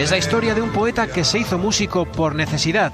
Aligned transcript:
Es 0.00 0.10
la 0.10 0.16
historia 0.16 0.54
de 0.54 0.62
un 0.62 0.70
poeta 0.70 1.08
que 1.08 1.24
se 1.24 1.38
hizo 1.38 1.58
músico 1.58 2.06
por 2.06 2.34
necesidad. 2.34 2.90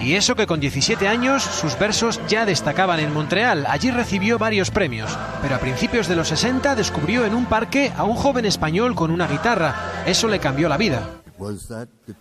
Y 0.00 0.14
eso 0.14 0.36
que 0.36 0.46
con 0.46 0.60
17 0.60 1.08
años 1.08 1.42
sus 1.42 1.76
versos 1.76 2.20
ya 2.28 2.46
destacaban 2.46 3.00
en 3.00 3.12
Montreal. 3.12 3.66
Allí 3.68 3.90
recibió 3.90 4.38
varios 4.38 4.70
premios. 4.70 5.18
Pero 5.42 5.56
a 5.56 5.58
principios 5.58 6.06
de 6.06 6.14
los 6.14 6.28
60 6.28 6.76
descubrió 6.76 7.26
en 7.26 7.34
un 7.34 7.46
parque 7.46 7.92
a 7.96 8.04
un 8.04 8.14
joven 8.14 8.46
español 8.46 8.94
con 8.94 9.10
una 9.10 9.26
guitarra. 9.26 9.74
Eso 10.06 10.28
le 10.28 10.38
cambió 10.38 10.68
la 10.68 10.76
vida. 10.76 11.02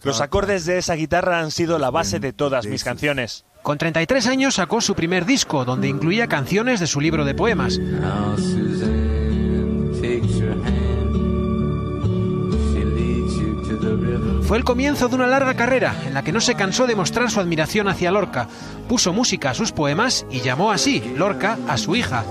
Los 0.02 0.20
acordes 0.20 0.66
de 0.66 0.80
esa 0.80 0.96
guitarra 0.96 1.42
han 1.42 1.52
sido 1.52 1.78
la 1.78 1.92
base 1.92 2.20
de 2.20 2.34
todas 2.34 2.66
mis 2.66 2.84
canciones. 2.84 3.46
Con 3.62 3.78
33 3.78 4.26
años 4.26 4.56
sacó 4.56 4.82
su 4.82 4.96
primer 4.96 5.28
disco, 5.28 5.64
donde 5.64 5.90
incluía 5.90 6.26
canciones 6.26 6.80
de 6.80 6.88
su 6.88 7.00
libro 7.02 7.24
de 7.24 7.36
poemas. 7.36 7.80
Fue 14.44 14.58
el 14.58 14.64
comienzo 14.64 15.08
de 15.08 15.16
una 15.16 15.28
larga 15.28 15.56
carrera 15.56 15.94
en 16.06 16.14
la 16.14 16.24
que 16.24 16.32
no 16.32 16.40
se 16.40 16.56
cansó 16.56 16.88
de 16.88 16.96
mostrar 16.96 17.30
su 17.30 17.40
admiración 17.40 17.88
hacia 17.88 18.12
Lorca. 18.12 18.48
Puso 18.88 19.14
música 19.14 19.50
a 19.50 19.54
sus 19.54 19.72
poemas 19.72 20.26
y 20.32 20.42
llamó 20.42 20.72
así, 20.72 21.14
Lorca, 21.16 21.58
a 21.68 21.78
su 21.78 21.96
hija. 21.96 22.24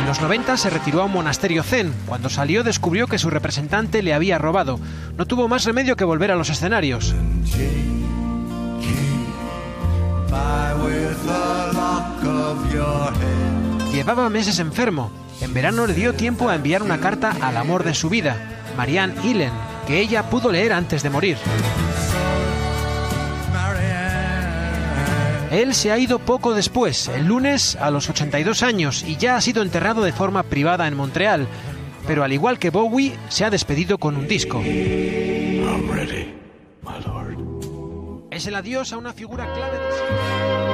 En 0.00 0.06
los 0.06 0.20
90 0.20 0.56
se 0.56 0.70
retiró 0.70 1.02
a 1.02 1.04
un 1.06 1.12
monasterio 1.12 1.62
zen. 1.62 1.92
Cuando 2.06 2.28
salió 2.28 2.62
descubrió 2.62 3.06
que 3.06 3.18
su 3.18 3.30
representante 3.30 4.02
le 4.02 4.14
había 4.14 4.38
robado. 4.38 4.78
No 5.16 5.26
tuvo 5.26 5.48
más 5.48 5.64
remedio 5.64 5.96
que 5.96 6.04
volver 6.04 6.30
a 6.30 6.36
los 6.36 6.50
escenarios. 6.50 7.14
Llevaba 13.92 14.28
meses 14.28 14.58
enfermo. 14.58 15.23
En 15.44 15.52
verano 15.52 15.86
le 15.86 15.92
dio 15.92 16.14
tiempo 16.14 16.48
a 16.48 16.54
enviar 16.54 16.82
una 16.82 17.00
carta 17.00 17.36
al 17.42 17.58
amor 17.58 17.84
de 17.84 17.92
su 17.92 18.08
vida, 18.08 18.34
Marianne 18.78 19.14
Hillen, 19.22 19.52
que 19.86 20.00
ella 20.00 20.30
pudo 20.30 20.50
leer 20.50 20.72
antes 20.72 21.02
de 21.02 21.10
morir. 21.10 21.36
Él 25.50 25.74
se 25.74 25.92
ha 25.92 25.98
ido 25.98 26.18
poco 26.18 26.54
después, 26.54 27.08
el 27.08 27.26
lunes 27.26 27.76
a 27.76 27.90
los 27.90 28.08
82 28.08 28.62
años, 28.62 29.04
y 29.06 29.16
ya 29.16 29.36
ha 29.36 29.40
sido 29.42 29.60
enterrado 29.60 30.02
de 30.02 30.12
forma 30.12 30.44
privada 30.44 30.88
en 30.88 30.96
Montreal. 30.96 31.46
Pero 32.06 32.24
al 32.24 32.32
igual 32.32 32.58
que 32.58 32.70
Bowie, 32.70 33.14
se 33.28 33.44
ha 33.44 33.50
despedido 33.50 33.98
con 33.98 34.16
un 34.16 34.26
disco. 34.26 34.62
Es 38.30 38.46
el 38.46 38.54
adiós 38.54 38.94
a 38.94 38.96
una 38.96 39.12
figura 39.12 39.52
clave 39.52 39.78
de... 39.78 40.73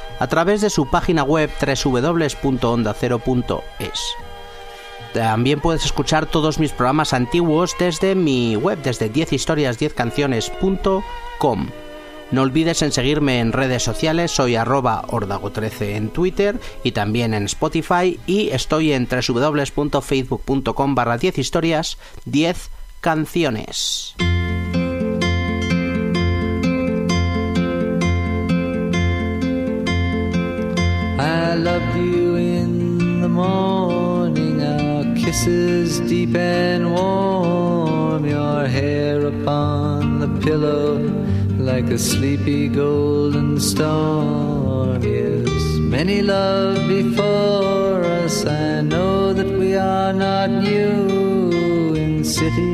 a 0.21 0.27
través 0.27 0.61
de 0.61 0.69
su 0.69 0.87
página 0.87 1.23
web 1.23 1.49
www.ondacero.es. 1.59 3.99
También 5.15 5.59
puedes 5.59 5.83
escuchar 5.83 6.27
todos 6.27 6.59
mis 6.59 6.73
programas 6.73 7.13
antiguos 7.13 7.75
desde 7.79 8.13
mi 8.13 8.55
web, 8.55 8.77
desde 8.83 9.11
10historias10canciones.com. 9.11 11.69
No 12.29 12.43
olvides 12.43 12.83
en 12.83 12.91
seguirme 12.91 13.39
en 13.39 13.51
redes 13.51 13.81
sociales, 13.81 14.29
soy 14.29 14.55
arroba 14.55 15.01
ordago13 15.07 15.95
en 15.95 16.11
Twitter 16.11 16.59
y 16.83 16.91
también 16.91 17.33
en 17.33 17.45
Spotify 17.45 18.19
y 18.27 18.51
estoy 18.51 18.93
en 18.93 19.07
www.facebook.com 19.09 20.95
barra 20.95 21.17
10 21.17 21.39
historias 21.39 21.97
10 22.25 22.69
canciones. 23.01 24.15
I 31.21 31.53
loved 31.53 31.95
you 31.97 32.35
in 32.35 33.21
the 33.21 33.29
morning, 33.29 34.63
our 34.63 35.03
kisses 35.15 35.99
deep 35.99 36.35
and 36.35 36.91
warm, 36.91 38.25
your 38.25 38.65
hair 38.65 39.27
upon 39.27 40.19
the 40.19 40.27
pillow 40.41 40.97
like 41.59 41.85
a 41.91 41.99
sleepy 41.99 42.67
golden 42.67 43.59
storm. 43.59 45.03
Yes, 45.03 45.61
many 45.77 46.23
love 46.23 46.87
before 46.87 48.03
us. 48.03 48.43
I 48.45 48.81
know 48.81 49.31
that 49.31 49.51
we 49.59 49.75
are 49.75 50.13
not 50.13 50.49
new 50.49 51.93
in 51.93 52.23
city 52.23 52.73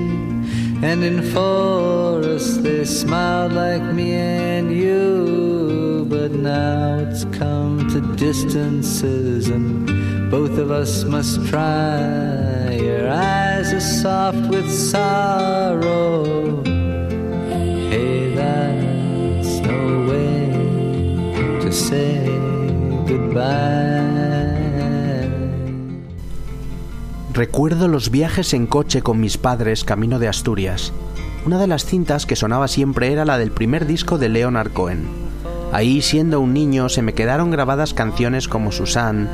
and 0.82 1.04
in 1.04 1.22
forest. 1.34 2.64
They 2.64 2.86
smiled 2.86 3.52
like 3.52 3.84
me 3.84 4.14
and 4.14 4.72
you, 4.72 5.87
but 6.30 6.40
now 6.40 7.00
it's 7.00 7.26
come 7.38 7.88
to 7.88 8.02
distances, 8.16 9.48
and 9.48 10.30
both 10.30 10.58
of 10.58 10.72
us 10.72 11.06
must 11.06 11.46
try. 11.48 12.78
Your 12.82 13.10
eyes 13.10 13.72
are 13.72 13.80
soft 13.80 14.50
with 14.50 14.70
sorrow. 14.70 16.64
Recuerdo 27.34 27.88
los 27.88 28.10
viajes 28.10 28.56
en 28.56 28.66
coche 28.66 29.04
con 29.04 29.20
mis 29.20 29.38
padres 29.38 29.84
camino 29.84 30.18
de 30.18 30.28
Asturias. 30.28 30.92
Una 31.46 31.60
de 31.60 31.68
las 31.68 31.86
cintas 31.86 32.26
que 32.26 32.36
sonaba 32.36 32.68
siempre 32.68 33.12
era 33.12 33.26
la 33.26 33.38
del 33.38 33.52
primer 33.52 33.86
disco 33.86 34.18
de 34.18 34.30
Leonard 34.30 34.74
Cohen. 34.74 35.28
Ahí, 35.72 36.02
siendo 36.02 36.40
un 36.40 36.54
niño, 36.54 36.90
se 36.90 37.02
me 37.02 37.14
quedaron 37.14 37.52
grabadas 37.52 37.94
canciones 37.94 38.48
como 38.48 38.72
Susan, 38.72 39.30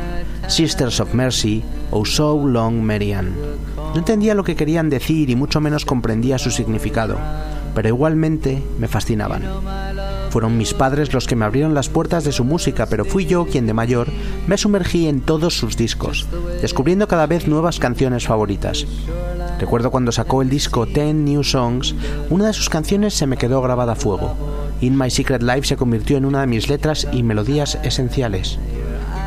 Sisters 0.47 0.99
of 0.99 1.13
Mercy 1.13 1.63
o 1.91 2.05
So 2.05 2.45
Long 2.45 2.81
Marianne. 2.81 3.31
No 3.94 3.99
entendía 3.99 4.33
lo 4.33 4.43
que 4.43 4.55
querían 4.55 4.89
decir 4.89 5.29
y 5.29 5.35
mucho 5.35 5.61
menos 5.61 5.85
comprendía 5.85 6.39
su 6.39 6.49
significado, 6.49 7.17
pero 7.75 7.88
igualmente 7.88 8.63
me 8.79 8.88
fascinaban. 8.88 9.43
Fueron 10.31 10.57
mis 10.57 10.73
padres 10.73 11.13
los 11.13 11.27
que 11.27 11.35
me 11.35 11.45
abrieron 11.45 11.75
las 11.75 11.89
puertas 11.89 12.23
de 12.23 12.31
su 12.31 12.43
música, 12.43 12.88
pero 12.88 13.05
fui 13.05 13.27
yo 13.27 13.45
quien 13.45 13.67
de 13.67 13.73
mayor 13.73 14.07
me 14.47 14.57
sumergí 14.57 15.07
en 15.07 15.22
todos 15.22 15.55
sus 15.55 15.77
discos, 15.77 16.27
descubriendo 16.59 17.07
cada 17.07 17.27
vez 17.27 17.47
nuevas 17.47 17.77
canciones 17.77 18.25
favoritas. 18.25 18.88
Recuerdo 19.59 19.91
cuando 19.91 20.11
sacó 20.11 20.41
el 20.41 20.49
disco 20.49 20.87
Ten 20.87 21.23
New 21.23 21.43
Songs, 21.43 21.93
una 22.31 22.47
de 22.47 22.53
sus 22.53 22.69
canciones 22.69 23.13
se 23.13 23.28
me 23.28 23.37
quedó 23.37 23.61
grabada 23.61 23.91
a 23.93 23.96
fuego. 23.96 24.35
In 24.81 24.97
My 24.97 25.09
Secret 25.09 25.41
Life 25.41 25.67
se 25.67 25.78
convirtió 25.78 26.17
en 26.17 26.25
una 26.25 26.41
de 26.41 26.47
mis 26.47 26.70
letras 26.70 27.08
y 27.11 27.23
melodías 27.23 27.79
esenciales. 27.84 28.59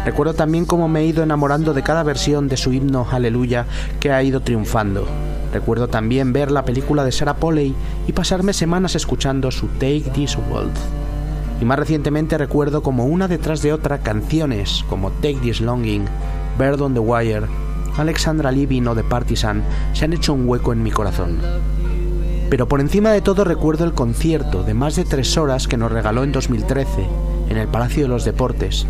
Recuerdo 0.05 0.35
también 0.35 0.67
cómo 0.67 0.89
me 0.89 1.01
he 1.01 1.07
ido 1.07 1.23
enamorando 1.23 1.75
de 1.75 1.83
cada 1.83 2.03
versión 2.03 2.49
de 2.49 2.57
su 2.57 2.73
himno 2.73 3.07
Aleluya 3.11 3.67
que 3.99 4.13
ha 4.13 4.23
ido 4.23 4.41
triunfando. 4.41 5.07
Recuerdo 5.53 5.89
también 5.89 6.33
ver 6.33 6.51
la 6.51 6.65
película 6.65 7.05
de 7.05 7.13
Sarah 7.13 7.37
Polley 7.37 7.75
y 8.07 8.13
pasarme 8.13 8.53
semanas 8.53 8.95
escuchando 8.95 9.51
su 9.51 9.67
Take 9.67 10.11
This 10.13 10.37
World. 10.51 10.77
Y 11.61 11.65
más 11.65 11.79
recientemente 11.79 12.39
recuerdo 12.39 12.83
como 12.83 13.07
una 13.07 13.29
detrás 13.29 13.63
de 13.63 13.73
otra 13.73 13.99
canciones 13.99 14.85
como 14.89 15.11
Take 15.11 15.39
This 15.43 15.61
Longing, 15.61 16.05
Bird 16.59 16.81
on 16.83 16.95
the 16.95 17.01
Wire, 17.01 17.47
Alexandra 17.97 18.53
Living 18.53 18.83
o 18.87 18.95
The 18.95 19.05
Partisan 19.05 19.65
se 19.95 20.05
han 20.05 20.13
hecho 20.13 20.35
un 20.35 20.49
hueco 20.49 20.73
en 20.73 20.83
mi 20.83 20.91
corazón. 20.91 21.39
Pero 22.49 22.69
por 22.69 22.81
encima 22.81 23.11
de 23.11 23.21
todo 23.21 23.45
recuerdo 23.45 23.85
el 23.85 23.93
concierto 23.93 24.63
de 24.63 24.75
más 24.75 24.95
de 24.95 25.05
tres 25.05 25.37
horas 25.37 25.67
que 25.67 25.77
nos 25.77 25.91
regaló 25.91 26.23
en 26.23 26.33
2013 26.33 27.07
en 27.49 27.57
el 27.57 27.67
Palacio 27.69 28.05
de 28.05 28.09
los 28.09 28.25
Deportes, 28.25 28.87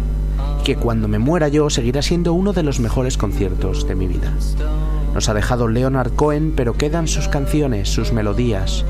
que 0.64 0.76
cuando 0.76 1.08
me 1.08 1.18
muera 1.18 1.48
yo 1.48 1.70
seguirá 1.70 2.02
siendo 2.02 2.34
uno 2.34 2.52
de 2.52 2.62
los 2.62 2.80
mejores 2.80 3.16
conciertos 3.16 3.88
de 3.88 3.94
mi 3.94 4.08
vida. 4.08 4.32
Nos 5.14 5.30
ha 5.30 5.34
dejado 5.34 5.68
Leonard 5.68 6.12
Cohen, 6.12 6.52
pero 6.54 6.74
quedan 6.74 7.08
sus 7.08 7.28
canciones, 7.28 7.88
sus 7.88 8.12
melodías, 8.12 8.84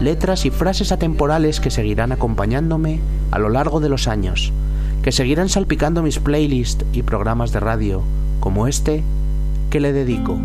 letras 0.00 0.46
y 0.46 0.50
frases 0.50 0.92
atemporales 0.92 1.58
que 1.58 1.70
seguirán 1.70 2.12
acompañándome 2.12 3.00
a 3.32 3.40
lo 3.40 3.48
largo 3.48 3.80
de 3.80 3.88
los 3.88 4.06
años, 4.06 4.52
que 5.02 5.10
seguirán 5.10 5.48
salpicando 5.48 6.02
mis 6.02 6.20
playlists 6.20 6.84
y 6.92 7.02
programas 7.02 7.50
de 7.50 7.58
radio, 7.58 8.02
como 8.38 8.68
este 8.68 9.02
que 9.70 9.80
le 9.80 9.92
dedico. 9.92 10.38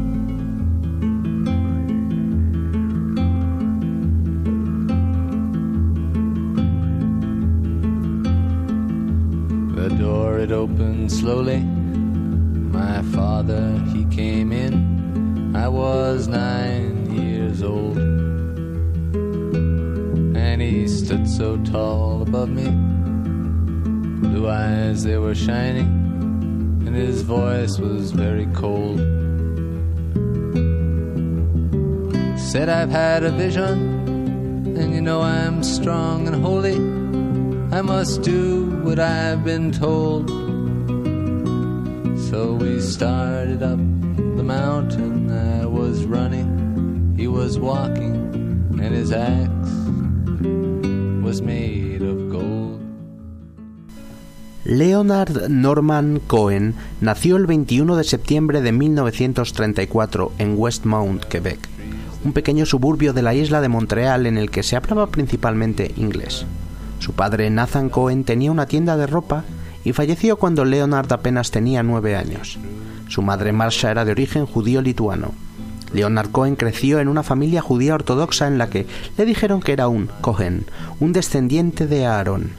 Opened 11.07 11.12
slowly. 11.12 11.59
My 12.80 13.01
father 13.15 13.81
he 13.94 14.06
came 14.06 14.51
in. 14.51 15.56
I 15.56 15.68
was 15.68 16.27
nine 16.27 17.09
years 17.12 17.63
old. 17.63 17.98
And 20.38 20.62
he 20.62 20.88
stood 20.88 21.27
so 21.27 21.57
tall 21.63 22.21
above 22.21 22.50
me. 22.50 22.69
Blue 24.21 24.50
eyes 24.50 25.04
they 25.04 25.18
were 25.18 25.36
shining. 25.36 25.88
And 26.86 26.95
his 26.95 27.21
voice 27.21 27.80
was 27.80 28.12
very 28.12 28.48
cold. 28.48 29.00
Said 32.38 32.69
I've 32.69 32.92
had 32.92 33.24
a 33.24 33.31
vision. 33.31 34.06
And 34.77 34.94
you 34.94 35.01
know 35.01 35.21
I'm 35.21 35.63
strong 35.63 36.27
and 36.27 36.36
holy. 36.44 36.77
I 37.75 37.81
must 37.81 38.21
do 38.21 38.65
what 38.83 39.00
I've 39.00 39.44
been 39.44 39.71
told. 39.71 40.46
So 42.29 42.57
we 42.59 42.81
started 42.81 43.63
up 43.63 43.79
the 44.35 44.44
mountain. 44.44 45.27
Was 45.71 46.06
running, 46.06 47.15
he 47.18 47.27
was 47.27 47.57
walking, 47.57 48.15
and 48.81 48.94
his 48.94 49.12
axe 49.12 49.69
was 51.24 51.41
made 51.41 52.01
of 52.01 52.29
gold. 52.29 52.81
Leonard 54.65 55.50
Norman 55.50 56.19
Cohen 56.27 56.75
nació 57.00 57.38
el 57.38 57.45
21 57.45 57.95
de 57.95 58.03
septiembre 58.03 58.62
de 58.62 58.71
1934 58.71 60.31
en 60.39 60.56
Westmount, 60.57 61.24
Quebec, 61.25 61.59
un 62.25 62.33
pequeño 62.33 62.65
suburbio 62.65 63.13
de 63.13 63.21
la 63.21 63.35
isla 63.35 63.62
de 63.62 63.69
Montreal 63.69 64.25
en 64.25 64.38
el 64.38 64.50
que 64.50 64.63
se 64.63 64.75
hablaba 64.75 65.07
principalmente 65.07 65.94
inglés. 65.95 66.45
Su 67.00 67.13
padre 67.13 67.50
Nathan 67.50 67.89
Cohen 67.89 68.24
tenía 68.24 68.51
una 68.51 68.65
tienda 68.65 68.97
de 68.97 69.07
ropa 69.07 69.45
y 69.88 69.94
falleció 69.94 70.36
cuando 70.36 70.66
Leonard 70.66 71.13
apenas 71.13 71.50
tenía 71.50 71.81
nueve 71.81 72.18
años. 72.18 72.60
Su 73.07 73.22
madre 73.22 73.54
Marsha 73.54 73.89
era 73.89 74.04
de 74.04 74.12
origen 74.12 74.45
judío 74.45 74.81
lituano. 74.81 75.31
Leonard 75.94 76.30
Cohen 76.31 76.57
creció 76.57 77.00
en 77.00 77.07
una 77.07 77.24
familia 77.24 77.62
judía 77.62 77.95
ortodoxa 77.95 78.48
en 78.48 78.57
la 78.57 78.69
que 78.69 78.86
le 79.18 79.24
dijeron 79.24 79.62
que 79.62 79.72
era 79.72 79.88
un 79.88 80.10
Cohen, 80.19 80.66
un 81.00 81.13
descendiente 81.13 81.88
de 81.88 82.06
Aarón. 82.06 82.51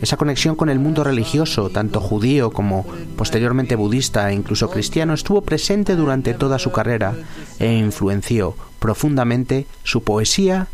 Esa 0.00 0.16
conexión 0.16 0.54
con 0.54 0.68
el 0.68 0.78
mundo 0.78 1.02
religioso, 1.02 1.70
tanto 1.70 2.00
judío 2.00 2.52
como 2.52 2.86
posteriormente 3.16 3.74
budista 3.74 4.30
e 4.30 4.34
incluso 4.34 4.70
cristiano, 4.70 5.12
estuvo 5.12 5.40
presente 5.40 5.96
durante 5.96 6.34
toda 6.34 6.60
su 6.60 6.70
carrera 6.70 7.16
e 7.58 7.72
influenció 7.72 8.54
profundamente 8.78 9.66
su 9.82 10.04
poesía 10.04 10.68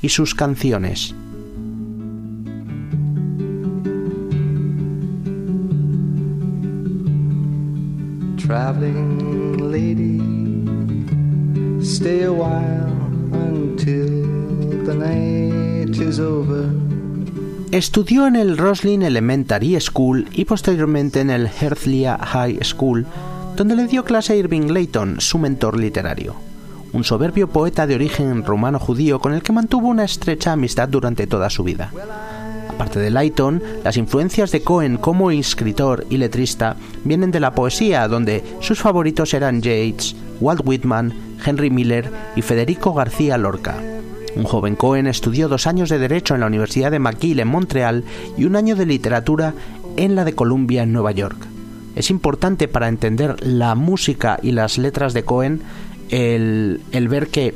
y 0.00 0.10
sus 0.10 0.36
canciones. 0.36 1.12
Traveling 8.46 9.72
lady, 9.72 10.20
stay 11.84 12.22
a 12.22 12.30
while 12.30 12.86
until 13.32 14.84
the 14.84 14.94
night 14.94 15.96
is 16.00 16.20
over. 16.20 16.68
Estudió 17.72 18.28
en 18.28 18.36
el 18.36 18.56
Roslin 18.56 19.02
Elementary 19.02 19.80
School 19.80 20.28
y 20.30 20.44
posteriormente 20.44 21.22
en 21.22 21.30
el 21.30 21.48
Herzliya 21.48 22.18
High 22.18 22.60
School, 22.62 23.04
donde 23.56 23.74
le 23.74 23.88
dio 23.88 24.04
clase 24.04 24.34
a 24.34 24.36
Irving 24.36 24.70
Layton, 24.70 25.20
su 25.20 25.38
mentor 25.38 25.76
literario, 25.76 26.36
un 26.92 27.02
soberbio 27.02 27.48
poeta 27.48 27.88
de 27.88 27.96
origen 27.96 28.44
rumano-judío 28.44 29.18
con 29.18 29.32
el 29.34 29.42
que 29.42 29.52
mantuvo 29.52 29.88
una 29.88 30.04
estrecha 30.04 30.52
amistad 30.52 30.88
durante 30.88 31.26
toda 31.26 31.50
su 31.50 31.64
vida. 31.64 31.90
Aparte 32.76 33.00
de 33.00 33.10
Layton, 33.10 33.62
las 33.84 33.96
influencias 33.96 34.52
de 34.52 34.60
Cohen 34.60 34.98
como 34.98 35.30
escritor 35.30 36.06
y 36.10 36.18
letrista 36.18 36.76
vienen 37.04 37.30
de 37.30 37.40
la 37.40 37.54
poesía, 37.54 38.06
donde 38.06 38.44
sus 38.60 38.80
favoritos 38.80 39.32
eran 39.32 39.62
Yeats, 39.62 40.14
Walt 40.42 40.60
Whitman, 40.62 41.14
Henry 41.42 41.70
Miller 41.70 42.12
y 42.36 42.42
Federico 42.42 42.92
García 42.92 43.38
Lorca. 43.38 43.82
Un 44.36 44.44
joven 44.44 44.76
Cohen 44.76 45.06
estudió 45.06 45.48
dos 45.48 45.66
años 45.66 45.88
de 45.88 45.98
Derecho 45.98 46.34
en 46.34 46.40
la 46.40 46.48
Universidad 46.48 46.90
de 46.90 46.98
McGill 46.98 47.40
en 47.40 47.48
Montreal 47.48 48.04
y 48.36 48.44
un 48.44 48.56
año 48.56 48.76
de 48.76 48.84
Literatura 48.84 49.54
en 49.96 50.14
la 50.14 50.26
de 50.26 50.34
Columbia 50.34 50.82
en 50.82 50.92
Nueva 50.92 51.12
York. 51.12 51.38
Es 51.94 52.10
importante 52.10 52.68
para 52.68 52.88
entender 52.88 53.36
la 53.42 53.74
música 53.74 54.38
y 54.42 54.52
las 54.52 54.76
letras 54.76 55.14
de 55.14 55.24
Cohen 55.24 55.62
el, 56.10 56.82
el 56.92 57.08
ver 57.08 57.28
que 57.28 57.54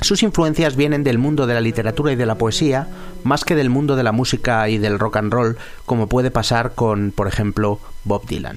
sus 0.00 0.22
influencias 0.22 0.76
vienen 0.76 1.04
del 1.04 1.18
mundo 1.18 1.46
de 1.46 1.54
la 1.54 1.60
literatura 1.60 2.12
y 2.12 2.16
de 2.16 2.26
la 2.26 2.36
poesía, 2.36 2.88
más 3.24 3.44
que 3.44 3.54
del 3.54 3.70
mundo 3.70 3.96
de 3.96 4.02
la 4.02 4.12
música 4.12 4.68
y 4.68 4.78
del 4.78 4.98
rock 4.98 5.16
and 5.16 5.32
roll, 5.32 5.56
como 5.86 6.06
puede 6.06 6.30
pasar 6.30 6.74
con, 6.74 7.12
por 7.14 7.26
ejemplo, 7.26 7.80
Bob 8.04 8.26
Dylan. 8.26 8.56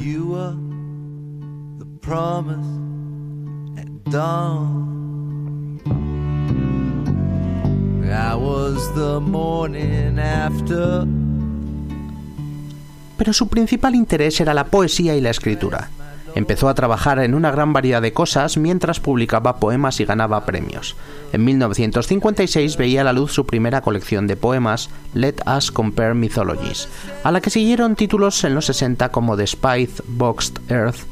Pero 13.18 13.34
su 13.34 13.48
principal 13.48 13.96
interés 13.96 14.42
era 14.42 14.54
la 14.54 14.66
poesía 14.66 15.16
y 15.16 15.22
la 15.22 15.30
escritura. 15.30 15.90
Empezó 16.36 16.70
a 16.70 16.74
trabajar 16.74 17.20
en 17.20 17.34
una 17.34 17.52
gran 17.52 17.74
variedad 17.74 18.02
de 18.02 18.14
cosas 18.14 18.58
mientras 18.58 19.00
publicaba 19.00 19.58
poemas 19.58 20.00
y 20.00 20.06
ganaba 20.06 20.46
premios. 20.46 20.96
En 21.34 21.44
1956 21.44 22.78
veía 22.78 23.02
a 23.02 23.04
la 23.04 23.14
luz 23.14 23.34
su 23.34 23.46
primera 23.46 23.82
colección 23.82 24.28
de 24.28 24.38
poemas, 24.38 24.90
Let 25.14 25.36
Us 25.46 25.72
Compare 25.72 26.14
Mythologies, 26.14 26.88
a 27.24 27.32
la 27.32 27.42
que 27.42 27.50
siguieron 27.50 27.96
títulos 27.96 28.44
en 28.44 28.56
los 28.56 28.66
60 28.66 29.10
como 29.10 29.38
The 29.38 29.48
Spithe 29.48 30.04
Boxed 30.08 30.60
Earth, 30.70 31.06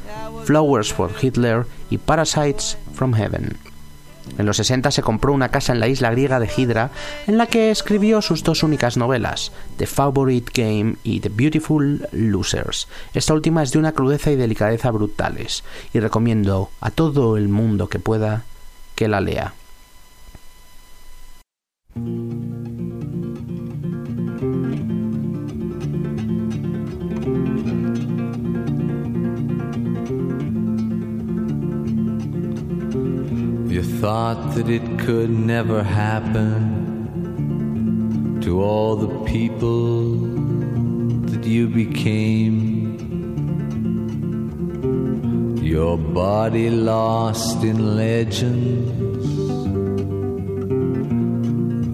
Flowers 0.45 0.93
for 0.93 1.11
Hitler 1.21 1.65
y 1.89 1.97
Parasites 1.97 2.77
from 2.93 3.13
Heaven. 3.13 3.68
En 4.39 4.45
los 4.45 4.55
60 4.55 4.91
se 4.91 5.01
compró 5.01 5.33
una 5.33 5.49
casa 5.49 5.73
en 5.73 5.81
la 5.81 5.89
isla 5.89 6.11
griega 6.11 6.39
de 6.39 6.47
Hydra, 6.47 6.91
en 7.27 7.37
la 7.37 7.47
que 7.47 7.71
escribió 7.71 8.21
sus 8.21 8.41
dos 8.41 8.63
únicas 8.63 8.95
novelas, 8.95 9.51
The 9.75 9.85
Favorite 9.85 10.53
Game 10.55 10.95
y 11.03 11.19
The 11.19 11.27
Beautiful 11.27 12.07
Losers. 12.13 12.87
Esta 13.13 13.33
última 13.33 13.63
es 13.63 13.73
de 13.73 13.79
una 13.79 13.91
crudeza 13.91 14.31
y 14.31 14.37
delicadeza 14.37 14.91
brutales, 14.91 15.65
y 15.93 15.99
recomiendo 15.99 16.69
a 16.79 16.89
todo 16.89 17.35
el 17.35 17.49
mundo 17.49 17.89
que 17.89 17.99
pueda 17.99 18.45
que 18.95 19.09
la 19.09 19.19
lea. 19.19 19.53
Thought 33.99 34.55
that 34.55 34.69
it 34.69 34.99
could 34.99 35.29
never 35.29 35.83
happen 35.83 36.79
to 38.41 38.63
all 38.63 38.95
the 38.95 39.13
people 39.25 40.13
that 41.27 41.43
you 41.43 41.67
became. 41.67 42.95
Your 45.61 45.97
body 45.97 46.69
lost 46.69 47.61
in 47.61 47.97
legends, 47.97 48.87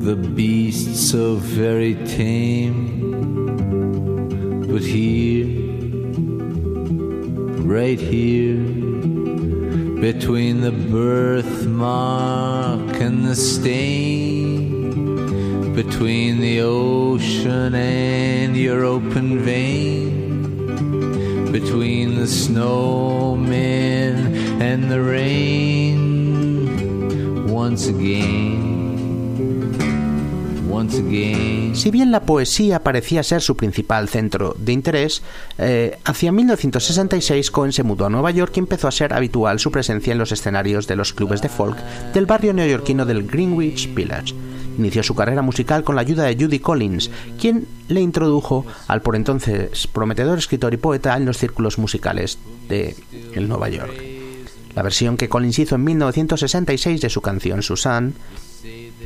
the 0.06 0.16
beasts 0.16 1.10
so 1.10 1.38
very 1.38 1.96
tame. 2.06 3.02
But 4.72 4.84
here, 4.84 5.48
right 7.64 8.00
here, 8.00 8.85
between 10.00 10.62
the 10.62 10.72
birthmark 10.72 11.60
and 13.02 13.26
the 13.26 13.36
stain, 13.36 14.64
between 15.74 16.40
the 16.40 16.62
ocean 16.62 17.74
and 17.74 18.56
your 18.58 18.84
open 18.84 19.40
vein, 19.40 20.72
between 21.52 22.16
the 22.16 22.28
snowmen 22.28 23.50
and 24.62 24.92
the 24.92 25.02
rain, 25.02 25.96
once 27.48 27.88
again, 27.88 27.96
once 27.96 28.00
again. 28.00 28.75
Si 31.74 31.92
bien 31.92 32.12
la 32.12 32.22
poesía 32.22 32.84
parecía 32.84 33.24
ser 33.24 33.42
su 33.42 33.56
principal 33.56 34.10
centro 34.10 34.56
de 34.58 34.74
interés, 34.74 35.22
eh, 35.58 35.98
hacia 36.04 36.32
1966 36.32 37.52
Cohen 37.52 37.72
se 37.72 37.84
mudó 37.84 38.06
a 38.06 38.10
Nueva 38.10 38.32
York 38.32 38.54
y 38.56 38.60
empezó 38.60 38.88
a 38.88 38.92
ser 38.92 39.14
habitual 39.14 39.60
su 39.60 39.72
presencia 39.72 40.12
en 40.12 40.20
los 40.20 40.32
escenarios 40.32 40.88
de 40.88 40.96
los 40.96 41.14
clubes 41.14 41.42
de 41.42 41.50
folk 41.50 41.78
del 42.14 42.26
barrio 42.26 42.54
neoyorquino 42.54 43.06
del 43.06 43.28
Greenwich 43.28 43.94
Village. 43.94 44.34
Inició 44.78 45.04
su 45.04 45.16
carrera 45.16 45.42
musical 45.42 45.84
con 45.84 45.96
la 45.96 46.02
ayuda 46.02 46.26
de 46.26 46.36
Judy 46.36 46.60
Collins, 46.60 47.10
quien 47.40 47.68
le 47.88 48.02
introdujo 48.02 48.66
al 48.88 49.02
por 49.02 49.16
entonces 49.16 49.88
prometedor 49.88 50.38
escritor 50.38 50.74
y 50.74 50.78
poeta 50.78 51.16
en 51.16 51.26
los 51.26 51.38
círculos 51.38 51.78
musicales 51.78 52.38
de 52.68 52.96
Nueva 53.36 53.70
York. 53.70 53.94
La 54.76 54.84
versión 54.84 55.16
que 55.16 55.30
Collins 55.30 55.60
hizo 55.60 55.76
en 55.76 55.86
1966 55.86 57.00
de 57.00 57.10
su 57.10 57.22
canción 57.22 57.64
Susan, 57.64 58.14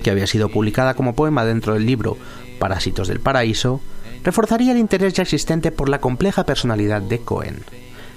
que 0.03 0.11
había 0.11 0.27
sido 0.27 0.49
publicada 0.49 0.93
como 0.93 1.15
poema 1.15 1.45
dentro 1.45 1.73
del 1.73 1.85
libro 1.85 2.17
Parásitos 2.59 3.07
del 3.07 3.19
Paraíso, 3.19 3.81
reforzaría 4.23 4.71
el 4.71 4.77
interés 4.77 5.13
ya 5.13 5.23
existente 5.23 5.71
por 5.71 5.89
la 5.89 5.99
compleja 5.99 6.43
personalidad 6.43 7.01
de 7.01 7.19
Cohen. 7.19 7.63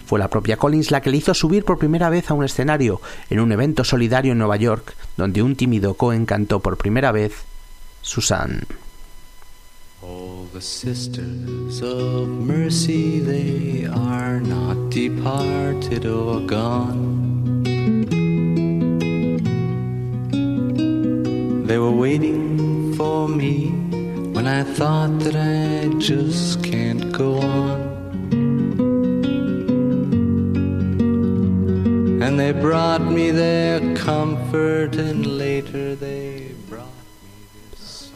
Fue 0.06 0.18
la 0.18 0.28
propia 0.28 0.56
Collins 0.56 0.90
la 0.90 1.00
que 1.00 1.10
le 1.10 1.16
hizo 1.16 1.32
subir 1.32 1.64
por 1.64 1.78
primera 1.78 2.10
vez 2.10 2.30
a 2.30 2.34
un 2.34 2.44
escenario 2.44 3.00
en 3.30 3.40
un 3.40 3.52
evento 3.52 3.84
solidario 3.84 4.32
en 4.32 4.38
Nueva 4.38 4.56
York, 4.56 4.94
donde 5.16 5.42
un 5.42 5.56
tímido 5.56 5.94
Cohen 5.94 6.26
cantó 6.26 6.60
por 6.60 6.76
primera 6.76 7.12
vez 7.12 7.32
Susan. 8.02 8.66
All 10.02 10.48
the 10.52 10.60
sisters 10.60 11.80
of 11.80 12.26
mercy, 12.26 13.20
they 13.20 13.86
are 13.86 14.40
not 14.40 14.90
departed 14.90 16.04
or 16.06 16.40
gone. 16.44 17.61
They 21.72 21.78
were 21.78 21.90
waiting 21.90 22.94
for 22.96 23.26
me 23.26 23.70
when 24.34 24.46
I 24.46 24.62
thought 24.62 25.20
that 25.20 25.34
I 25.34 25.88
just 25.98 26.62
can't 26.62 27.10
go 27.12 27.38
on. 27.38 27.80
And 32.22 32.38
they 32.38 32.52
brought 32.52 33.00
me 33.00 33.30
their 33.30 33.96
comfort, 33.96 34.96
and 34.96 35.24
later 35.24 35.94
they 35.94 36.31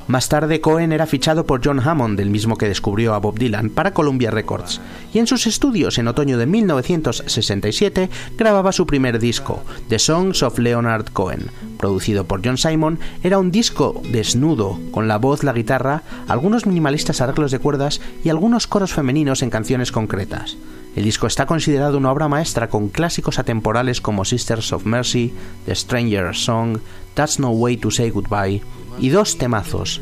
Más 0.09 0.29
tarde, 0.29 0.61
Cohen 0.61 0.93
era 0.93 1.07
fichado 1.07 1.47
por 1.47 1.61
John 1.65 1.81
Hammond, 1.81 2.21
el 2.21 2.31
mismo 2.31 2.57
que 2.57 2.69
descubrió 2.69 3.15
a 3.15 3.19
Bob 3.19 3.41
Dylan, 3.41 3.71
para 3.71 3.93
Columbia 3.93 4.31
Records, 4.31 4.81
y 5.13 5.19
en 5.19 5.27
sus 5.27 5.49
estudios 5.49 5.99
en 5.99 6.07
otoño 6.07 6.39
de 6.39 6.47
1967 6.47 8.09
grababa 8.39 8.71
su 8.71 8.87
primer 8.87 9.19
disco, 9.19 9.65
The 9.89 9.99
Songs 9.99 10.45
of 10.45 10.61
Leonard 10.61 11.07
Cohen. 11.13 11.51
Producido 11.77 12.25
por 12.25 12.41
John 12.45 12.57
Simon, 12.57 13.01
era 13.25 13.39
un 13.39 13.51
disco 13.51 14.01
desnudo, 14.13 14.79
con 14.93 15.09
la 15.09 15.19
voz, 15.19 15.43
la 15.43 15.53
guitarra, 15.53 16.05
algunos 16.29 16.67
minimalistas 16.67 17.21
arreglos 17.21 17.51
de 17.51 17.59
cuerdas 17.59 18.01
y 18.23 18.29
algunos 18.29 18.69
coros 18.69 18.95
femeninos 18.95 19.43
en 19.43 19.51
canciones 19.51 19.91
concretas. 19.91 20.57
El 20.95 21.03
disco 21.03 21.27
está 21.27 21.47
considerado 21.47 21.99
una 21.99 22.13
obra 22.13 22.29
maestra 22.29 22.69
con 22.69 22.91
clásicos 22.91 23.41
atemporales 23.41 24.01
como 24.01 24.25
Sisters 24.25 24.73
of 24.73 24.87
Mercy, 24.87 25.35
The 25.67 25.75
Stranger's 25.75 26.45
Song, 26.45 26.79
That's 27.15 27.41
No 27.41 27.51
Way 27.51 27.79
to 27.79 27.91
Say 27.91 28.11
Goodbye 28.11 28.63
y 28.99 29.09
dos 29.11 29.39
temazos, 29.39 30.01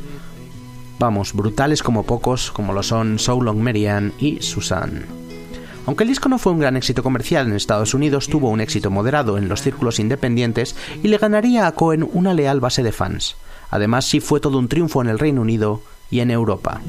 vamos, 0.98 1.32
brutales 1.32 1.82
como 1.82 2.04
pocos, 2.04 2.50
como 2.50 2.72
lo 2.72 2.82
son 2.82 3.18
So 3.18 3.40
Long 3.40 3.58
Marianne 3.58 4.12
y 4.18 4.40
Susan. 4.42 5.06
Aunque 5.86 6.04
el 6.04 6.08
disco 6.08 6.28
no 6.28 6.38
fue 6.38 6.52
un 6.52 6.60
gran 6.60 6.76
éxito 6.76 7.02
comercial 7.02 7.46
en 7.46 7.54
Estados 7.54 7.92
Unidos, 7.92 8.28
tuvo 8.28 8.48
un 8.48 8.60
éxito 8.60 8.90
moderado 8.90 9.36
en 9.36 9.48
los 9.48 9.60
círculos 9.60 9.98
independientes 9.98 10.76
y 11.02 11.08
le 11.08 11.18
ganaría 11.18 11.66
a 11.66 11.72
Cohen 11.72 12.08
una 12.12 12.32
leal 12.32 12.60
base 12.60 12.82
de 12.82 12.92
fans. 12.92 13.36
Además, 13.70 14.06
sí 14.06 14.20
fue 14.20 14.40
todo 14.40 14.58
un 14.58 14.68
triunfo 14.68 15.02
en 15.02 15.08
el 15.08 15.18
Reino 15.18 15.42
Unido 15.42 15.82
y 16.10 16.20
en 16.20 16.30
Europa. 16.30 16.80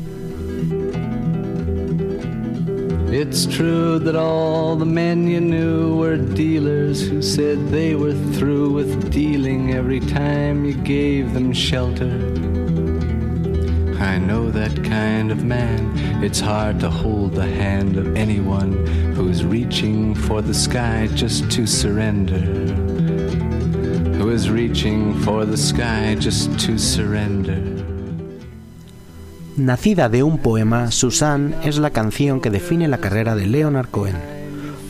It's 3.18 3.46
true 3.46 3.98
that 4.00 4.18
all 4.18 4.76
the 4.76 4.86
men 4.86 5.26
you 5.26 5.40
knew 5.40 5.96
were 5.96 6.18
dealers 6.18 7.08
who 7.08 7.22
said 7.22 7.70
they 7.70 7.96
were 7.96 8.14
through 8.34 8.74
with 8.74 9.10
dealing 9.10 9.74
every 9.74 10.02
time 10.02 10.66
you 10.66 10.74
gave 10.74 11.34
them 11.34 11.54
shelter. 11.54 12.12
I 14.02 14.18
know 14.18 14.52
that 14.52 14.84
kind 14.84 15.32
of 15.32 15.46
man. 15.46 15.98
It's 16.26 16.42
hard 16.42 16.82
to 16.82 16.90
hold 16.90 17.36
the 17.36 17.48
hand 17.48 17.96
of 17.96 18.18
anyone 18.18 18.86
who's 19.16 19.46
reaching 19.46 20.14
for 20.14 20.42
the 20.42 20.54
sky 20.54 21.08
just 21.14 21.50
to 21.52 21.66
surrender. 21.66 22.42
Who 24.18 24.30
is 24.30 24.50
reaching 24.50 25.18
for 25.22 25.46
the 25.46 25.56
sky 25.56 26.16
just 26.16 26.60
to 26.66 26.78
surrender. 26.78 27.75
Nacida 29.58 30.10
de 30.10 30.22
un 30.22 30.38
poema, 30.38 30.92
Susan 30.92 31.56
es 31.64 31.78
la 31.78 31.92
canción 31.92 32.42
que 32.42 32.50
define 32.50 32.90
la 32.90 32.98
carrera 32.98 33.38
de 33.38 33.46
Leonard 33.46 33.88
Cohen. 33.88 34.18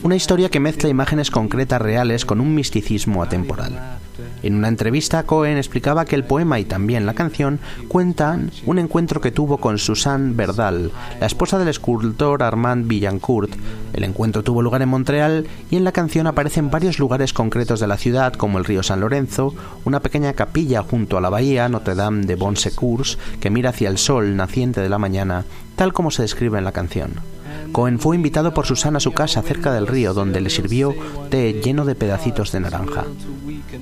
Una 0.02 0.16
historia 0.16 0.48
que 0.48 0.58
mezcla 0.58 0.88
imágenes 0.88 1.30
concretas 1.30 1.80
reales 1.80 2.24
con 2.24 2.40
un 2.40 2.52
misticismo 2.52 3.22
atemporal. 3.22 3.98
En 4.42 4.54
una 4.54 4.68
entrevista, 4.68 5.24
Cohen 5.24 5.56
explicaba 5.56 6.04
que 6.04 6.16
el 6.16 6.24
poema 6.24 6.58
y 6.58 6.64
también 6.64 7.06
la 7.06 7.14
canción 7.14 7.58
cuentan 7.88 8.50
un 8.64 8.78
encuentro 8.78 9.20
que 9.20 9.30
tuvo 9.30 9.58
con 9.58 9.78
Susan 9.78 10.36
Verdal, 10.36 10.92
la 11.20 11.26
esposa 11.26 11.58
del 11.58 11.68
escultor 11.68 12.42
Armand 12.42 12.86
Villancourt. 12.86 13.50
El 13.92 14.04
encuentro 14.04 14.42
tuvo 14.42 14.62
lugar 14.62 14.82
en 14.82 14.88
Montreal 14.88 15.46
y 15.70 15.76
en 15.76 15.84
la 15.84 15.92
canción 15.92 16.26
aparecen 16.26 16.70
varios 16.70 16.98
lugares 16.98 17.32
concretos 17.32 17.80
de 17.80 17.86
la 17.86 17.96
ciudad, 17.96 18.32
como 18.34 18.58
el 18.58 18.64
río 18.64 18.82
San 18.82 19.00
Lorenzo, 19.00 19.54
una 19.84 20.00
pequeña 20.00 20.32
capilla 20.34 20.82
junto 20.82 21.16
a 21.16 21.20
la 21.20 21.30
bahía 21.30 21.68
Notre 21.68 21.94
Dame 21.94 22.26
de 22.26 22.34
Bon 22.36 22.56
Secours 22.56 23.18
que 23.40 23.50
mira 23.50 23.70
hacia 23.70 23.88
el 23.88 23.98
sol 23.98 24.36
naciente 24.36 24.80
de 24.80 24.88
la 24.88 24.98
mañana, 24.98 25.44
tal 25.76 25.92
como 25.92 26.10
se 26.10 26.22
describe 26.22 26.58
en 26.58 26.64
la 26.64 26.72
canción. 26.72 27.35
Cohen 27.72 27.98
fue 27.98 28.16
invitado 28.16 28.54
por 28.54 28.66
Susan 28.66 28.96
a 28.96 29.00
su 29.00 29.12
casa 29.12 29.42
cerca 29.42 29.72
del 29.72 29.86
río, 29.86 30.14
donde 30.14 30.40
le 30.40 30.50
sirvió 30.50 30.94
té 31.30 31.60
lleno 31.62 31.84
de 31.84 31.94
pedacitos 31.94 32.52
de 32.52 32.60
naranja. 32.60 33.04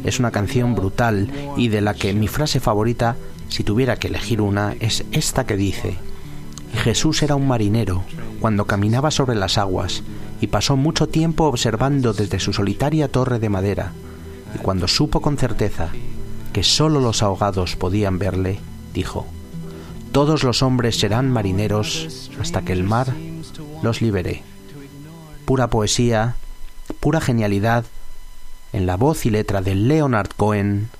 Es 0.04 0.18
una 0.18 0.30
canción 0.30 0.74
brutal 0.74 1.30
y 1.56 1.68
de 1.68 1.80
la 1.80 1.94
que 1.94 2.12
mi 2.12 2.28
frase 2.28 2.60
favorita, 2.60 3.16
si 3.48 3.62
tuviera 3.62 3.96
que 3.96 4.08
elegir 4.08 4.40
una, 4.40 4.74
es 4.80 5.04
esta 5.12 5.46
que 5.46 5.56
dice, 5.56 5.96
Jesús 6.74 7.22
era 7.22 7.36
un 7.36 7.46
marinero 7.46 8.02
cuando 8.40 8.66
caminaba 8.66 9.10
sobre 9.10 9.36
las 9.36 9.58
aguas 9.58 10.02
y 10.40 10.48
pasó 10.48 10.76
mucho 10.76 11.08
tiempo 11.08 11.44
observando 11.44 12.12
desde 12.12 12.40
su 12.40 12.52
solitaria 12.52 13.08
torre 13.08 13.38
de 13.38 13.48
madera, 13.48 13.92
y 14.54 14.58
cuando 14.58 14.88
supo 14.88 15.20
con 15.20 15.38
certeza 15.38 15.88
que 16.52 16.62
sólo 16.62 17.00
los 17.00 17.22
ahogados 17.22 17.76
podían 17.76 18.18
verle, 18.18 18.60
dijo, 18.92 19.26
Todos 20.12 20.44
los 20.44 20.62
hombres 20.62 20.98
serán 20.98 21.30
marineros 21.30 22.30
hasta 22.40 22.62
que 22.62 22.72
el 22.72 22.84
mar 22.84 23.12
los 23.84 24.02
libere. 24.02 24.42
Pura 25.44 25.68
poesía, 25.68 26.34
pura 26.98 27.20
genialidad, 27.20 27.84
en 28.72 28.86
la 28.86 28.96
voz 28.96 29.24
y 29.26 29.30
letra 29.30 29.62
de 29.62 29.76
Leonard 29.76 30.30
Cohen, 30.36 30.90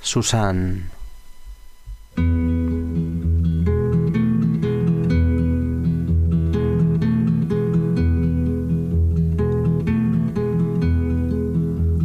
Susan. 0.00 0.90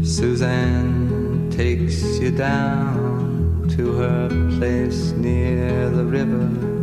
Suzanne 0.04 1.50
takes 1.50 2.20
you 2.20 2.30
down 2.30 3.68
to 3.76 3.94
her 3.94 4.30
place 4.58 5.12
near 5.14 5.90
the 5.90 6.06
river. 6.06 6.83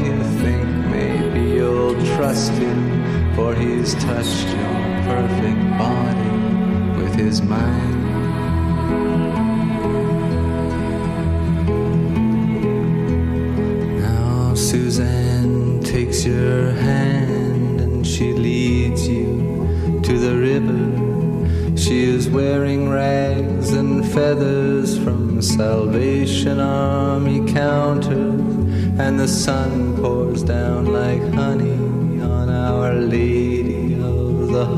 trust 2.21 2.51
him, 2.51 3.33
for 3.33 3.55
he's 3.55 3.95
touched 3.95 4.47
your 4.55 4.81
perfect 5.09 5.61
body 5.79 7.01
with 7.01 7.15
his 7.15 7.41
mind. 7.41 8.03
Now 14.01 14.53
Suzanne 14.53 15.79
takes 15.81 16.23
your 16.23 16.73
hand 16.73 17.81
and 17.81 18.05
she 18.05 18.33
leads 18.33 19.07
you 19.07 19.99
to 20.03 20.13
the 20.19 20.37
river. 20.37 21.75
She 21.75 22.03
is 22.03 22.29
wearing 22.29 22.87
rags 22.87 23.71
and 23.71 24.05
feathers 24.13 24.95
from 25.03 25.41
Salvation 25.41 26.59
Army 26.59 27.51
counters, 27.51 28.41
and 28.99 29.19
the 29.19 29.27
sun 29.27 29.97
pours 29.99 30.43
down 30.43 30.85
like 30.85 31.23
honey 31.33 31.70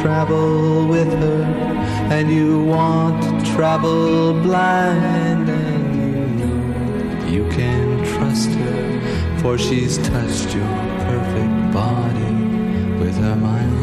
Travel 0.00 0.86
with 0.86 1.12
her, 1.24 1.42
and 2.10 2.30
you 2.30 2.60
want 2.64 3.22
to 3.22 3.52
travel 3.54 4.32
blind, 4.42 5.48
and 5.48 5.86
you 6.00 6.14
know 6.40 7.28
you 7.28 7.48
can 7.50 8.04
trust 8.04 8.50
her, 8.50 9.38
for 9.40 9.58
she's 9.58 9.98
touched 9.98 10.54
your 10.54 10.76
perfect 11.08 11.72
body 11.72 12.32
with 13.00 13.16
her 13.16 13.36
mind. 13.36 13.75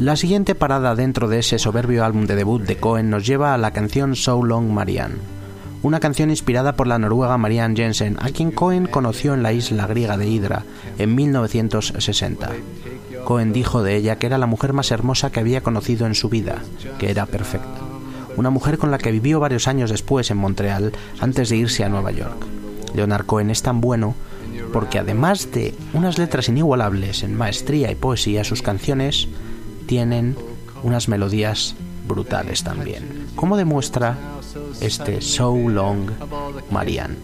La 0.00 0.16
siguiente 0.16 0.54
parada 0.54 0.94
dentro 0.94 1.28
de 1.28 1.40
ese 1.40 1.58
soberbio 1.58 2.06
álbum 2.06 2.24
de 2.24 2.34
debut 2.34 2.62
de 2.62 2.78
Cohen 2.78 3.10
nos 3.10 3.26
lleva 3.26 3.52
a 3.52 3.58
la 3.58 3.72
canción 3.72 4.16
So 4.16 4.42
Long 4.42 4.70
Marianne, 4.70 5.16
una 5.82 6.00
canción 6.00 6.30
inspirada 6.30 6.72
por 6.72 6.86
la 6.86 6.98
noruega 6.98 7.36
Marianne 7.36 7.76
Jensen, 7.76 8.16
a 8.18 8.30
quien 8.30 8.50
Cohen 8.50 8.86
conoció 8.86 9.34
en 9.34 9.42
la 9.42 9.52
isla 9.52 9.86
griega 9.86 10.16
de 10.16 10.26
Hydra 10.26 10.64
en 10.96 11.14
1960. 11.14 12.48
Cohen 13.26 13.52
dijo 13.52 13.82
de 13.82 13.94
ella 13.94 14.16
que 14.16 14.24
era 14.24 14.38
la 14.38 14.46
mujer 14.46 14.72
más 14.72 14.90
hermosa 14.90 15.30
que 15.30 15.40
había 15.40 15.60
conocido 15.60 16.06
en 16.06 16.14
su 16.14 16.30
vida, 16.30 16.62
que 16.98 17.10
era 17.10 17.26
perfecta. 17.26 17.80
Una 18.38 18.48
mujer 18.48 18.78
con 18.78 18.90
la 18.90 18.96
que 18.96 19.12
vivió 19.12 19.38
varios 19.38 19.68
años 19.68 19.90
después 19.90 20.30
en 20.30 20.38
Montreal 20.38 20.92
antes 21.20 21.50
de 21.50 21.56
irse 21.56 21.84
a 21.84 21.90
Nueva 21.90 22.10
York. 22.10 22.46
Leonard 22.94 23.26
Cohen 23.26 23.50
es 23.50 23.60
tan 23.60 23.82
bueno 23.82 24.14
porque 24.72 24.98
además 24.98 25.50
de 25.52 25.74
unas 25.92 26.16
letras 26.16 26.48
inigualables 26.48 27.22
en 27.22 27.36
maestría 27.36 27.90
y 27.90 27.96
poesía, 27.96 28.44
sus 28.44 28.62
canciones 28.62 29.28
tienen 29.90 30.36
unas 30.84 31.08
melodías 31.08 31.74
brutales 32.06 32.62
también, 32.62 33.26
como 33.34 33.56
demuestra 33.56 34.16
este 34.80 35.20
So 35.20 35.52
Long 35.52 36.12
Marianne. 36.70 37.16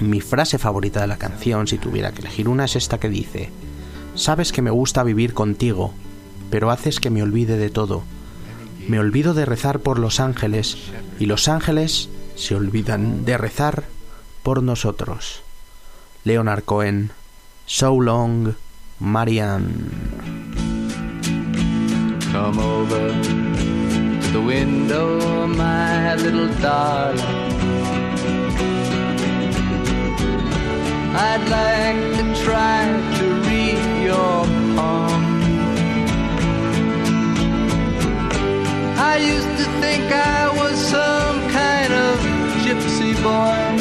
Mi 0.00 0.22
frase 0.22 0.56
favorita 0.56 1.02
de 1.02 1.06
la 1.06 1.18
canción, 1.18 1.66
si 1.66 1.76
tuviera 1.76 2.12
que 2.12 2.22
elegir 2.22 2.48
una, 2.48 2.64
es 2.64 2.76
esta 2.76 2.98
que 2.98 3.10
dice, 3.10 3.50
Sabes 4.14 4.52
que 4.52 4.62
me 4.62 4.70
gusta 4.70 5.02
vivir 5.02 5.34
contigo, 5.34 5.92
pero 6.50 6.70
haces 6.70 6.98
que 6.98 7.10
me 7.10 7.22
olvide 7.22 7.58
de 7.58 7.68
todo. 7.68 8.04
Me 8.88 8.98
olvido 8.98 9.34
de 9.34 9.44
rezar 9.44 9.80
por 9.80 9.98
los 9.98 10.18
ángeles 10.18 10.78
y 11.18 11.26
los 11.26 11.46
ángeles 11.46 12.08
se 12.36 12.54
olvidan 12.54 13.26
de 13.26 13.36
rezar 13.36 13.84
por 14.42 14.62
nosotros. 14.62 15.42
Leonard 16.24 16.64
Cohen, 16.64 17.10
So 17.66 18.00
Long 18.00 18.54
Marianne. 18.98 20.71
Come 22.32 22.58
over 22.60 23.08
to 24.22 24.28
the 24.32 24.40
window, 24.40 25.46
my 25.46 26.14
little 26.14 26.48
darling. 26.62 27.20
I'd 31.14 31.44
like 31.58 32.00
to 32.16 32.42
try 32.42 32.86
to 33.18 33.24
read 33.46 33.82
your 34.02 34.46
palm. 34.74 35.22
I 38.96 39.18
used 39.18 39.54
to 39.60 39.66
think 39.82 40.10
I 40.10 40.48
was 40.56 40.78
some 40.78 41.38
kind 41.50 41.92
of 41.92 42.18
gypsy 42.64 43.12
boy. 43.22 43.71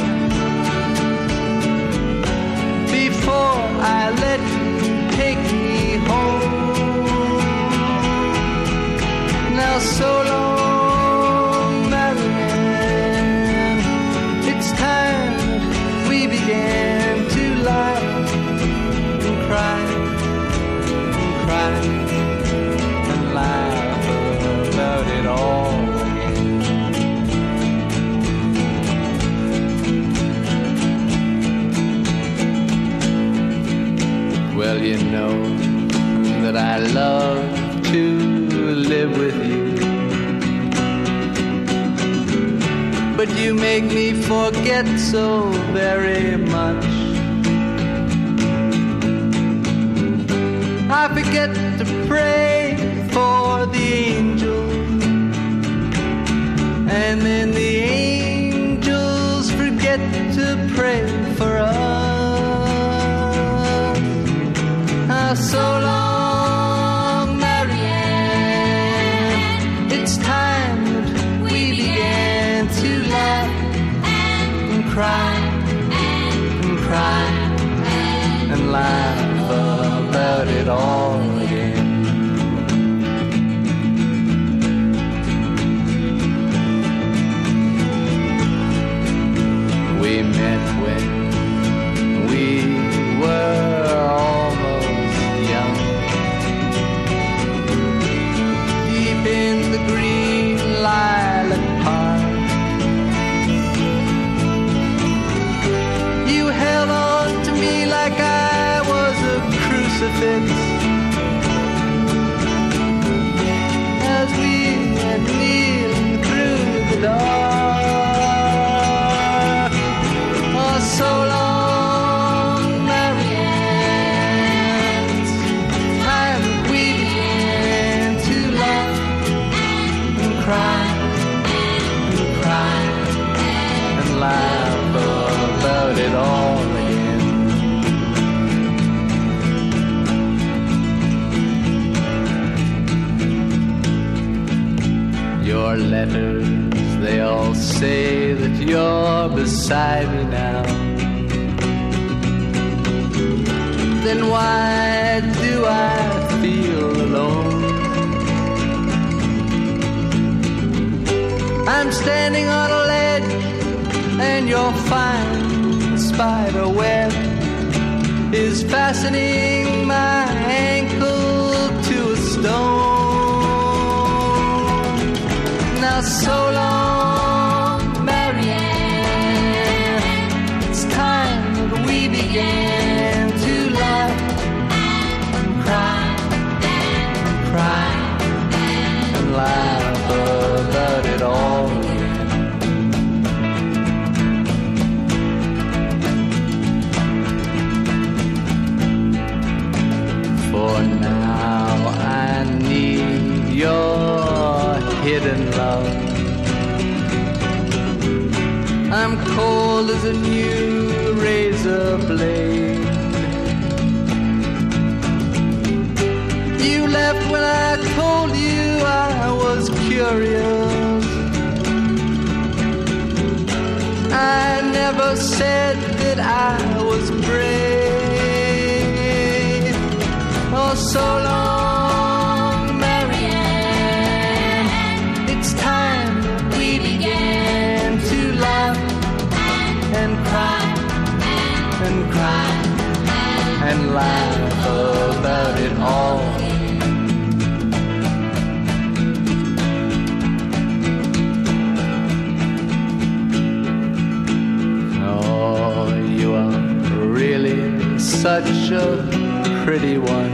such 258.45 258.71
a 258.71 259.63
pretty 259.65 259.97
one. 259.97 260.31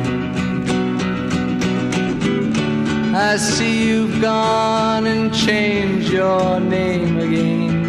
I 3.15 3.37
see 3.37 3.87
you've 3.87 4.21
gone 4.21 5.07
and 5.07 5.33
changed 5.33 6.11
your 6.11 6.59
name 6.59 7.17
again. 7.17 7.87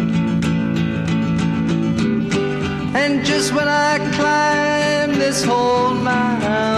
And 2.95 3.25
just 3.25 3.53
when 3.53 3.67
I 3.67 3.99
climb 4.17 5.19
this 5.19 5.43
whole 5.43 5.93
mountainside. 5.93 6.69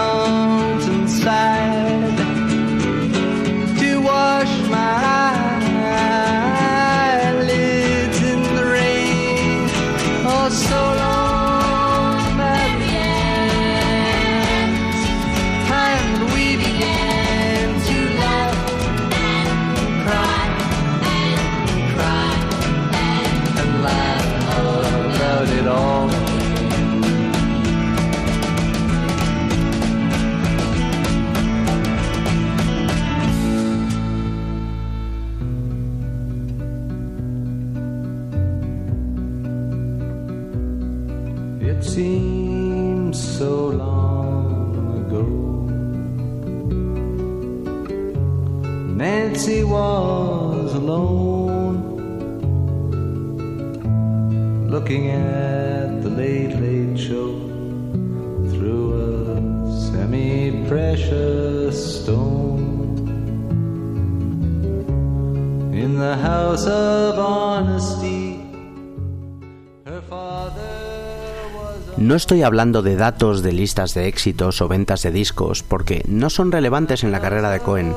No 71.98 72.16
estoy 72.16 72.44
hablando 72.44 72.82
de 72.82 72.96
datos 72.96 73.42
de 73.42 73.54
listas 73.54 73.94
de 73.94 74.08
éxitos 74.08 74.62
o 74.62 74.68
ventas 74.68 75.04
de 75.04 75.12
discos, 75.12 75.64
porque 75.64 76.04
no 76.08 76.30
son 76.30 76.52
relevantes 76.52 77.04
en 77.04 77.12
la 77.12 77.22
carrera 77.22 77.52
de 77.52 77.62
Cohen. 77.62 77.96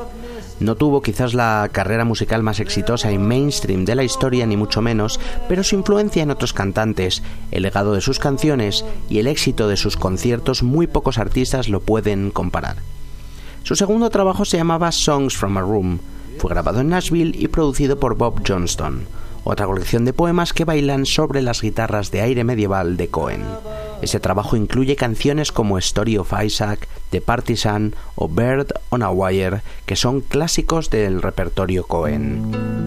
No 0.61 0.75
tuvo 0.75 1.01
quizás 1.01 1.33
la 1.33 1.67
carrera 1.71 2.05
musical 2.05 2.43
más 2.43 2.61
exitosa 2.61 3.11
y 3.11 3.17
mainstream 3.17 3.83
de 3.83 3.95
la 3.95 4.03
historia, 4.03 4.45
ni 4.45 4.55
mucho 4.55 4.81
menos, 4.81 5.19
pero 5.49 5.63
su 5.63 5.75
influencia 5.75 6.23
en 6.23 6.31
otros 6.31 6.53
cantantes, 6.53 7.23
el 7.51 7.63
legado 7.63 7.93
de 7.93 7.99
sus 7.99 8.19
canciones 8.19 8.85
y 9.09 9.19
el 9.19 9.27
éxito 9.27 9.67
de 9.67 9.75
sus 9.75 9.97
conciertos 9.97 10.63
muy 10.63 10.87
pocos 10.87 11.17
artistas 11.17 11.67
lo 11.67 11.81
pueden 11.81 12.31
comparar. 12.31 12.77
Su 13.63 13.75
segundo 13.75 14.09
trabajo 14.09 14.45
se 14.45 14.57
llamaba 14.57 14.93
Songs 14.93 15.35
from 15.35 15.57
a 15.57 15.61
Room. 15.61 15.99
Fue 16.37 16.49
grabado 16.49 16.81
en 16.81 16.89
Nashville 16.89 17.35
y 17.37 17.47
producido 17.47 17.99
por 17.99 18.15
Bob 18.15 18.41
Johnston, 18.47 19.07
otra 19.43 19.65
colección 19.65 20.05
de 20.05 20.13
poemas 20.13 20.53
que 20.53 20.65
bailan 20.65 21.05
sobre 21.05 21.41
las 21.41 21.61
guitarras 21.61 22.11
de 22.11 22.21
aire 22.21 22.43
medieval 22.43 22.97
de 22.97 23.07
Cohen. 23.07 23.43
Ese 24.01 24.19
trabajo 24.19 24.55
incluye 24.55 24.95
canciones 24.95 25.51
como 25.51 25.77
Story 25.77 26.17
of 26.17 26.33
Isaac, 26.43 26.87
The 27.09 27.21
Partisan 27.21 27.95
o 28.15 28.27
Bird 28.27 28.67
on 28.89 29.01
a 29.01 29.09
Wire, 29.09 29.61
que 29.85 29.95
son 29.95 30.21
clásicos 30.21 30.89
del 30.89 31.21
repertorio 31.21 31.85
Cohen. 31.85 32.85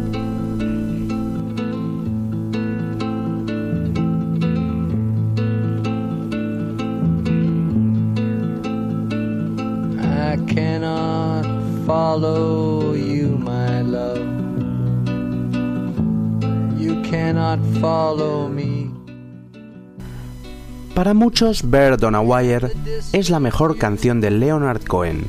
Para 20.94 21.14
muchos, 21.14 21.62
Bird 21.70 22.04
on 22.04 22.14
a 22.14 22.20
Wire 22.20 22.72
es 23.14 23.30
la 23.30 23.40
mejor 23.40 23.78
canción 23.78 24.20
de 24.20 24.30
Leonard 24.30 24.84
Cohen 24.84 25.28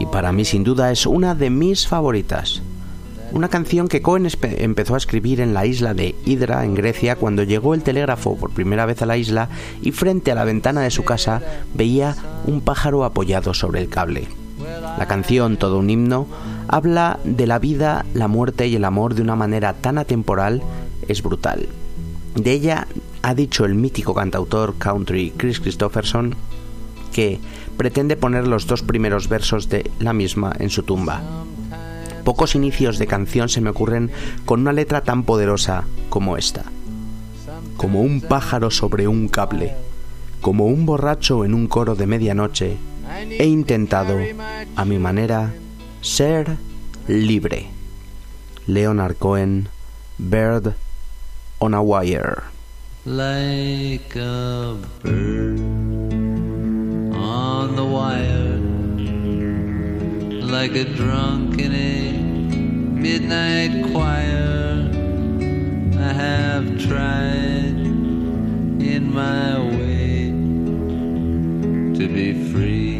y 0.00 0.06
para 0.06 0.32
mí 0.32 0.44
sin 0.44 0.64
duda 0.64 0.90
es 0.90 1.06
una 1.06 1.36
de 1.36 1.48
mis 1.48 1.86
favoritas. 1.86 2.60
Una 3.30 3.48
canción 3.48 3.86
que 3.86 4.02
Cohen 4.02 4.26
empezó 4.42 4.94
a 4.94 4.98
escribir 4.98 5.40
en 5.40 5.54
la 5.54 5.64
isla 5.64 5.94
de 5.94 6.16
Hydra, 6.24 6.64
en 6.64 6.74
Grecia, 6.74 7.14
cuando 7.14 7.44
llegó 7.44 7.72
el 7.74 7.84
telégrafo 7.84 8.36
por 8.36 8.50
primera 8.50 8.84
vez 8.84 9.00
a 9.00 9.06
la 9.06 9.16
isla 9.16 9.48
y 9.80 9.92
frente 9.92 10.32
a 10.32 10.34
la 10.34 10.42
ventana 10.42 10.80
de 10.80 10.90
su 10.90 11.04
casa 11.04 11.40
veía 11.72 12.16
un 12.48 12.62
pájaro 12.62 13.04
apoyado 13.04 13.54
sobre 13.54 13.80
el 13.80 13.88
cable. 13.88 14.39
La 14.98 15.06
canción, 15.06 15.56
todo 15.56 15.78
un 15.78 15.90
himno, 15.90 16.26
habla 16.68 17.18
de 17.24 17.46
la 17.46 17.58
vida, 17.58 18.04
la 18.14 18.28
muerte 18.28 18.68
y 18.68 18.76
el 18.76 18.84
amor 18.84 19.14
de 19.14 19.22
una 19.22 19.36
manera 19.36 19.74
tan 19.74 19.98
atemporal, 19.98 20.62
es 21.08 21.22
brutal. 21.22 21.68
De 22.34 22.52
ella 22.52 22.86
ha 23.22 23.34
dicho 23.34 23.64
el 23.64 23.74
mítico 23.74 24.14
cantautor 24.14 24.76
country 24.78 25.32
Chris 25.36 25.60
Christopherson 25.60 26.34
que 27.12 27.40
pretende 27.76 28.16
poner 28.16 28.46
los 28.46 28.66
dos 28.66 28.82
primeros 28.82 29.28
versos 29.28 29.68
de 29.68 29.90
la 29.98 30.12
misma 30.12 30.52
en 30.58 30.70
su 30.70 30.82
tumba. 30.82 31.20
Pocos 32.24 32.54
inicios 32.54 32.98
de 32.98 33.06
canción 33.06 33.48
se 33.48 33.60
me 33.60 33.70
ocurren 33.70 34.10
con 34.44 34.60
una 34.60 34.72
letra 34.72 35.00
tan 35.00 35.24
poderosa 35.24 35.84
como 36.08 36.36
esta. 36.36 36.64
Como 37.76 38.02
un 38.02 38.20
pájaro 38.20 38.70
sobre 38.70 39.08
un 39.08 39.28
cable, 39.28 39.74
como 40.40 40.66
un 40.66 40.86
borracho 40.86 41.44
en 41.44 41.54
un 41.54 41.66
coro 41.66 41.94
de 41.94 42.06
medianoche, 42.06 42.76
he 43.28 43.44
intentado, 43.44 44.18
a 44.76 44.84
mi 44.84 44.98
manera, 44.98 45.52
ser 46.00 46.56
libre. 47.08 47.70
Leonard 48.66 49.18
Cohen, 49.18 49.68
Bird 50.18 50.74
on 51.60 51.74
a 51.74 51.82
Wire. 51.82 52.44
like 53.06 54.14
a 54.14 54.76
bird 55.02 55.58
on 57.16 57.74
the 57.74 57.84
wire, 57.84 58.58
like 60.46 60.72
a 60.72 60.84
drunk 60.84 61.58
in 61.58 61.74
a 61.74 62.12
midnight 62.12 63.90
choir. 63.90 64.90
I 65.98 66.12
have 66.12 66.78
tried 66.78 67.80
in 68.82 69.10
my 69.14 69.58
way 69.58 70.26
to 71.98 72.06
be 72.06 72.52
free. 72.52 72.99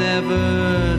Never 0.00 0.89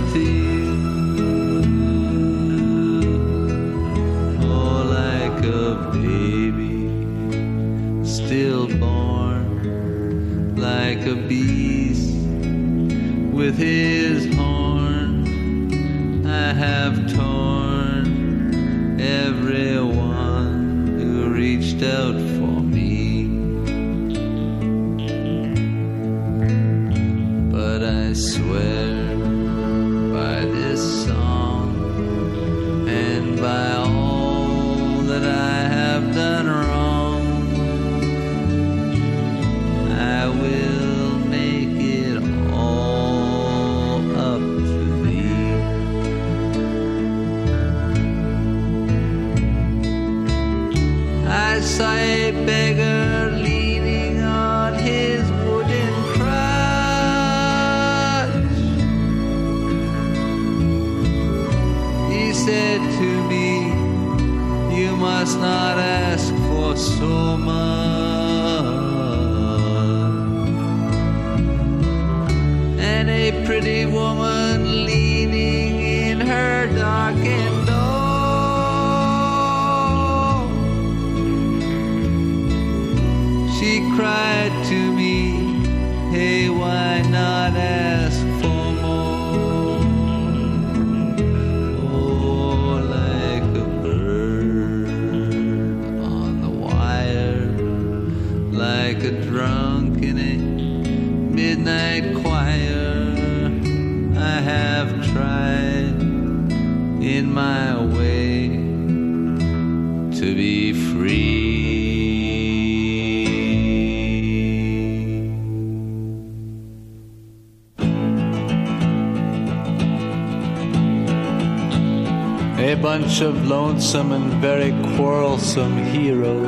quarrelsome 125.54 125.84
heroes 125.92 126.48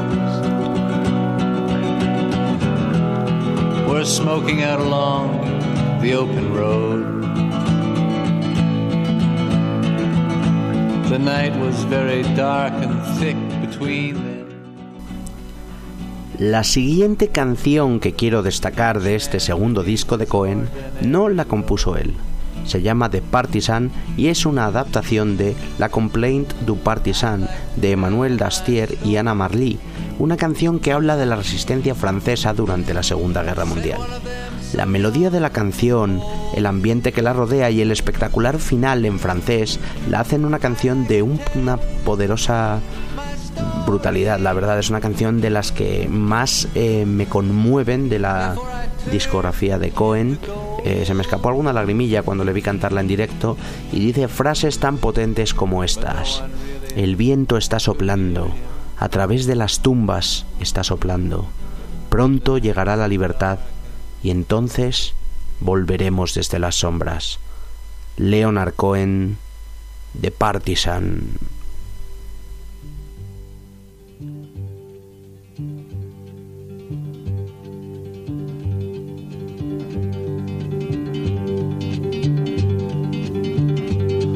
were 3.89 4.05
smoking 4.05 4.63
out 4.63 4.79
along 4.79 5.41
the 6.01 6.13
open 6.13 6.53
road. 6.53 7.21
The 11.09 11.19
night 11.19 11.53
was 11.57 11.83
very 11.85 12.23
dark 12.35 12.73
and 12.73 13.01
thick 13.19 13.37
between 13.61 14.15
them. 14.15 14.43
La 16.39 16.63
siguiente 16.63 17.27
canción 17.27 17.99
que 17.99 18.13
quiero 18.13 18.41
destacar 18.41 19.01
de 19.01 19.15
este 19.15 19.39
segundo 19.39 19.83
disco 19.83 20.17
de 20.17 20.27
Cohen 20.27 20.69
no 21.01 21.29
la 21.29 21.45
compuso 21.45 21.97
él. 21.97 22.13
Se 22.65 22.81
llama 22.81 23.09
The 23.09 23.21
Partisan 23.21 23.91
y 24.17 24.27
es 24.27 24.45
una 24.45 24.65
adaptación 24.65 25.37
de 25.37 25.55
La 25.77 25.89
Complaint 25.89 26.53
du 26.65 26.77
Partisan 26.77 27.47
de 27.75 27.91
Emmanuel 27.91 28.37
Dastier 28.37 28.97
y 29.03 29.17
Anna 29.17 29.33
Marly, 29.33 29.79
una 30.19 30.37
canción 30.37 30.79
que 30.79 30.93
habla 30.93 31.15
de 31.17 31.25
la 31.25 31.35
resistencia 31.35 31.95
francesa 31.95 32.53
durante 32.53 32.93
la 32.93 33.03
Segunda 33.03 33.43
Guerra 33.43 33.65
Mundial. 33.65 33.99
La 34.73 34.85
melodía 34.85 35.29
de 35.29 35.39
la 35.39 35.51
canción, 35.51 36.19
el 36.55 36.65
ambiente 36.65 37.11
que 37.11 37.21
la 37.21 37.33
rodea 37.33 37.69
y 37.69 37.81
el 37.81 37.91
espectacular 37.91 38.57
final 38.57 39.05
en 39.05 39.19
francés 39.19 39.79
la 40.09 40.21
hacen 40.21 40.45
una 40.45 40.59
canción 40.59 41.05
de 41.07 41.21
una 41.21 41.77
poderosa 42.05 42.79
brutalidad. 43.85 44.39
La 44.39 44.53
verdad 44.53 44.79
es 44.79 44.89
una 44.89 45.01
canción 45.01 45.41
de 45.41 45.49
las 45.51 45.71
que 45.71 46.07
más 46.09 46.67
eh, 46.73 47.05
me 47.05 47.27
conmueven 47.27 48.09
de 48.09 48.19
la 48.19 48.55
discografía 49.11 49.77
de 49.77 49.91
Cohen. 49.91 50.39
Eh, 50.83 51.03
se 51.05 51.13
me 51.13 51.21
escapó 51.21 51.49
alguna 51.49 51.73
lagrimilla 51.73 52.23
cuando 52.23 52.43
le 52.43 52.53
vi 52.53 52.61
cantarla 52.61 53.01
en 53.01 53.07
directo 53.07 53.57
y 53.91 53.99
dice 53.99 54.27
frases 54.27 54.79
tan 54.79 54.97
potentes 54.97 55.53
como 55.53 55.83
estas. 55.83 56.43
El 56.95 57.15
viento 57.15 57.57
está 57.57 57.79
soplando, 57.79 58.51
a 58.97 59.09
través 59.09 59.45
de 59.45 59.55
las 59.55 59.79
tumbas 59.81 60.45
está 60.59 60.83
soplando. 60.83 61.47
Pronto 62.09 62.57
llegará 62.57 62.95
la 62.95 63.07
libertad 63.07 63.59
y 64.21 64.29
entonces 64.29 65.13
volveremos 65.59 66.33
desde 66.33 66.59
las 66.59 66.75
sombras. 66.75 67.39
Leonard 68.17 68.73
Cohen, 68.75 69.37
The 70.19 70.31
Partisan. 70.31 71.37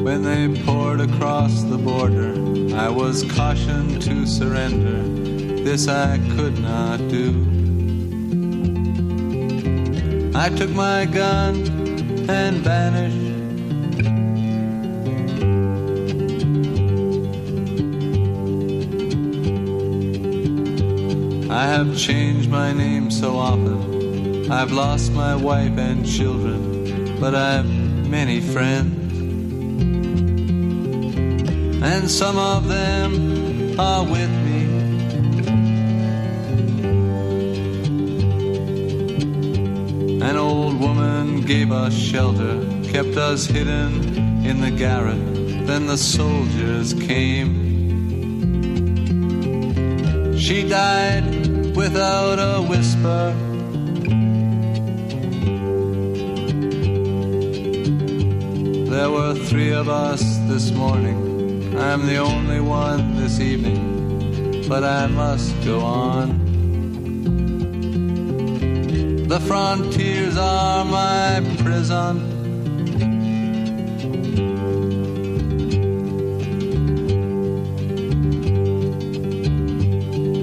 When 0.08 0.22
they 0.22 0.48
poured 0.64 1.02
across 1.02 1.64
the 1.64 1.76
border, 1.76 2.32
I 2.74 2.88
was 2.88 3.30
cautioned 3.32 4.00
to 4.00 4.26
surrender. 4.26 5.02
This 5.62 5.86
I 5.86 6.16
could 6.34 6.58
not 6.60 6.96
do. 7.10 7.28
I 10.34 10.48
took 10.48 10.70
my 10.70 11.04
gun 11.04 11.56
and 12.26 12.56
vanished. 12.64 13.34
I 21.50 21.66
have 21.66 21.98
changed 21.98 22.48
my 22.48 22.72
name 22.72 23.10
so 23.10 23.36
often. 23.36 24.50
I've 24.50 24.72
lost 24.72 25.12
my 25.12 25.36
wife 25.36 25.76
and 25.76 26.08
children, 26.08 27.20
but 27.20 27.34
I've 27.34 27.68
many 28.08 28.40
friends. 28.40 28.97
And 31.90 32.10
some 32.10 32.36
of 32.36 32.68
them 32.68 33.80
are 33.80 34.04
with 34.04 34.30
me. 34.46 34.60
An 40.20 40.36
old 40.36 40.78
woman 40.78 41.40
gave 41.40 41.72
us 41.72 41.94
shelter, 41.94 42.56
kept 42.84 43.16
us 43.16 43.46
hidden 43.46 44.44
in 44.44 44.60
the 44.60 44.70
garret. 44.70 45.24
Then 45.66 45.86
the 45.86 45.96
soldiers 45.96 46.92
came. 46.92 47.54
She 50.36 50.68
died 50.68 51.74
without 51.74 52.38
a 52.38 52.60
whisper. 52.68 53.32
There 58.90 59.10
were 59.10 59.34
three 59.34 59.72
of 59.72 59.88
us 59.88 60.20
this 60.48 60.70
morning. 60.70 61.27
I'm 61.80 62.06
the 62.06 62.16
only 62.16 62.60
one 62.60 63.16
this 63.16 63.38
evening, 63.40 64.68
but 64.68 64.82
I 64.82 65.06
must 65.06 65.54
go 65.64 65.80
on. 65.80 66.46
The 69.28 69.40
frontiers 69.40 70.36
are 70.36 70.84
my 70.84 71.40
prison. 71.58 72.36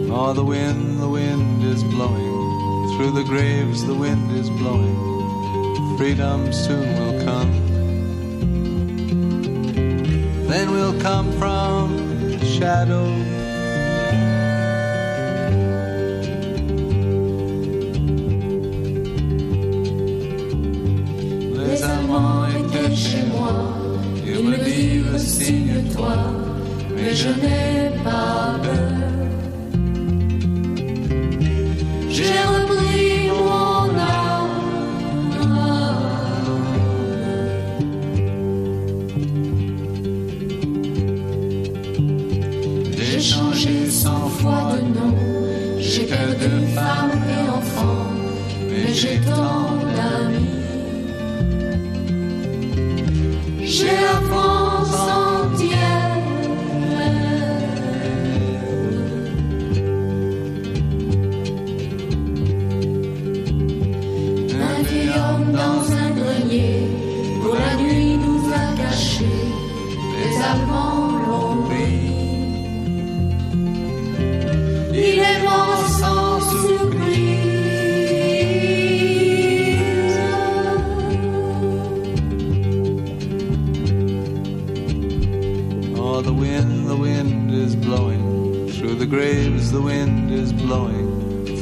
Oh, 0.10 0.32
the 0.34 0.46
wind, 0.46 1.00
the 1.02 1.10
wind 1.10 1.64
is 1.64 1.84
blowing. 1.84 2.96
Through 2.96 3.12
the 3.12 3.24
graves, 3.26 3.86
the 3.86 3.94
wind 3.94 4.32
is 4.32 4.50
blowing. 4.50 4.96
Freedom 5.98 6.54
soon 6.54 6.88
will 6.98 7.20
come. 7.20 7.25
Then 10.56 10.72
we'll 10.72 10.98
come 11.02 11.30
from 11.34 11.98
the 12.40 12.46
shadow. 12.46 13.08
Les 21.58 21.84
amants 21.84 22.46
étaient 22.48 22.96
chez 22.96 23.24
moi. 23.34 23.52
Ils 24.26 24.44
me 24.48 24.56
disent 24.64 25.28
signe-toi, 25.28 26.16
mais 26.96 27.14
je 27.14 27.28
n'ai 27.28 28.02
pas 28.02 28.58
peur. 28.64 29.05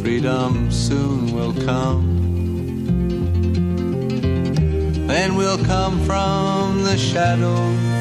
Freedom 0.04 0.70
soon 0.70 1.34
will 1.34 1.54
come. 1.64 2.04
Then 5.08 5.38
we'll 5.38 5.64
come 5.64 5.98
from 6.04 6.84
the 6.84 6.98
shadow. 6.98 7.93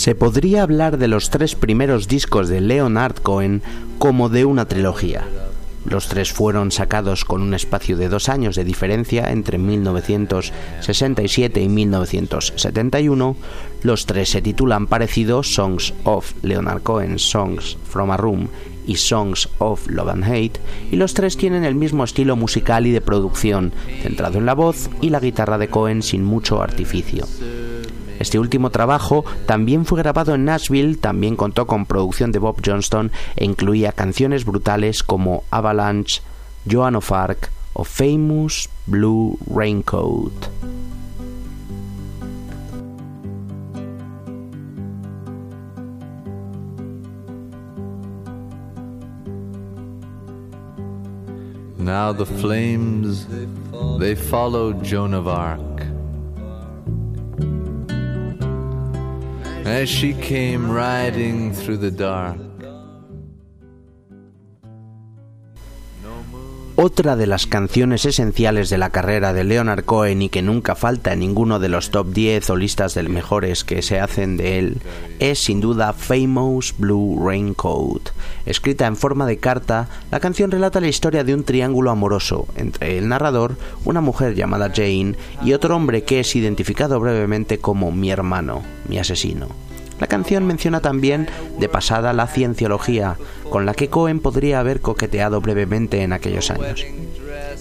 Se 0.00 0.14
podría 0.14 0.62
hablar 0.62 0.96
de 0.96 1.08
los 1.08 1.28
tres 1.28 1.54
primeros 1.54 2.08
discos 2.08 2.48
de 2.48 2.62
Leonard 2.62 3.16
Cohen 3.16 3.60
como 3.98 4.30
de 4.30 4.46
una 4.46 4.64
trilogía. 4.64 5.26
Los 5.84 6.08
tres 6.08 6.32
fueron 6.32 6.72
sacados 6.72 7.26
con 7.26 7.42
un 7.42 7.52
espacio 7.52 7.98
de 7.98 8.08
dos 8.08 8.30
años 8.30 8.56
de 8.56 8.64
diferencia 8.64 9.30
entre 9.30 9.58
1967 9.58 11.60
y 11.60 11.68
1971. 11.68 13.36
Los 13.82 14.06
tres 14.06 14.30
se 14.30 14.40
titulan 14.40 14.86
parecido 14.86 15.42
Songs 15.42 15.92
of 16.04 16.32
Leonard 16.40 16.82
Cohen, 16.82 17.18
Songs 17.18 17.76
from 17.84 18.10
a 18.10 18.16
Room 18.16 18.48
y 18.86 18.96
Songs 18.96 19.50
of 19.58 19.86
Love 19.86 20.08
and 20.08 20.24
Hate, 20.24 20.58
y 20.90 20.96
los 20.96 21.12
tres 21.12 21.36
tienen 21.36 21.64
el 21.64 21.74
mismo 21.74 22.04
estilo 22.04 22.36
musical 22.36 22.86
y 22.86 22.90
de 22.90 23.02
producción, 23.02 23.70
centrado 24.02 24.38
en 24.38 24.46
la 24.46 24.54
voz 24.54 24.88
y 25.02 25.10
la 25.10 25.20
guitarra 25.20 25.58
de 25.58 25.68
Cohen 25.68 26.02
sin 26.02 26.24
mucho 26.24 26.62
artificio. 26.62 27.26
Este 28.20 28.38
último 28.38 28.68
trabajo 28.68 29.24
también 29.46 29.86
fue 29.86 29.98
grabado 29.98 30.34
en 30.34 30.44
Nashville, 30.44 30.98
también 30.98 31.36
contó 31.36 31.66
con 31.66 31.86
producción 31.86 32.32
de 32.32 32.38
Bob 32.38 32.60
Johnston 32.64 33.10
e 33.34 33.46
incluía 33.46 33.92
canciones 33.92 34.44
brutales 34.44 35.02
como 35.02 35.42
Avalanche, 35.50 36.20
Joan 36.70 36.96
of 36.96 37.10
Arc 37.10 37.50
o 37.72 37.82
Famous 37.82 38.68
Blue 38.86 39.38
Raincoat. 39.46 40.32
Now 51.78 52.12
the 52.12 52.26
flames, 52.26 53.26
they 53.98 54.14
followed 54.14 54.84
Joan 54.84 55.14
of 55.14 55.26
Arc. 55.26 55.89
As 59.70 59.88
she 59.88 60.14
came 60.14 60.68
riding 60.68 61.52
through 61.54 61.76
the 61.76 61.92
dark. 61.92 62.49
Otra 66.82 67.14
de 67.14 67.26
las 67.26 67.46
canciones 67.46 68.06
esenciales 68.06 68.70
de 68.70 68.78
la 68.78 68.88
carrera 68.88 69.34
de 69.34 69.44
Leonard 69.44 69.84
Cohen 69.84 70.22
y 70.22 70.30
que 70.30 70.40
nunca 70.40 70.74
falta 70.74 71.12
en 71.12 71.18
ninguno 71.18 71.58
de 71.58 71.68
los 71.68 71.90
top 71.90 72.06
10 72.06 72.48
o 72.48 72.56
listas 72.56 72.94
de 72.94 73.02
mejores 73.02 73.64
que 73.64 73.82
se 73.82 74.00
hacen 74.00 74.38
de 74.38 74.58
él 74.58 74.80
es 75.18 75.40
sin 75.40 75.60
duda 75.60 75.92
Famous 75.92 76.74
Blue 76.78 77.22
Raincoat. 77.22 78.08
Escrita 78.46 78.86
en 78.86 78.96
forma 78.96 79.26
de 79.26 79.36
carta, 79.36 79.90
la 80.10 80.20
canción 80.20 80.50
relata 80.50 80.80
la 80.80 80.88
historia 80.88 81.22
de 81.22 81.34
un 81.34 81.44
triángulo 81.44 81.90
amoroso 81.90 82.48
entre 82.56 82.96
el 82.96 83.08
narrador, 83.08 83.58
una 83.84 84.00
mujer 84.00 84.34
llamada 84.34 84.72
Jane 84.74 85.16
y 85.44 85.52
otro 85.52 85.76
hombre 85.76 86.04
que 86.04 86.20
es 86.20 86.34
identificado 86.34 86.98
brevemente 86.98 87.58
como 87.58 87.92
mi 87.92 88.10
hermano, 88.10 88.62
mi 88.88 88.98
asesino. 88.98 89.48
La 90.00 90.06
canción 90.06 90.46
menciona 90.46 90.80
también 90.80 91.28
de 91.58 91.68
pasada 91.68 92.14
la 92.14 92.26
cienciología, 92.26 93.18
con 93.50 93.66
la 93.66 93.74
que 93.74 93.88
Cohen 93.88 94.20
podría 94.20 94.58
haber 94.58 94.80
coqueteado 94.80 95.42
brevemente 95.42 96.02
en 96.02 96.14
aquellos 96.14 96.50
años. 96.50 96.86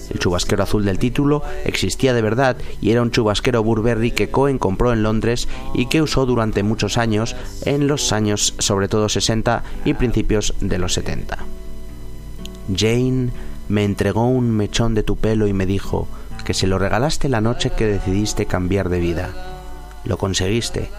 El 0.10 0.20
chubasquero 0.20 0.64
azul 0.64 0.86
del 0.86 1.00
título 1.00 1.44
existía 1.66 2.14
de 2.14 2.22
verdad 2.22 2.56
y 2.82 2.92
era 2.92 3.02
un 3.02 3.12
chubasquero 3.12 3.62
Burberry 3.62 4.12
que 4.12 4.30
Cohen 4.30 4.58
compró 4.58 4.94
en 4.94 5.04
Londres 5.04 5.50
y 5.74 5.88
que 5.88 6.02
usó 6.02 6.26
durante 6.26 6.64
muchos 6.64 6.98
años, 6.98 7.36
en 7.66 7.88
los 7.88 8.14
años 8.14 8.56
sobre 8.58 8.88
todo 8.88 9.10
60 9.10 9.64
y 9.84 9.94
principios 9.94 10.56
de 10.62 10.78
los 10.80 10.94
70. 10.94 11.38
Jane 12.74 13.32
me 13.68 13.84
entregó 13.84 14.28
un 14.28 14.50
mechón 14.50 14.96
de 14.96 15.04
tu 15.04 15.18
pelo 15.18 15.46
y 15.48 15.54
me 15.54 15.66
dijo 15.66 16.08
que 16.46 16.54
se 16.54 16.68
lo 16.68 16.80
regalaste 16.80 17.28
la 17.28 17.42
noche 17.42 17.72
que 17.72 17.86
decidiste 17.86 18.46
cambiar 18.46 18.88
de 18.88 19.00
vida. 19.00 19.30
Lo 20.06 20.18
conseguiste 20.18 20.90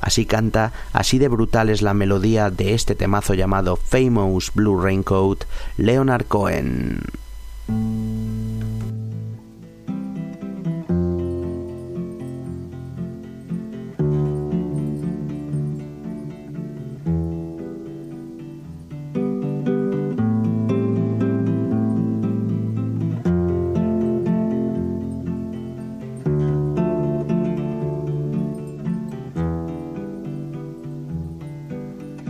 Así 0.00 0.24
canta, 0.24 0.72
así 0.92 1.18
de 1.18 1.28
brutal 1.28 1.68
es 1.68 1.82
la 1.82 1.94
melodía 1.94 2.50
de 2.50 2.74
este 2.74 2.94
temazo 2.94 3.34
llamado 3.34 3.76
Famous 3.76 4.52
Blue 4.54 4.80
Raincoat, 4.80 5.44
Leonard 5.76 6.26
Cohen. 6.26 7.00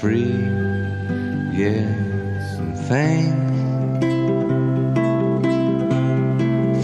free. 0.00 0.32
Yes, 1.52 2.58
and 2.58 2.74
thanks 2.88 3.50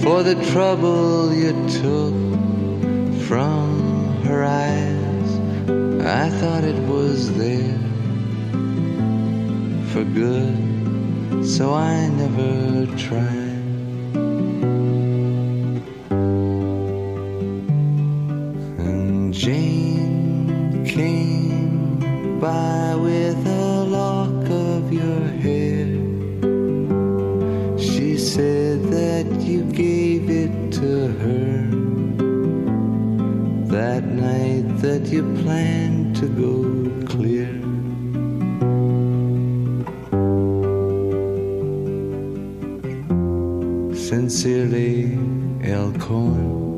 for 0.03 0.23
the 0.23 0.35
trouble 0.53 1.33
you 1.33 1.53
took 1.81 2.14
from 3.27 4.21
her 4.25 4.45
eyes. 4.45 5.29
I 6.05 6.29
thought 6.39 6.64
it 6.64 6.81
was 6.87 7.33
there 7.39 7.81
for 9.93 10.05
good, 10.05 11.47
so 11.47 11.73
I 11.73 12.09
never 12.09 12.87
tried. 12.99 13.36
Sincerely, 44.17 45.12
El 45.62 45.93
Cohen. 45.99 46.76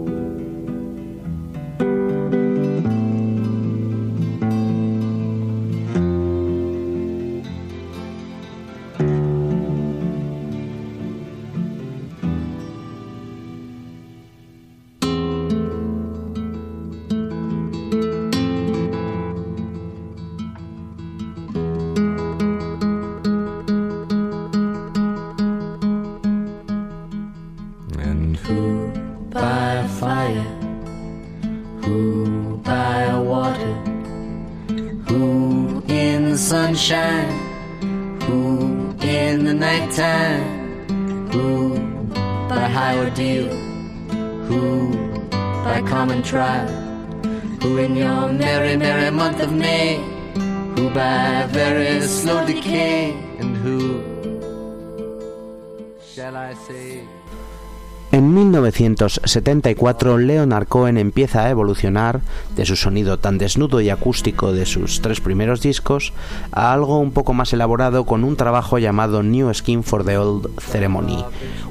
1974, 58.99 60.19
Leonard 60.19 60.67
Cohen 60.67 60.99
empieza 60.99 61.45
a 61.45 61.51
evolucionar 61.51 62.21
de 62.57 62.67
su 62.67 62.75
sonido 62.75 63.21
tan 63.21 63.39
desnudo 63.39 63.81
y 63.81 63.91
acústico 63.91 64.53
de 64.53 64.67
sus 64.67 65.01
tres 65.01 65.21
primeros 65.21 65.61
discos 65.61 66.13
a 66.51 66.73
algo 66.73 66.99
un 66.99 67.13
poco 67.13 67.33
más 67.33 67.53
elaborado 67.53 68.05
con 68.07 68.25
un 68.25 68.35
trabajo 68.35 68.79
llamado 68.79 69.23
New 69.23 69.55
Skin 69.55 69.85
for 69.85 70.05
the 70.05 70.19
Old 70.19 70.49
Ceremony, 70.61 71.25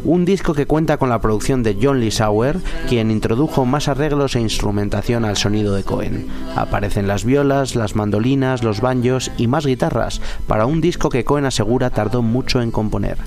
un 0.06 0.24
disco 0.24 0.54
que 0.54 0.68
cuenta 0.68 0.96
con 0.96 1.10
la 1.10 1.20
producción 1.20 1.64
de 1.64 1.78
John 1.82 2.00
Lee 2.00 2.12
Sauer, 2.12 2.60
quien 2.88 3.12
introdujo 3.12 3.66
más 3.66 3.90
arreglos 3.90 4.38
e 4.38 4.40
instrumentación 4.40 5.26
al 5.26 5.36
sonido 5.36 5.74
de 5.74 5.84
Cohen. 5.84 6.28
Aparecen 6.56 7.10
las 7.10 7.26
violas, 7.26 7.76
las 7.76 7.96
mandolinas, 7.96 8.64
los 8.64 8.80
banjos 8.80 9.32
y 9.38 9.48
más 9.48 9.66
guitarras 9.66 10.22
para 10.48 10.66
un 10.66 10.80
disco 10.80 11.10
que 11.10 11.26
Cohen 11.26 11.46
asegura 11.46 11.90
tardó 11.90 12.22
mucho 12.22 12.62
en 12.62 12.72
componer 12.72 13.18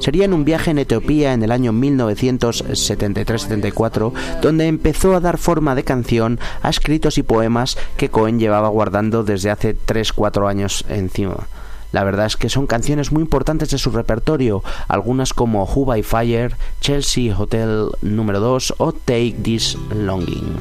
sería 0.00 0.24
en 0.24 0.32
un 0.32 0.44
viaje 0.44 0.72
en 0.72 0.78
Etiopía 0.78 1.32
en 1.32 1.44
el 1.44 1.52
año 1.52 1.72
1973-74, 1.72 4.12
donde 4.42 4.66
empezó 4.66 5.14
a 5.14 5.20
dar 5.20 5.38
forma 5.38 5.76
de 5.76 5.84
canción 5.84 6.40
a 6.62 6.70
escritos 6.70 7.18
y 7.18 7.22
poemas 7.22 7.78
que 7.96 8.08
Cohen 8.08 8.40
llevaba 8.40 8.68
guardando 8.68 9.22
desde 9.22 9.50
hace 9.50 9.76
3-4 9.76 10.48
años 10.48 10.84
encima. 10.88 11.46
La 11.92 12.02
verdad 12.04 12.26
es 12.26 12.36
que 12.36 12.48
son 12.48 12.66
canciones 12.66 13.12
muy 13.12 13.22
importantes 13.22 13.70
de 13.70 13.78
su 13.78 13.90
repertorio, 13.90 14.64
algunas 14.88 15.32
como 15.34 15.64
Who 15.64 15.86
by 15.86 16.02
Fire, 16.02 16.56
Chelsea 16.80 17.36
Hotel 17.36 17.90
número 18.00 18.40
2 18.40 18.74
o 18.78 18.92
Take 18.92 19.36
This 19.42 19.76
Longing. 19.94 20.56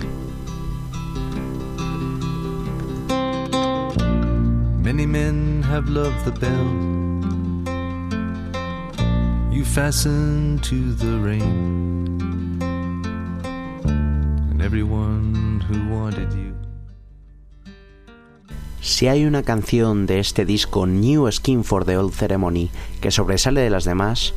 Many 4.81 5.05
men 5.05 5.61
have 5.63 5.87
loved 5.87 6.25
the 6.25 6.31
bell 6.31 7.08
you 9.59 9.65
fastened 9.65 10.63
to 10.63 10.93
the 10.95 11.19
rain, 11.19 12.17
and 14.51 14.61
everyone 14.61 15.61
who 15.67 15.93
wanted 15.93 16.31
you. 16.31 16.53
Si 18.81 19.09
hay 19.09 19.25
una 19.25 19.43
canción 19.43 20.05
de 20.05 20.19
este 20.19 20.45
disco 20.45 20.87
New 20.87 21.29
Skin 21.29 21.65
for 21.65 21.83
the 21.83 21.97
Old 21.97 22.13
Ceremony 22.13 22.69
que 23.01 23.11
sobresale 23.11 23.59
de 23.59 23.69
las 23.69 23.83
demás, 23.83 24.33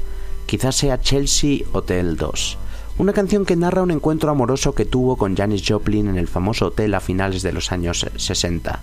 quizás 0.46 0.74
sea 0.74 1.00
Chelsea 1.00 1.60
Hotel 1.72 2.16
2. 2.16 2.58
Una 2.98 3.12
canción 3.12 3.46
que 3.46 3.54
narra 3.54 3.82
un 3.82 3.92
encuentro 3.92 4.28
amoroso 4.28 4.74
que 4.74 4.86
tuvo 4.86 5.16
con 5.16 5.36
Janis 5.36 5.62
Joplin 5.64 6.08
en 6.08 6.18
el 6.18 6.26
famoso 6.26 6.66
hotel 6.66 6.94
a 6.94 7.00
finales 7.00 7.42
de 7.42 7.52
los 7.52 7.70
años 7.70 8.04
60. 8.16 8.80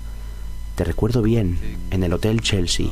Te 0.75 0.83
recuerdo 0.85 1.21
bien, 1.21 1.59
en 1.91 2.03
el 2.03 2.13
Hotel 2.13 2.39
Chelsea. 2.39 2.87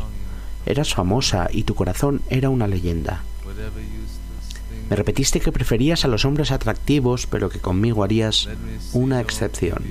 Eras 0.65 0.93
famosa 0.93 1.47
y 1.49 1.63
tu 1.63 1.75
corazón 1.75 2.21
era 2.29 2.49
una 2.49 2.67
leyenda. 2.67 3.23
Me 4.89 4.95
repetiste 4.95 5.39
que 5.39 5.51
preferías 5.51 6.05
a 6.05 6.07
los 6.07 6.25
hombres 6.25 6.51
atractivos, 6.51 7.27
pero 7.27 7.49
que 7.49 7.59
conmigo 7.59 8.03
harías 8.03 8.47
una 8.93 9.19
excepción. 9.19 9.83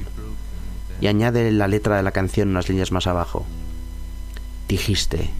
Y 1.00 1.08
añade 1.08 1.50
la 1.52 1.68
letra 1.68 1.96
de 1.96 2.02
la 2.02 2.12
canción 2.12 2.48
unas 2.48 2.68
líneas 2.68 2.92
más 2.92 3.06
abajo. 3.06 3.44
Dijiste, 4.68 5.30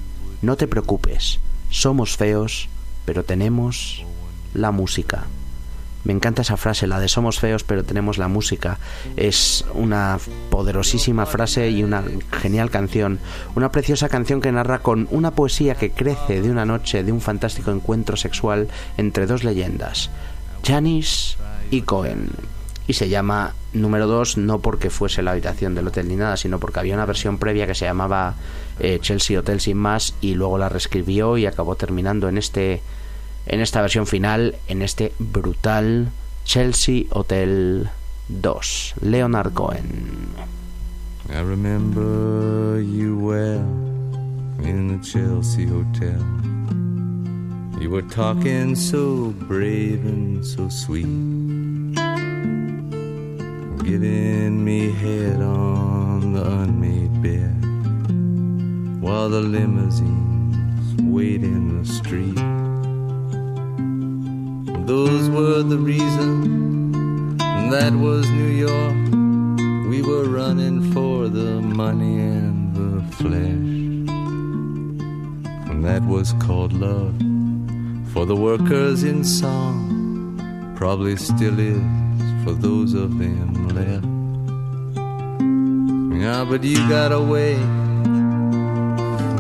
no 0.43 0.57
te 0.57 0.69
preocupes, 0.69 1.41
somos 1.71 2.17
feos, 2.17 2.69
pero 3.07 3.25
tenemos 3.25 4.05
la 4.53 4.71
música. 4.71 5.27
Me 6.07 6.13
encanta 6.13 6.43
esa 6.43 6.57
frase, 6.57 6.87
la 6.87 7.01
de 7.01 7.09
somos 7.09 7.41
feos 7.41 7.65
pero 7.65 7.83
tenemos 7.83 8.17
la 8.17 8.29
música. 8.29 8.79
Es 9.17 9.65
una 9.75 10.21
poderosísima 10.51 11.27
frase 11.27 11.69
y 11.71 11.83
una 11.83 12.05
genial 12.41 12.71
canción. 12.71 13.19
Una 13.57 13.73
preciosa 13.73 14.09
canción 14.09 14.41
que 14.41 14.53
narra 14.53 14.79
con 14.79 15.09
una 15.11 15.33
poesía 15.33 15.75
que 15.75 15.91
crece 15.91 16.43
de 16.43 16.51
una 16.53 16.65
noche 16.65 17.03
de 17.03 17.11
un 17.11 17.21
fantástico 17.21 17.73
encuentro 17.73 18.17
sexual 18.17 18.69
entre 18.97 19.27
dos 19.27 19.43
leyendas, 19.43 20.11
Janis 20.65 21.39
y 21.73 21.83
Cohen. 21.83 22.31
y 22.87 22.93
se 22.93 23.09
llama 23.09 23.57
número 23.73 24.07
2 24.07 24.37
no 24.37 24.61
porque 24.61 24.91
fuese 24.91 25.23
la 25.23 25.33
habitación 25.33 25.75
del 25.75 25.89
hotel 25.89 26.07
ni 26.07 26.15
nada, 26.15 26.37
sino 26.37 26.61
porque 26.61 26.79
había 26.79 26.95
una 26.95 27.05
versión 27.05 27.39
previa 27.39 27.67
que 27.67 27.75
se 27.75 27.85
llamaba 27.85 28.35
eh, 28.79 29.01
Chelsea 29.03 29.41
Hotel 29.41 29.61
sin 29.61 29.77
más 29.77 30.15
y 30.21 30.35
luego 30.35 30.57
la 30.57 30.69
reescribió 30.69 31.37
y 31.37 31.47
acabó 31.47 31.75
terminando 31.75 32.29
en 32.29 32.39
este 32.39 32.81
en 33.47 33.61
esta 33.61 33.81
versión 33.81 34.07
final 34.07 34.57
en 34.69 34.83
este 34.83 35.13
brutal 35.19 36.11
Chelsea 36.45 37.05
Hotel 37.11 37.89
2 38.29 38.95
Leonard 39.01 39.53
Cohen. 39.53 40.29
I 41.29 41.41
remember 41.41 42.81
you 42.81 43.19
well 43.19 43.65
in 44.63 44.89
the 44.89 45.05
Chelsea 45.05 45.67
Hotel. 45.67 46.21
You 47.81 47.91
were 47.91 48.09
talking 48.09 48.75
so 48.75 49.35
brave 49.49 50.05
and 50.07 50.45
so 50.45 50.69
sweet. 50.69 51.07
Giving 53.85 54.65
me 54.65 54.93
head 54.93 55.41
on 55.41 56.33
the 56.33 56.43
unmade 56.43 57.23
bed 57.23 57.63
while 59.01 59.29
the 59.29 59.41
limousines 59.41 61.03
wait 61.03 61.43
in 61.43 61.83
the 61.83 61.89
street. 61.89 62.39
Those 64.87 65.29
were 65.29 65.63
the 65.63 65.79
reasons, 65.79 67.39
that 67.71 67.93
was 67.93 68.31
New 68.31 68.53
York. 68.67 68.97
We 69.91 70.01
were 70.03 70.25
running 70.25 70.93
for 70.93 71.29
the 71.29 71.61
money 71.61 72.19
and 72.19 72.75
the 72.75 73.03
flesh. 73.17 73.67
And 75.71 75.85
that 75.85 76.03
was 76.03 76.33
called 76.35 76.73
love 76.73 77.17
for 78.13 78.25
the 78.25 78.37
workers 78.37 79.03
in 79.03 79.25
song, 79.25 80.75
probably 80.77 81.17
still 81.17 81.59
is 81.59 81.83
for 82.45 82.53
those 82.53 82.95
of 82.95 83.19
them 83.19 83.69
left. 83.69 84.07
Yeah, 86.23 86.45
but 86.49 86.63
you 86.65 86.77
got 86.89 87.13
away 87.13 87.57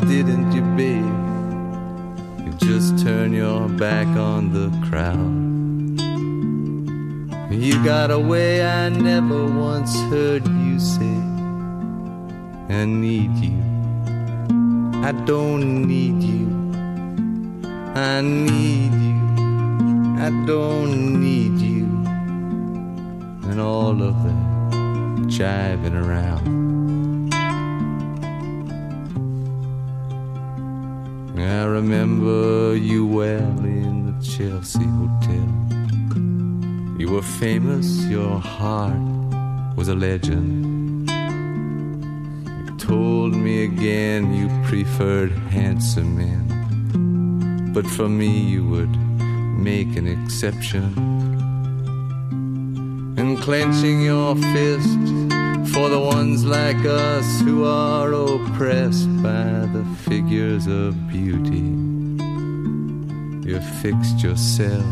didn't 0.09 0.53
you, 0.53 0.63
babe? 0.77 1.16
Just 2.59 2.99
turn 3.05 3.33
your 3.33 3.69
back 3.69 4.07
on 4.17 4.53
the 4.53 4.71
crowd. 4.89 5.47
You 7.53 7.85
got 7.85 8.11
a 8.11 8.19
way 8.19 8.65
I 8.65 8.89
never 8.89 9.47
once 9.47 9.95
heard 10.11 10.47
you 10.47 10.81
say. 10.81 11.17
I 12.75 12.85
need 12.85 13.37
you. 13.37 13.59
I 15.05 15.13
don't 15.25 15.87
need 15.87 16.23
you. 16.23 16.47
I 17.95 18.21
need 18.21 18.93
you. 18.93 19.17
I 20.19 20.31
don't 20.47 21.21
need 21.21 21.61
you. 21.61 21.87
And 23.49 23.61
all 23.61 24.03
of 24.03 24.15
that 24.25 24.57
jiving 25.29 25.95
around. 25.95 26.66
I 31.47 31.65
remember 31.65 32.77
you 32.77 33.07
well 33.07 33.59
in 33.65 34.07
the 34.07 34.25
Chelsea 34.25 34.85
Hotel. 34.85 35.49
You 36.99 37.11
were 37.13 37.23
famous, 37.23 38.05
your 38.07 38.39
heart 38.39 38.99
was 39.77 39.89
a 39.89 39.95
legend. 39.95 41.09
You 41.09 42.77
told 42.79 43.35
me 43.35 43.65
again 43.65 44.35
you 44.35 44.49
preferred 44.65 45.31
handsome 45.51 46.17
men, 46.17 47.73
but 47.73 47.87
for 47.87 48.09
me 48.09 48.41
you 48.41 48.67
would 48.69 48.97
make 49.59 49.97
an 49.97 50.09
exception. 50.09 51.36
Clenching 53.43 54.03
your 54.03 54.35
fist 54.37 54.99
for 55.73 55.89
the 55.89 56.01
ones 56.01 56.45
like 56.45 56.85
us 56.85 57.41
who 57.41 57.65
are 57.65 58.13
oppressed 58.13 59.09
by 59.23 59.69
the 59.73 59.85
figures 60.05 60.67
of 60.67 61.09
beauty. 61.09 61.67
You 63.49 63.61
fixed 63.81 64.23
yourself. 64.23 64.85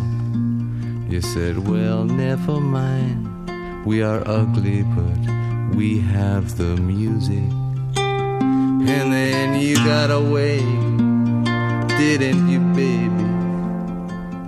You 1.09 1.21
said, 1.21 1.67
Well, 1.69 2.05
never 2.05 2.61
mind. 2.61 3.85
We 3.85 4.03
are 4.03 4.23
ugly, 4.27 4.83
but 4.83 5.75
we 5.75 5.99
have 6.01 6.57
the 6.57 6.77
music. 6.77 7.51
And 7.97 9.13
then 9.13 9.61
you 9.61 9.77
got 9.77 10.11
away, 10.11 10.59
didn't 11.99 12.49
you, 12.49 12.61
baby? 12.75 13.35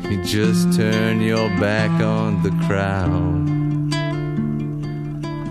You 0.09 0.22
just 0.22 0.72
turned 0.76 1.22
your 1.22 1.49
back 1.59 1.90
on 2.01 2.42
the 2.42 2.51
crowd. 2.66 3.56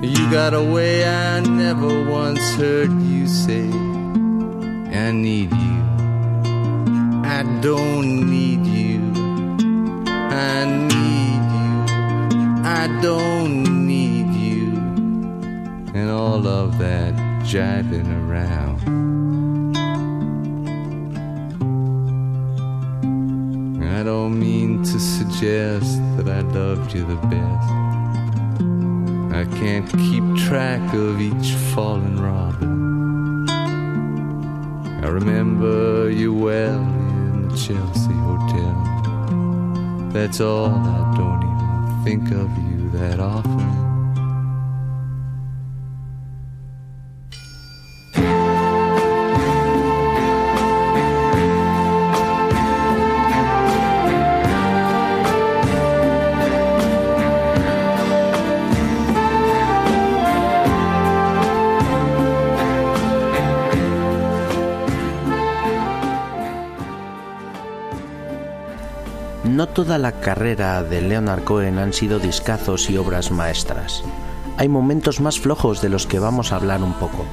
You 0.06 0.30
got 0.30 0.54
a 0.54 0.62
way 0.62 1.04
I 1.04 1.40
never 1.40 2.04
once 2.08 2.54
heard 2.58 2.92
you 3.02 3.26
say. 3.26 3.68
I 3.68 5.12
need 5.12 5.52
you. 5.52 5.82
I 7.26 7.42
don't 7.60 8.30
need 8.30 8.68
you. 8.68 9.02
I 10.08 10.66
need 10.94 11.42
you. 11.58 11.76
I 12.64 13.00
don't 13.02 13.88
need 13.88 14.32
you. 14.36 14.78
And 15.96 16.12
all 16.12 16.46
of 16.46 16.78
that 16.78 17.16
jiving 17.42 18.08
around. 18.22 18.82
I 23.84 24.04
don't 24.04 24.40
mean 24.40 24.84
to 24.84 25.00
suggest 25.00 25.98
that 26.18 26.28
I 26.30 26.42
loved 26.42 26.94
you 26.94 27.06
the 27.06 27.16
best. 27.28 27.85
I 29.36 29.44
can't 29.44 29.90
keep 29.90 30.24
track 30.48 30.94
of 30.94 31.20
each 31.20 31.52
fallen 31.74 32.22
robin. 32.22 33.50
I 35.04 35.08
remember 35.10 36.10
you 36.10 36.34
well 36.34 36.80
in 36.80 37.50
the 37.50 37.58
Chelsea 37.58 38.14
Hotel. 38.14 40.10
That's 40.14 40.40
all, 40.40 40.70
I 40.70 41.14
don't 41.18 41.44
even 41.44 42.04
think 42.06 42.32
of 42.32 42.50
you 42.58 42.90
that 42.92 43.20
often. 43.20 43.85
Toda 69.76 69.98
la 69.98 70.14
carrera 70.14 70.82
de 70.84 71.02
Leonard 71.02 71.44
Cohen 71.44 71.80
han 71.80 71.92
sido 71.92 72.18
discazos 72.18 72.90
y 72.90 72.98
obras 72.98 73.30
maestras. 73.30 74.06
Hay 74.56 74.70
momentos 74.70 75.20
más 75.20 75.38
flojos 75.38 75.82
de 75.82 75.90
los 75.90 76.08
que 76.08 76.18
vamos 76.18 76.54
a 76.54 76.56
hablar 76.56 76.82
un 76.82 76.94
poco. 76.94 77.26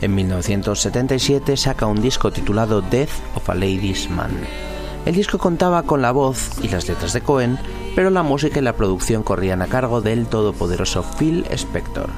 En 0.00 0.14
1977 0.14 1.54
saca 1.58 1.84
un 1.84 2.00
disco 2.00 2.32
titulado 2.32 2.80
Death 2.80 3.10
of 3.34 3.50
a 3.50 3.54
Ladies 3.54 4.08
Man. 4.08 4.30
El 5.04 5.14
disco 5.14 5.36
contaba 5.36 5.82
con 5.82 6.00
la 6.00 6.12
voz 6.12 6.52
y 6.62 6.68
las 6.68 6.88
letras 6.88 7.12
de 7.12 7.20
Cohen, 7.20 7.58
pero 7.94 8.08
la 8.08 8.22
música 8.22 8.60
y 8.60 8.62
la 8.62 8.72
producción 8.72 9.22
corrían 9.22 9.60
a 9.60 9.66
cargo 9.66 10.00
del 10.00 10.28
todopoderoso 10.28 11.04
Phil 11.18 11.44
Spector. 11.50 12.08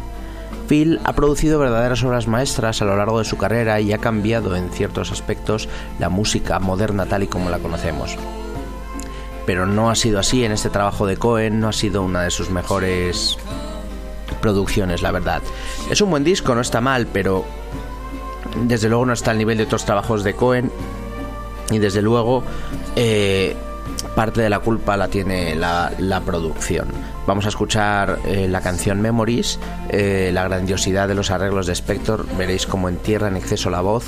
Phil 0.68 1.00
ha 1.02 1.14
producido 1.14 1.58
verdaderas 1.58 2.04
obras 2.04 2.28
maestras 2.28 2.80
a 2.80 2.84
lo 2.84 2.96
largo 2.96 3.18
de 3.18 3.24
su 3.24 3.36
carrera 3.36 3.80
y 3.80 3.92
ha 3.92 3.98
cambiado 3.98 4.54
en 4.54 4.70
ciertos 4.70 5.10
aspectos 5.10 5.68
la 5.98 6.10
música 6.10 6.60
moderna 6.60 7.06
tal 7.06 7.24
y 7.24 7.26
como 7.26 7.50
la 7.50 7.58
conocemos 7.58 8.16
pero 9.46 9.66
no 9.66 9.90
ha 9.90 9.94
sido 9.94 10.18
así 10.18 10.44
en 10.44 10.52
este 10.52 10.70
trabajo 10.70 11.06
de 11.06 11.16
Cohen, 11.16 11.60
no 11.60 11.68
ha 11.68 11.72
sido 11.72 12.02
una 12.02 12.22
de 12.22 12.30
sus 12.30 12.50
mejores 12.50 13.36
producciones, 14.40 15.02
la 15.02 15.10
verdad. 15.10 15.42
Es 15.90 16.00
un 16.00 16.10
buen 16.10 16.24
disco, 16.24 16.54
no 16.54 16.60
está 16.60 16.80
mal, 16.80 17.06
pero 17.06 17.44
desde 18.62 18.88
luego 18.88 19.06
no 19.06 19.12
está 19.12 19.30
al 19.30 19.38
nivel 19.38 19.58
de 19.58 19.64
otros 19.64 19.84
trabajos 19.84 20.24
de 20.24 20.34
Cohen 20.34 20.70
y 21.70 21.78
desde 21.78 22.02
luego 22.02 22.44
eh, 22.96 23.56
parte 24.14 24.42
de 24.42 24.50
la 24.50 24.60
culpa 24.60 24.96
la 24.96 25.08
tiene 25.08 25.54
la, 25.54 26.22
producción. 26.24 26.88
Vamos 27.26 27.46
a 27.46 27.48
escuchar 27.48 28.18
eh, 28.26 28.46
la 28.48 28.60
canción 28.60 29.00
Memories, 29.00 29.58
eh, 29.88 30.30
la 30.32 30.44
grandiosidad 30.44 31.08
de 31.08 31.14
los 31.14 31.30
arreglos 31.30 31.66
de 31.66 31.72
Spector, 31.72 32.26
veréis 32.36 32.66
cómo 32.66 32.88
entierra 32.88 33.28
en 33.28 33.36
exceso 33.36 33.70
la 33.70 33.80
voz, 33.80 34.04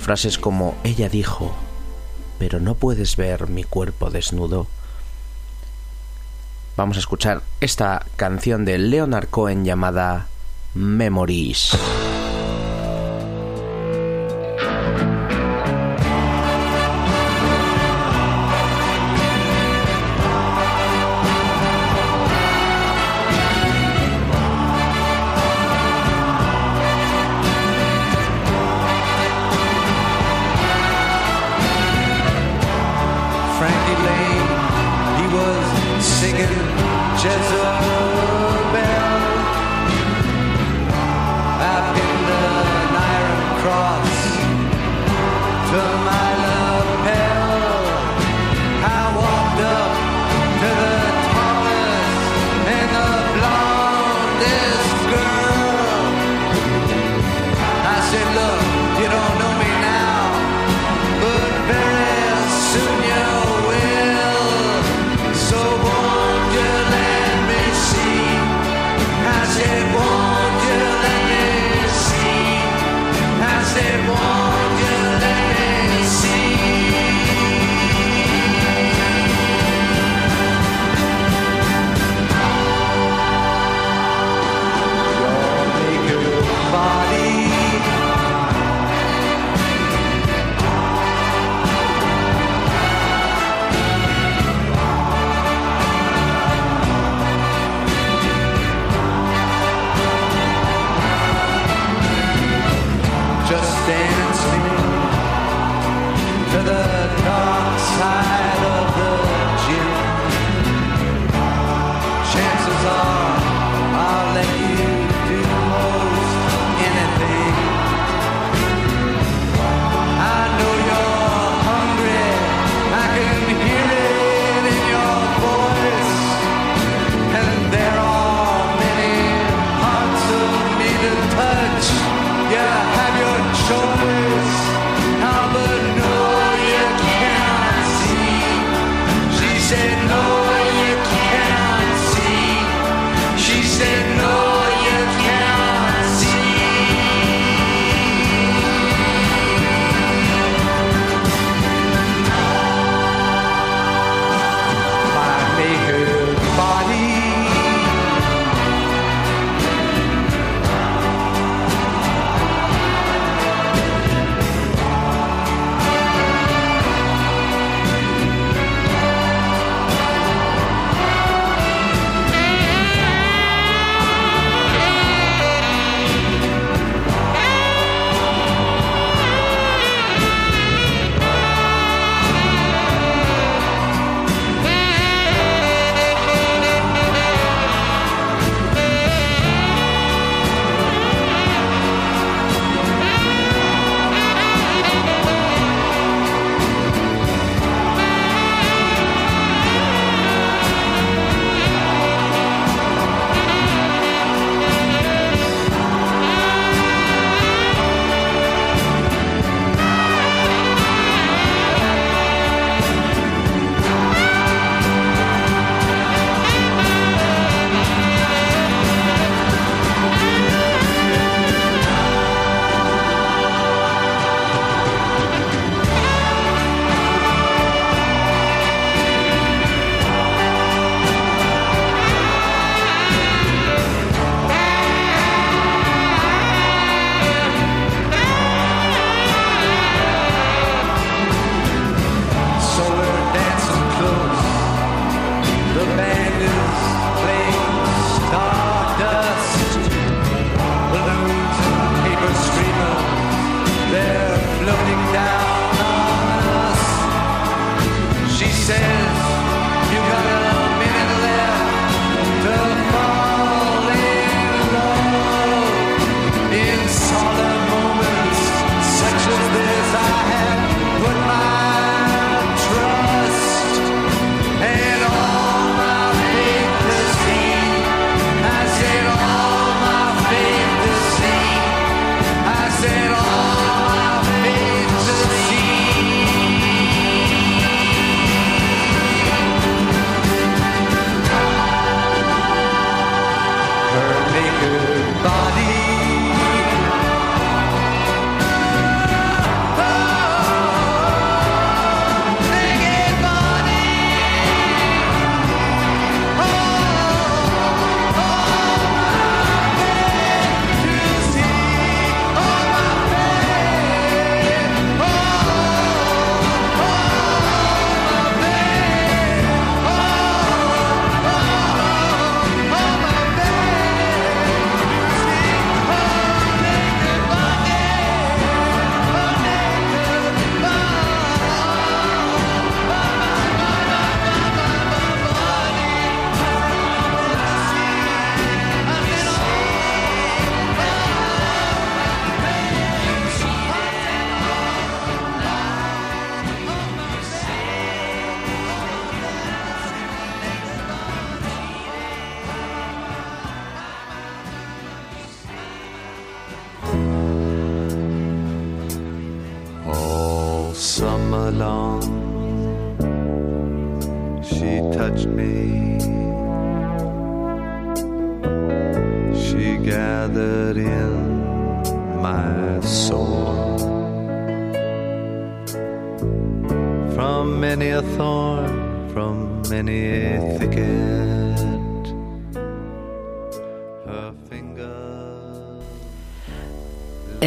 frases 0.00 0.38
como 0.38 0.74
ella 0.84 1.08
dijo, 1.08 1.54
pero 2.38 2.60
no 2.60 2.74
puedes 2.74 3.16
ver 3.16 3.48
mi 3.48 3.64
cuerpo 3.64 4.10
desnudo. 4.10 4.66
Vamos 6.76 6.96
a 6.96 7.00
escuchar 7.00 7.42
esta 7.60 8.06
canción 8.16 8.64
de 8.64 8.78
Leonard 8.78 9.28
Cohen 9.28 9.64
llamada 9.64 10.28
Memories. 10.74 11.76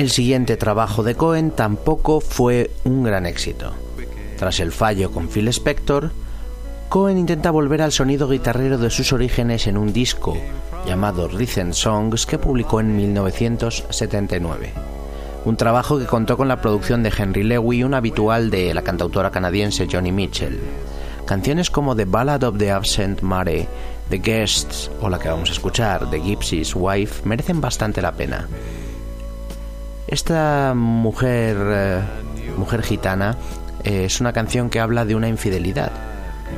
El 0.01 0.09
siguiente 0.09 0.57
trabajo 0.57 1.03
de 1.03 1.13
Cohen 1.13 1.51
tampoco 1.51 2.21
fue 2.21 2.71
un 2.85 3.03
gran 3.03 3.27
éxito. 3.27 3.71
Tras 4.35 4.59
el 4.59 4.71
fallo 4.71 5.11
con 5.11 5.27
Phil 5.27 5.47
Spector, 5.49 6.09
Cohen 6.89 7.19
intenta 7.19 7.51
volver 7.51 7.83
al 7.83 7.91
sonido 7.91 8.27
guitarrero 8.27 8.79
de 8.79 8.89
sus 8.89 9.13
orígenes 9.13 9.67
en 9.67 9.77
un 9.77 9.93
disco 9.93 10.35
llamado 10.87 11.27
Rhythm 11.27 11.73
Songs 11.73 12.25
que 12.25 12.39
publicó 12.39 12.79
en 12.79 12.95
1979. 12.95 14.73
Un 15.45 15.55
trabajo 15.55 15.99
que 15.99 16.07
contó 16.07 16.35
con 16.35 16.47
la 16.47 16.61
producción 16.61 17.03
de 17.03 17.13
Henry 17.15 17.43
Lewy, 17.43 17.83
un 17.83 17.93
habitual 17.93 18.49
de 18.49 18.73
la 18.73 18.81
cantautora 18.81 19.29
canadiense 19.29 19.87
Johnny 19.87 20.11
Mitchell. 20.11 20.59
Canciones 21.27 21.69
como 21.69 21.95
The 21.95 22.05
Ballad 22.05 22.41
of 22.41 22.57
the 22.57 22.71
Absent 22.71 23.21
Mare, 23.21 23.67
The 24.09 24.17
Guests 24.17 24.89
o 24.99 25.09
la 25.09 25.19
que 25.19 25.29
vamos 25.29 25.49
a 25.49 25.53
escuchar, 25.53 26.09
The 26.09 26.19
Gypsy's 26.19 26.73
Wife, 26.75 27.21
merecen 27.23 27.61
bastante 27.61 28.01
la 28.01 28.13
pena. 28.13 28.47
Esta 30.11 30.73
mujer, 30.75 31.55
eh, 31.57 32.01
mujer 32.57 32.83
gitana, 32.83 33.37
eh, 33.85 34.03
es 34.03 34.19
una 34.19 34.33
canción 34.33 34.69
que 34.69 34.81
habla 34.81 35.05
de 35.05 35.15
una 35.15 35.29
infidelidad. 35.29 35.89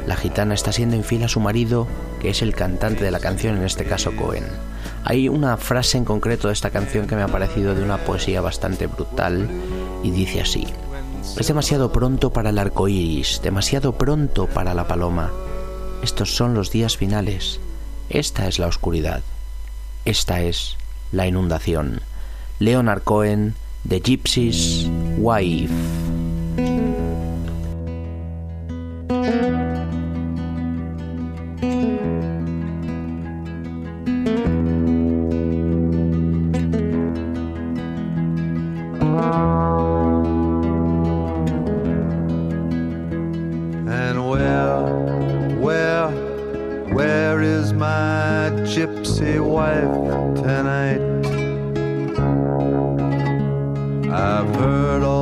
La 0.08 0.16
gitana 0.16 0.56
está 0.56 0.72
siendo 0.72 0.95
infiel 0.95 1.24
a 1.24 1.28
su 1.28 1.39
marido, 1.39 1.88
que 2.20 2.32
es 2.32 2.41
el 2.41 2.56
cantante 2.56 3.04
de 3.04 3.12
la 3.12 3.20
canción, 3.20 3.58
en 3.58 3.64
este 3.64 3.86
caso 3.86 4.16
Cohen. 4.16 4.47
Hay 5.04 5.30
una 5.30 5.56
frase 5.58 5.99
en 5.99 6.04
concreto 6.04 6.47
de 6.47 6.54
esta 6.54 6.72
canción 6.72 7.06
que 7.06 7.16
me 7.16 7.22
ha 7.22 7.28
parecido 7.28 7.76
de 7.76 7.84
una 7.84 7.99
poesía 7.99 8.41
bastante 8.41 8.88
brutal 8.88 9.47
y 10.01 10.10
dice 10.10 10.41
así: 10.41 10.66
Es 11.38 11.47
demasiado 11.47 11.91
pronto 11.91 12.34
para 12.34 12.49
el 12.49 12.58
arco 12.58 12.88
iris, 12.88 13.39
demasiado 13.43 13.99
pronto 13.99 14.47
para 14.47 14.74
la 14.74 14.88
paloma. 14.88 15.32
Estos 16.01 16.36
son 16.36 16.56
los 16.56 16.72
días 16.72 16.97
finales. 16.97 17.60
Esta 18.10 18.47
es 18.47 18.58
la 18.58 18.66
oscuridad. 18.66 19.22
Esta 20.06 20.41
es 20.41 20.76
la 21.12 21.28
inundación. 21.28 22.01
Leonard 22.60 23.06
Cohen, 23.06 23.56
The 23.86 23.99
Gypsy's 23.99 24.88
Wife. 25.18 25.72
Where 46.93 47.41
is 47.41 47.74
my 47.74 48.51
gypsy 48.66 49.39
wife 49.43 50.36
tonight? 50.36 51.22
Appelant 54.14 55.12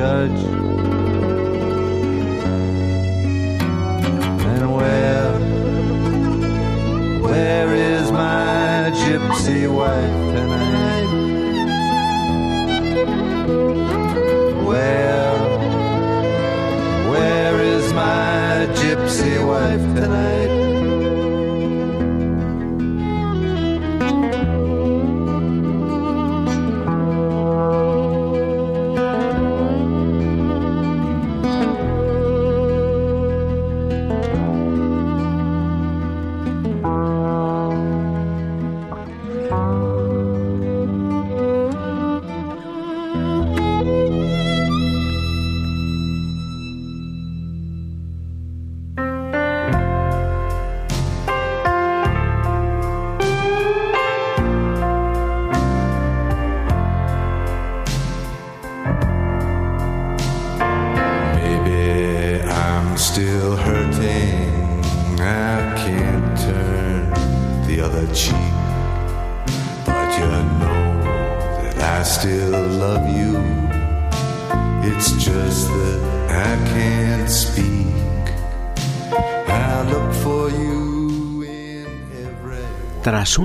judge. 0.00 0.59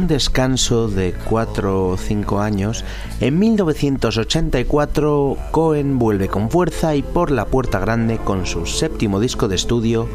Un 0.06 0.10
descanso 0.10 0.88
de 0.88 1.14
4 1.14 1.90
o 1.90 1.98
5 1.98 2.40
años, 2.40 2.86
en 3.22 3.40
1984 3.40 5.36
Cohen 5.50 5.98
vuelve 5.98 6.28
con 6.28 6.52
fuerza 6.52 6.96
y 6.96 7.02
por 7.02 7.32
la 7.32 7.46
puerta 7.46 7.80
grande 7.80 8.20
con 8.20 8.46
su 8.46 8.68
séptimo 8.68 9.20
disco 9.20 9.48
de 9.48 9.56
estudio, 9.56 10.08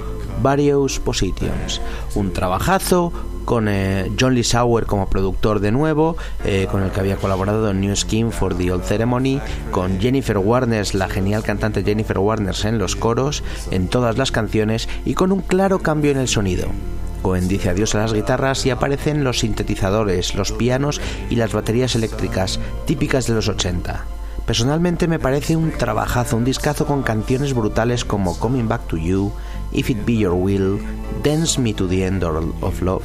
Various 0.43 1.01
Positions. 1.01 1.80
Un 2.14 2.32
trabajazo 2.32 3.12
con 3.45 3.66
eh, 3.68 4.12
John 4.18 4.36
Lee 4.36 4.45
Sauer 4.45 4.86
como 4.86 5.11
productor 5.11 5.59
de 5.59 5.72
nuevo, 5.72 6.16
eh, 6.45 6.68
con 6.70 6.84
el 6.84 6.93
que 6.93 7.01
había 7.01 7.16
colaborado 7.16 7.68
en 7.68 7.80
New 7.80 7.97
Skin 7.97 8.30
for 8.30 8.57
the 8.57 8.70
Old 8.70 8.84
Ceremony, 8.84 9.41
con 9.72 9.99
Jennifer 9.99 10.38
Warnes, 10.38 10.95
la 10.95 11.09
genial 11.09 11.43
cantante 11.43 11.82
Jennifer 11.82 12.18
Warnes 12.18 12.64
en 12.64 12.78
los 12.78 12.95
coros, 12.95 13.43
en 13.72 13.88
todas 13.88 14.16
las 14.16 14.30
canciones 14.30 14.88
y 15.05 15.14
con 15.14 15.32
un 15.32 15.41
claro 15.41 15.80
cambio 15.80 16.12
en 16.12 16.18
el 16.18 16.28
sonido. 16.28 16.68
Cohen 17.20 17.48
dice 17.48 17.70
adiós 17.70 17.94
a 17.94 17.98
las 17.98 18.12
guitarras 18.12 18.66
y 18.66 18.70
aparecen 18.70 19.24
los 19.24 19.40
sintetizadores, 19.40 20.34
los 20.34 20.52
pianos 20.52 21.00
y 21.28 21.36
las 21.36 21.52
baterías 21.52 21.94
eléctricas, 21.94 22.60
típicas 22.86 23.26
de 23.26 23.34
los 23.34 23.48
80. 23.48 24.04
Personalmente 24.46 25.06
me 25.06 25.18
parece 25.18 25.56
un 25.56 25.70
trabajazo, 25.70 26.36
un 26.36 26.44
discazo 26.44 26.86
con 26.86 27.02
canciones 27.02 27.54
brutales 27.54 28.04
como 28.04 28.38
Coming 28.38 28.68
Back 28.68 28.88
to 28.88 28.96
You, 28.96 29.32
If 29.72 29.90
It 29.90 30.04
Be 30.04 30.16
Your 30.16 30.34
Will, 30.34 30.80
Dance 31.22 31.60
Me 31.60 31.72
to 31.74 31.86
the 31.86 32.06
End 32.06 32.24
of 32.24 32.82
Love 32.82 33.04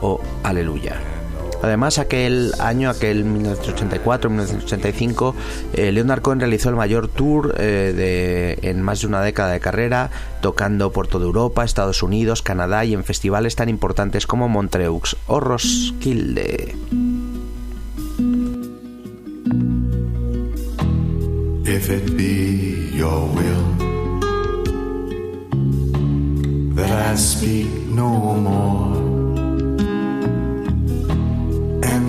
o 0.00 0.20
Aleluya. 0.42 1.15
Además, 1.62 1.98
aquel 1.98 2.52
año, 2.58 2.90
aquel 2.90 3.24
1984-1985, 3.24 5.34
eh, 5.72 5.92
Leonard 5.92 6.20
Cohen 6.22 6.40
realizó 6.40 6.68
el 6.68 6.74
mayor 6.76 7.08
tour 7.08 7.54
eh, 7.58 7.94
de, 7.96 8.58
en 8.68 8.82
más 8.82 9.00
de 9.00 9.06
una 9.06 9.22
década 9.22 9.52
de 9.52 9.60
carrera, 9.60 10.10
tocando 10.40 10.92
por 10.92 11.06
toda 11.08 11.24
Europa, 11.24 11.64
Estados 11.64 12.02
Unidos, 12.02 12.42
Canadá 12.42 12.84
y 12.84 12.92
en 12.94 13.04
festivales 13.04 13.56
tan 13.56 13.68
importantes 13.68 14.26
como 14.26 14.48
Montreux 14.48 15.16
o 15.26 15.40
Roskilde. 15.40 16.74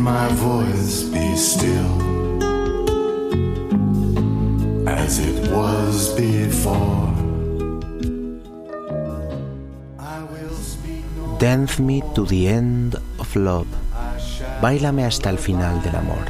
My 0.08 0.30
voice 0.36 1.04
be 1.12 1.36
still 1.36 1.92
as 4.88 5.20
it 5.20 5.52
was 5.52 6.16
before. 6.16 7.12
Dance 11.40 11.80
Me 11.80 12.02
to 12.16 12.26
the 12.26 12.48
End 12.48 12.96
of 13.20 13.36
Love. 13.36 13.68
Báilame 14.62 15.04
hasta 15.04 15.30
el 15.30 15.38
final 15.38 15.84
del 15.84 15.98
amor. 15.98 16.26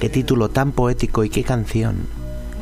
Qué 0.00 0.08
título 0.08 0.48
tan 0.48 0.72
poético 0.72 1.24
y 1.24 1.28
qué 1.28 1.44
canción. 1.44 2.06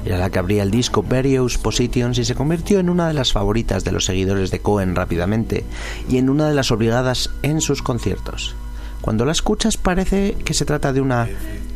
Era 0.04 0.18
la 0.18 0.28
que 0.30 0.40
abría 0.40 0.64
el 0.64 0.72
disco 0.72 1.04
Various 1.04 1.56
Positions 1.56 2.18
y 2.18 2.24
se 2.24 2.34
convirtió 2.34 2.80
en 2.80 2.90
una 2.90 3.06
de 3.06 3.14
las 3.14 3.32
favoritas 3.32 3.84
de 3.84 3.92
los 3.92 4.04
seguidores 4.04 4.50
de 4.50 4.58
Cohen 4.58 4.96
rápidamente 4.96 5.64
y 6.08 6.18
en 6.18 6.28
una 6.28 6.48
de 6.48 6.54
las 6.54 6.72
obligadas 6.72 7.30
en 7.42 7.60
sus 7.60 7.80
conciertos. 7.80 8.56
Cuando 9.02 9.24
la 9.24 9.32
escuchas 9.32 9.76
parece 9.76 10.36
que 10.44 10.54
se 10.54 10.64
trata 10.64 10.92
de 10.92 11.00
una 11.00 11.28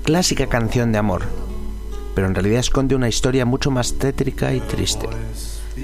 clásica 0.05 0.47
canción 0.47 0.93
de 0.93 0.99
amor, 0.99 1.23
pero 2.15 2.29
en 2.29 2.35
realidad 2.37 2.61
esconde 2.61 2.95
una 2.95 3.09
historia 3.09 3.45
mucho 3.45 3.73
más 3.73 3.95
tétrica 3.95 4.55
y 4.55 4.61
triste. 4.61 5.09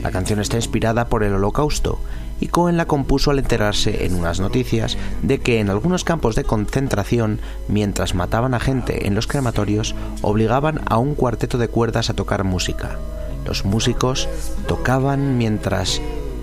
La 0.01 0.13
canción 0.13 0.39
está 0.39 0.57
inspirada 0.57 1.09
por 1.09 1.25
el 1.25 1.35
holocausto 1.35 1.99
y 2.39 2.47
Cohen 2.47 2.77
la 2.77 2.87
compuso 2.87 3.33
al 3.33 3.41
enterarse 3.41 4.07
en 4.07 4.15
unas 4.15 4.39
noticias 4.39 4.97
de 5.23 5.41
que 5.41 5.59
en 5.59 5.69
algunos 5.69 6.05
campos 6.05 6.37
de 6.37 6.45
concentración, 6.45 7.41
mientras 7.67 8.15
mataban 8.15 8.55
a 8.55 8.61
gente 8.61 9.09
en 9.09 9.17
los 9.17 9.27
crematorios, 9.27 9.97
obligaban 10.23 10.81
a 10.87 10.99
un 10.99 11.17
cuarteto 11.17 11.59
de 11.59 11.67
cuerdas 11.67 12.09
a 12.09 12.15
tocar 12.15 12.45
música. 12.45 12.99
Los 13.45 13.65
músicos 13.65 14.29
tocaban 14.69 15.39
mientras 15.39 16.01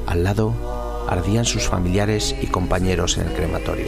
al 0.08 0.26
lado 0.26 0.54
ardían 1.08 1.46
sus 1.46 1.70
familiares 1.70 2.36
y 2.42 2.48
compañeros 2.48 3.18
en 3.18 3.28
el 3.28 3.34
crematorio. 3.34 3.88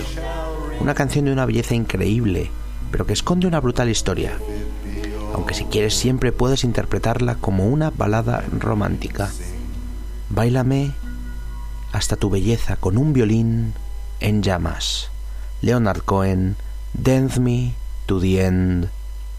Una 0.81 0.95
canción 0.95 1.25
de 1.25 1.31
una 1.31 1.45
belleza 1.45 1.75
increíble, 1.75 2.49
pero 2.89 3.05
que 3.05 3.13
esconde 3.13 3.45
una 3.45 3.59
brutal 3.59 3.87
historia. 3.87 4.39
Aunque 5.31 5.53
si 5.53 5.65
quieres 5.65 5.93
siempre 5.93 6.31
puedes 6.31 6.63
interpretarla 6.63 7.35
como 7.35 7.67
una 7.67 7.91
balada 7.91 8.43
romántica. 8.59 9.29
Báilame 10.31 10.91
hasta 11.91 12.15
tu 12.15 12.31
belleza 12.31 12.77
con 12.77 12.97
un 12.97 13.13
violín 13.13 13.73
en 14.21 14.41
llamas. 14.41 15.11
Leonard 15.61 16.01
Cohen, 16.01 16.55
Dance 16.95 17.39
Me 17.39 17.75
to 18.07 18.19
the 18.19 18.43
End 18.43 18.89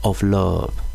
of 0.02 0.22
Love. 0.22 0.91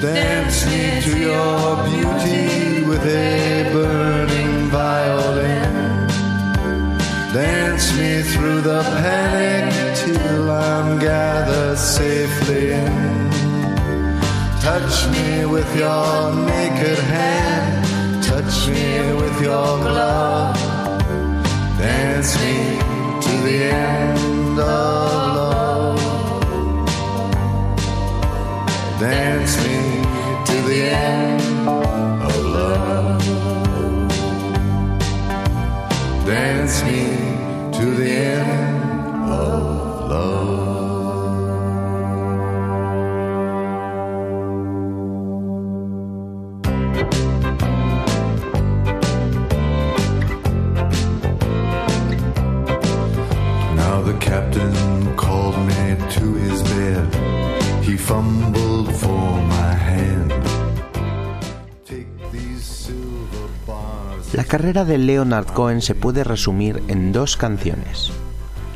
Dance 0.00 0.64
me 0.64 1.02
to 1.02 1.18
your 1.18 1.76
beauty 1.84 2.82
with 2.88 3.04
a 3.04 3.70
burning 3.70 4.70
violin. 4.70 6.08
Dance 7.34 7.94
me 7.98 8.22
through 8.22 8.62
the 8.62 8.82
panic 8.82 9.96
till 9.98 10.50
I'm 10.50 10.98
gathered 10.98 11.76
safely 11.76 12.72
in. 12.72 13.30
Touch 14.62 15.06
me 15.12 15.44
with 15.44 15.68
your 15.76 16.34
naked 16.46 16.98
hand. 16.98 18.24
Touch 18.24 18.68
me 18.68 19.12
with 19.20 19.38
your 19.42 19.78
glove. 19.84 20.56
Dance 21.76 22.40
me 22.40 22.78
to 23.20 23.32
the 23.42 23.64
end 23.64 24.58
of 24.58 25.34
love. 25.36 26.00
Dance 28.98 29.56
me 29.66 29.89
the 30.70 30.82
end 30.82 31.40
of 32.28 32.36
love. 32.46 33.20
Dance 36.24 36.84
me 36.84 37.02
to 37.76 37.86
the 38.00 38.08
end 38.08 38.49
carrera 64.50 64.84
de 64.84 64.98
Leonard 64.98 65.46
Cohen 65.46 65.80
se 65.80 65.94
puede 65.94 66.24
resumir 66.24 66.82
en 66.88 67.12
dos 67.12 67.36
canciones. 67.36 68.10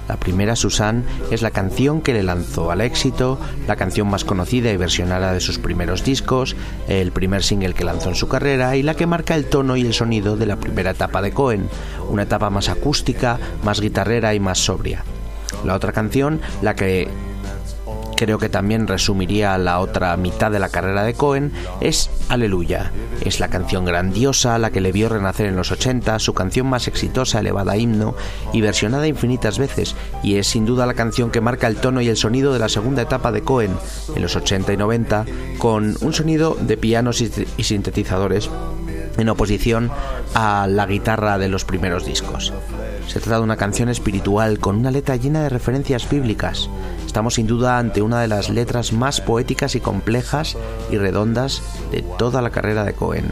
La 0.07 0.15
primera, 0.21 0.55
Susan, 0.55 1.03
es 1.33 1.43
la 1.43 1.51
canción 1.51 2.01
que 2.01 2.13
le 2.13 2.23
lanzó 2.23 2.71
al 2.71 2.81
éxito, 2.81 3.41
la 3.67 3.75
canción 3.75 4.07
más 4.07 4.25
conocida 4.25 4.71
y 4.71 4.77
versionada 4.77 5.33
de 5.33 5.41
sus 5.41 5.59
primeros 5.59 6.05
discos, 6.05 6.55
el 6.87 7.11
primer 7.11 7.43
single 7.43 7.75
que 7.75 7.83
lanzó 7.83 8.11
en 8.11 8.15
su 8.15 8.29
carrera 8.29 8.77
y 8.77 8.85
la 8.85 8.95
que 8.95 9.09
marca 9.09 9.35
el 9.35 9.47
tono 9.47 9.77
y 9.77 9.81
el 9.81 9.95
sonido 9.95 10.37
de 10.37 10.47
la 10.47 10.61
primera 10.61 10.93
etapa 10.93 11.21
de 11.23 11.33
Cohen, 11.33 11.69
una 12.09 12.23
etapa 12.23 12.51
más 12.51 12.69
acústica, 12.69 13.41
más 13.65 13.81
guitarrera 13.81 14.33
y 14.33 14.39
más 14.39 14.59
sobria. 14.59 15.03
La 15.65 15.75
otra 15.75 15.91
canción, 15.91 16.41
la 16.63 16.77
que 16.77 17.09
creo 18.17 18.39
que 18.39 18.49
también 18.49 18.87
resumiría 18.87 19.57
la 19.59 19.81
otra 19.81 20.17
mitad 20.17 20.51
de 20.51 20.59
la 20.59 20.69
carrera 20.69 21.03
de 21.05 21.15
Cohen, 21.15 21.53
es 21.81 22.11
Aleluya. 22.29 22.93
Es 23.25 23.41
la 23.41 23.49
canción 23.49 23.85
grandiosa, 23.85 24.59
la 24.59 24.71
que 24.71 24.81
le 24.81 24.93
vio 24.93 25.09
renacer 25.09 25.47
en 25.47 25.57
los 25.57 25.73
80, 25.73 26.19
su 26.19 26.35
canción 26.35 26.67
más 26.67 26.89
exitosa, 26.89 27.41
elevada 27.41 27.77
himno 27.77 28.15
y 28.53 28.61
versionada 28.61 29.07
infinitas 29.07 29.59
veces, 29.59 29.97
y 30.23 30.37
es 30.37 30.47
sin 30.47 30.67
duda 30.67 30.87
la 30.87 30.95
canción 30.95 31.31
que 31.31 31.41
marca 31.41 31.67
el 31.67 31.77
tono 31.77 32.01
y 32.01 32.09
el 32.09 32.17
sonido 32.17 32.53
de 32.53 32.59
la 32.59 32.69
segunda 32.69 33.03
etapa 33.03 33.33
de 33.33 33.43
Cohen, 33.43 33.77
en 34.15 34.23
los 34.23 34.37
80 34.37 34.73
y 34.73 34.77
90, 34.77 35.25
con 35.59 35.97
un 36.01 36.13
sonido 36.13 36.57
de 36.61 36.77
pianos 36.77 37.21
y 37.21 37.63
sintetizadores 37.63 38.51
en 39.19 39.29
oposición 39.29 39.91
a 40.35 40.67
la 40.69 40.87
guitarra 40.87 41.39
de 41.39 41.49
los 41.49 41.65
primeros 41.65 42.05
discos. 42.05 42.53
Se 43.07 43.21
trata 43.21 43.37
de 43.37 43.45
una 43.45 43.57
canción 43.57 43.89
espiritual 43.89 44.59
con 44.59 44.77
una 44.77 44.91
letra 44.91 45.17
llena 45.17 45.43
de 45.43 45.49
referencias 45.49 46.09
bíblicas. 46.09 46.69
Estamos 47.15 47.35
sin 47.35 47.47
duda 47.47 47.79
ante 47.79 48.03
una 48.03 48.21
de 48.21 48.27
las 48.27 48.51
letras 48.51 48.93
más 48.93 49.21
poéticas 49.21 49.77
y 49.77 49.81
complejas 49.81 50.57
y 50.91 50.99
redondas 50.99 51.63
de 51.93 52.03
toda 52.03 52.43
la 52.43 52.51
carrera 52.51 52.83
de 52.83 52.93
Cohen. 52.93 53.27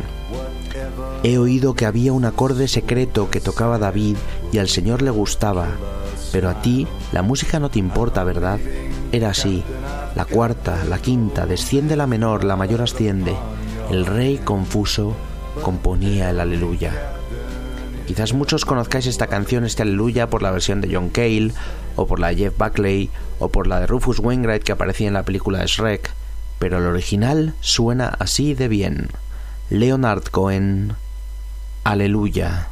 He 1.25 1.37
oído 1.37 1.75
que 1.75 1.85
había 1.85 2.13
un 2.13 2.25
acorde 2.25 2.69
secreto 2.69 3.29
que 3.29 3.41
tocaba 3.41 3.79
David 3.79 4.17
y 4.53 4.59
al 4.59 4.69
Señor 4.69 5.03
le 5.03 5.11
gustaba, 5.11 5.67
pero 6.31 6.49
a 6.49 6.63
ti 6.63 6.87
la 7.11 7.23
música 7.23 7.59
no 7.59 7.71
te 7.71 7.81
importa, 7.81 8.23
¿verdad? 8.23 8.61
Era 9.11 9.31
así. 9.31 9.65
La 10.15 10.27
cuarta, 10.27 10.85
la 10.89 10.99
quinta, 10.99 11.47
desciende 11.47 11.97
la 11.97 12.07
menor, 12.07 12.45
la 12.45 12.55
mayor 12.55 12.83
asciende. 12.83 13.35
El 13.91 14.07
rey 14.07 14.39
confuso 14.39 15.17
componía 15.61 16.31
el 16.31 16.39
aleluya. 16.39 16.93
Quizás 18.07 18.33
muchos 18.33 18.65
conozcáis 18.65 19.07
esta 19.07 19.27
canción, 19.27 19.65
este 19.65 19.83
aleluya, 19.83 20.31
por 20.31 20.43
la 20.43 20.53
versión 20.53 20.81
de 20.81 20.95
John 20.95 21.09
Cale, 21.09 21.53
o 21.97 22.07
por 22.07 22.21
la 22.21 22.29
de 22.29 22.37
Jeff 22.37 22.59
Buckley, 22.59 23.11
o 23.39 23.49
por 23.49 23.67
la 23.67 23.81
de 23.81 23.87
Rufus 23.87 24.19
Wainwright 24.19 24.63
que 24.63 24.73
aparecía 24.73 25.09
en 25.09 25.15
la 25.15 25.25
película 25.25 25.61
de 25.61 25.67
Shrek, 25.67 26.11
pero 26.59 26.79
el 26.79 26.87
original 26.87 27.55
suena 27.61 28.09
así 28.19 28.55
de 28.55 28.69
bien. 28.69 29.09
Leonard 29.71 30.25
Cohen, 30.25 30.95
Aleluya. 31.85 32.69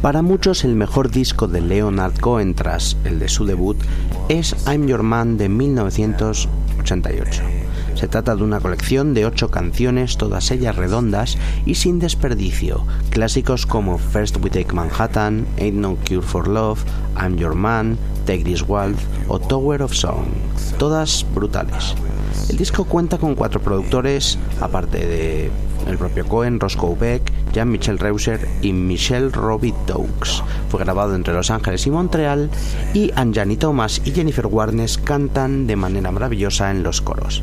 Para 0.00 0.22
muchos 0.22 0.64
el 0.64 0.76
mejor 0.76 1.10
disco 1.10 1.48
de 1.48 1.60
Leonard 1.60 2.18
Cohen 2.20 2.54
tras 2.54 2.96
el 3.04 3.18
de 3.18 3.28
su 3.28 3.44
debut 3.44 3.76
es 4.28 4.54
I'm 4.66 4.86
Your 4.86 5.02
Man 5.02 5.36
de 5.36 5.48
1988. 5.48 7.42
Se 7.96 8.08
trata 8.08 8.36
de 8.36 8.44
una 8.44 8.60
colección 8.60 9.14
de 9.14 9.26
ocho 9.26 9.50
canciones, 9.50 10.16
todas 10.16 10.50
ellas 10.50 10.76
redondas 10.76 11.36
y 11.64 11.74
sin 11.74 11.98
desperdicio, 11.98 12.86
clásicos 13.10 13.66
como 13.66 13.98
First 13.98 14.36
We 14.42 14.50
Take 14.50 14.72
Manhattan, 14.72 15.46
Ain't 15.58 15.76
No 15.76 15.96
Cure 16.06 16.22
for 16.22 16.46
Love, 16.46 16.80
I'm 17.20 17.36
Your 17.36 17.54
Man, 17.54 17.98
Take 18.26 18.44
This 18.44 18.62
Waltz 18.62 19.02
o 19.28 19.38
Tower 19.38 19.82
of 19.82 19.92
Song, 19.92 20.26
todas 20.78 21.26
brutales. 21.34 21.94
El 22.48 22.56
disco 22.56 22.84
cuenta 22.84 23.18
con 23.18 23.34
cuatro 23.34 23.60
productores, 23.60 24.38
aparte 24.60 25.06
de 25.06 25.50
el 25.86 25.98
propio 25.98 26.26
Cohen, 26.26 26.58
Roscoe 26.58 26.96
Beck, 26.98 27.32
Jean-Michel 27.52 27.98
Reuser 27.98 28.48
y 28.62 28.72
Michelle 28.72 29.30
Robbie. 29.30 29.74
Fue 30.68 30.80
grabado 30.80 31.14
entre 31.14 31.34
Los 31.34 31.50
Ángeles 31.50 31.86
y 31.86 31.90
Montreal 31.90 32.50
y 32.94 33.10
Anjani 33.14 33.56
Thomas 33.56 34.00
y 34.04 34.12
Jennifer 34.12 34.46
Warnes 34.46 34.98
cantan 34.98 35.66
de 35.66 35.76
manera 35.76 36.10
maravillosa 36.10 36.70
en 36.70 36.82
los 36.82 37.00
coros. 37.00 37.42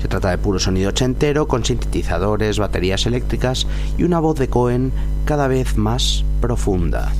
Se 0.00 0.08
trata 0.08 0.30
de 0.30 0.38
puro 0.38 0.58
sonido 0.58 0.90
ochentero 0.90 1.48
con 1.48 1.64
sintetizadores, 1.64 2.58
baterías 2.58 3.06
eléctricas 3.06 3.66
y 3.96 4.04
una 4.04 4.20
voz 4.20 4.38
de 4.38 4.48
Cohen 4.48 4.92
cada 5.24 5.48
vez 5.48 5.76
más 5.76 6.24
profunda. 6.40 7.12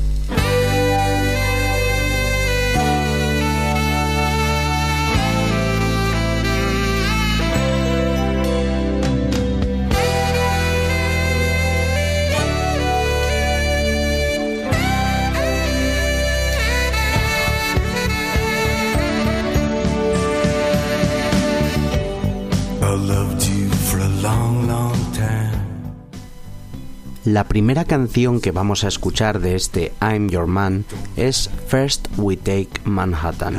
La 27.28 27.44
primera 27.44 27.84
canción 27.84 28.40
que 28.40 28.52
vamos 28.52 28.84
a 28.84 28.88
escuchar 28.88 29.38
de 29.40 29.54
este 29.54 29.92
I'm 30.00 30.30
Your 30.30 30.46
Man 30.46 30.86
es 31.14 31.50
First 31.66 32.08
We 32.16 32.38
Take 32.38 32.70
Manhattan, 32.84 33.58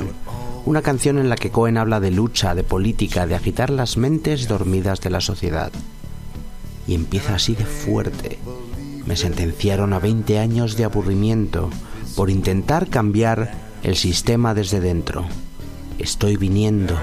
una 0.65 0.81
canción 0.81 1.19
en 1.19 1.29
la 1.29 1.35
que 1.35 1.51
Cohen 1.51 1.77
habla 1.77 1.99
de 1.99 2.09
lucha, 2.09 2.55
de 2.55 2.63
política, 2.63 3.27
de 3.27 3.35
agitar 3.35 3.69
las 3.69 3.95
mentes 3.95 4.47
dormidas 4.47 5.01
de 5.01 5.11
la 5.11 5.21
sociedad. 5.21 5.71
Y 6.87 6.95
empieza 6.95 7.35
así 7.35 7.53
de 7.53 7.63
fuerte. 7.63 8.39
Me 9.05 9.15
sentenciaron 9.15 9.93
a 9.93 9.99
20 9.99 10.39
años 10.39 10.75
de 10.75 10.85
aburrimiento 10.85 11.69
por 12.15 12.31
intentar 12.31 12.87
cambiar 12.87 13.53
el 13.83 13.95
sistema 13.95 14.55
desde 14.55 14.79
dentro. 14.79 15.27
Estoy 15.99 16.37
viniendo, 16.37 16.95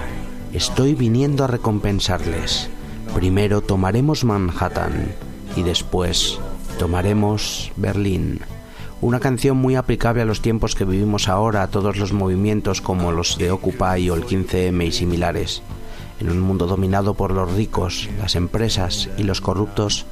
estoy 0.51 0.95
viniendo 0.95 1.45
a 1.45 1.47
recompensarles. 1.47 2.67
Primero 3.15 3.61
tomaremos 3.61 4.25
Manhattan 4.25 5.13
y 5.55 5.63
después 5.63 6.39
tomaremos 6.77 7.71
Berlín. 7.75 8.41
Una 9.01 9.19
canción 9.19 9.57
muy 9.57 9.75
aplicable 9.75 10.21
a 10.21 10.25
los 10.25 10.41
tiempos 10.41 10.75
que 10.75 10.85
vivimos 10.85 11.27
ahora, 11.27 11.63
a 11.63 11.67
todos 11.69 11.97
los 11.97 12.13
movimientos 12.13 12.81
como 12.81 13.11
los 13.11 13.37
de 13.37 13.51
Occupy 13.51 14.09
o 14.09 14.15
el 14.15 14.25
15M 14.25 14.87
y 14.87 14.91
similares. 14.91 15.63
En 16.19 16.29
un 16.29 16.39
mundo 16.39 16.67
dominado 16.67 17.15
por 17.15 17.31
los 17.31 17.51
ricos, 17.53 18.09
las 18.19 18.35
empresas 18.35 19.09
y 19.17 19.23
los 19.23 19.41
corruptos, 19.41 20.05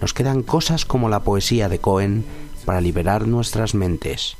nos 0.00 0.14
quedan 0.14 0.42
cosas 0.42 0.84
como 0.84 1.08
la 1.08 1.20
poesía 1.20 1.68
de 1.68 1.78
Cohen 1.78 2.24
para 2.64 2.80
liberar 2.80 3.26
nuestras 3.26 3.74
mentes. 3.74 4.36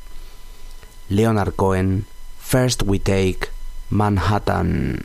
Leonard 1.09 1.55
Cohen, 1.55 2.07
First 2.41 2.83
We 2.85 2.99
Take 2.99 3.49
Manhattan. 3.91 5.05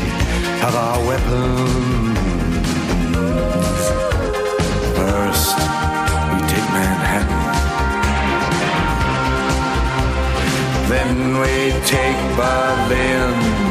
of 0.63 0.75
our 0.75 1.07
weapons. 1.07 2.17
First, 4.95 5.57
we 6.31 6.37
take 6.51 6.67
Manhattan. 6.77 7.43
Then 10.89 11.39
we 11.39 11.53
take 11.87 12.19
Berlin. 12.37 13.70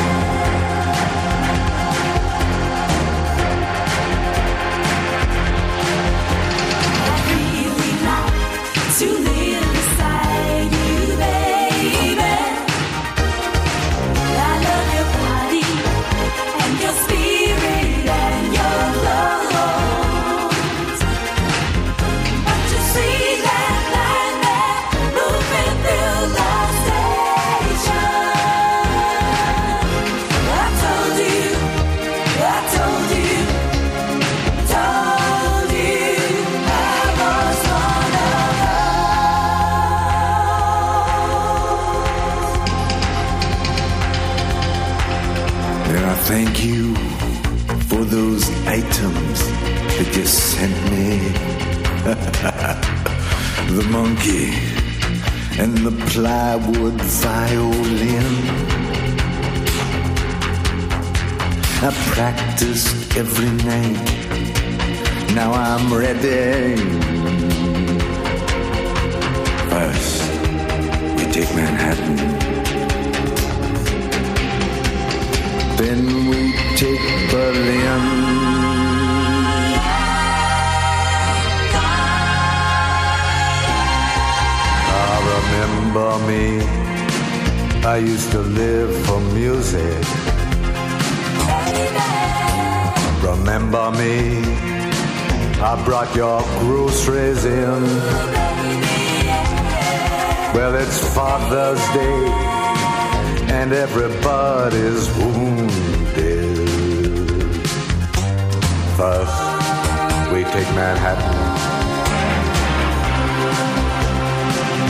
Monkey 53.91 54.53
and 55.59 55.77
the 55.79 55.91
plywood 56.11 56.93
violin. 57.23 58.29
I 61.83 61.91
practiced 62.13 63.17
every 63.17 63.51
night. 63.67 64.07
Now 65.35 65.51
I'm 65.51 65.93
ready. 65.93 66.77
First, 69.69 70.21
we 71.17 71.23
take 71.35 71.51
Manhattan. 71.53 72.17
Then 75.77 76.01
we 76.29 76.53
take 76.77 77.31
Berlin. 77.31 78.60
Remember 85.93 86.25
me. 86.25 86.61
I 87.83 87.97
used 87.97 88.31
to 88.31 88.39
live 88.39 89.05
for 89.05 89.19
music. 89.33 90.05
Remember 93.21 93.91
me. 93.91 94.39
I 95.59 95.81
brought 95.83 96.15
your 96.15 96.41
groceries 96.59 97.43
in. 97.43 97.83
Well, 100.55 100.75
it's 100.75 101.13
Father's 101.13 101.83
Day 101.93 102.27
and 103.51 103.73
everybody's 103.73 105.09
wounded. 105.17 106.57
First, 108.95 110.31
we 110.31 110.43
take 110.45 110.69
Manhattan. 110.73 111.50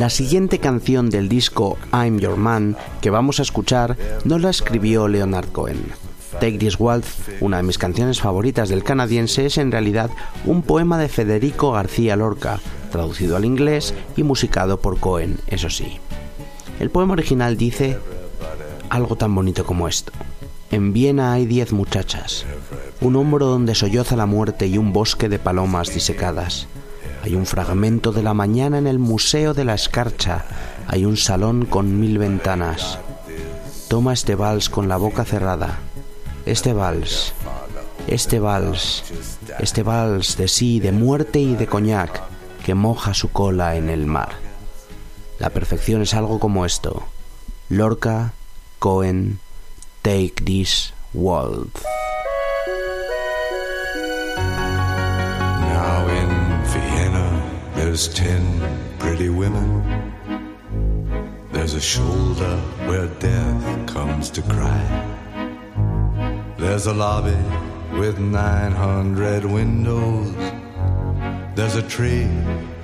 La 0.00 0.08
siguiente 0.08 0.60
canción 0.60 1.10
del 1.10 1.28
disco 1.28 1.76
I'm 1.92 2.20
Your 2.20 2.38
Man 2.38 2.74
que 3.02 3.10
vamos 3.10 3.38
a 3.38 3.42
escuchar 3.42 3.98
no 4.24 4.38
la 4.38 4.48
escribió 4.48 5.08
Leonard 5.08 5.52
Cohen. 5.52 5.92
Take 6.40 6.56
This 6.56 6.80
Waltz, 6.80 7.28
una 7.40 7.58
de 7.58 7.64
mis 7.64 7.76
canciones 7.76 8.18
favoritas 8.18 8.70
del 8.70 8.82
canadiense, 8.82 9.44
es 9.44 9.58
en 9.58 9.70
realidad 9.70 10.08
un 10.46 10.62
poema 10.62 10.96
de 10.96 11.10
Federico 11.10 11.72
García 11.72 12.16
Lorca, 12.16 12.60
traducido 12.90 13.36
al 13.36 13.44
inglés 13.44 13.92
y 14.16 14.22
musicado 14.22 14.80
por 14.80 14.98
Cohen, 14.98 15.38
eso 15.48 15.68
sí. 15.68 15.98
El 16.78 16.88
poema 16.88 17.12
original 17.12 17.58
dice 17.58 17.98
algo 18.88 19.16
tan 19.16 19.34
bonito 19.34 19.66
como 19.66 19.86
esto. 19.86 20.12
En 20.70 20.94
Viena 20.94 21.34
hay 21.34 21.44
diez 21.44 21.72
muchachas, 21.72 22.46
un 23.02 23.16
hombro 23.16 23.44
donde 23.44 23.74
solloza 23.74 24.16
la 24.16 24.24
muerte 24.24 24.66
y 24.66 24.78
un 24.78 24.94
bosque 24.94 25.28
de 25.28 25.38
palomas 25.38 25.92
disecadas. 25.92 26.68
Hay 27.22 27.34
un 27.34 27.44
fragmento 27.46 28.12
de 28.12 28.22
la 28.22 28.34
mañana 28.34 28.78
en 28.78 28.86
el 28.86 28.98
Museo 28.98 29.52
de 29.52 29.64
la 29.64 29.74
Escarcha, 29.74 30.44
hay 30.86 31.04
un 31.04 31.16
salón 31.16 31.66
con 31.66 32.00
mil 32.00 32.18
ventanas. 32.18 32.98
Toma 33.88 34.12
este 34.14 34.34
vals 34.34 34.70
con 34.70 34.88
la 34.88 34.96
boca 34.96 35.24
cerrada. 35.24 35.78
Este 36.46 36.72
vals, 36.72 37.34
este 38.06 38.40
vals, 38.40 39.04
este 39.58 39.82
vals 39.82 40.36
de 40.36 40.48
sí, 40.48 40.80
de 40.80 40.92
muerte 40.92 41.38
y 41.38 41.54
de 41.54 41.66
coñac 41.66 42.22
que 42.64 42.74
moja 42.74 43.12
su 43.14 43.30
cola 43.30 43.76
en 43.76 43.90
el 43.90 44.06
mar. 44.06 44.30
La 45.38 45.50
perfección 45.50 46.02
es 46.02 46.14
algo 46.14 46.38
como 46.38 46.64
esto. 46.64 47.02
Lorca, 47.68 48.32
Cohen, 48.78 49.40
Take 50.02 50.34
This 50.44 50.94
Waltz. 51.12 51.99
There's 57.90 58.14
ten 58.14 58.44
pretty 59.00 59.28
women. 59.28 59.68
There's 61.50 61.74
a 61.74 61.80
shoulder 61.80 62.56
where 62.86 63.08
death 63.18 63.92
comes 63.92 64.30
to 64.30 64.42
cry. 64.42 64.84
There's 66.56 66.86
a 66.86 66.94
lobby 66.94 67.42
with 67.98 68.20
900 68.20 69.44
windows. 69.44 70.36
There's 71.56 71.74
a 71.74 71.82
tree 71.82 72.28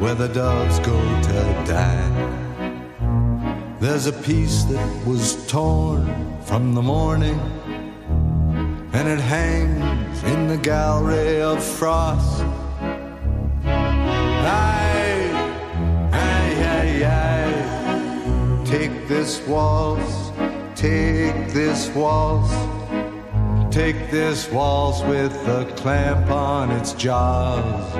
where 0.01 0.17
the 0.17 0.27
doves 0.27 0.81
go 0.81 0.99
to 1.29 1.39
die. 1.65 2.09
There's 3.79 4.09
a 4.09 4.13
piece 4.13 4.65
that 4.65 5.07
was 5.07 5.47
torn 5.47 6.03
from 6.43 6.75
the 6.75 6.83
morning 6.83 7.39
and 8.93 9.07
it 9.07 9.21
hangs 9.21 10.25
in 10.25 10.49
the 10.49 10.59
gallery 10.59 11.43
of 11.43 11.63
frost. 11.63 12.43
Aye, 14.49 14.96
aye. 17.05 18.63
Take 18.65 19.09
this 19.09 19.41
waltz, 19.47 20.31
take 20.75 21.53
this 21.53 21.89
waltz, 21.91 22.53
take 23.75 24.11
this 24.11 24.51
waltz 24.51 25.03
with 25.03 25.33
a 25.47 25.65
clamp 25.77 26.31
on 26.31 26.71
its 26.73 26.93
jaws. 26.93 27.93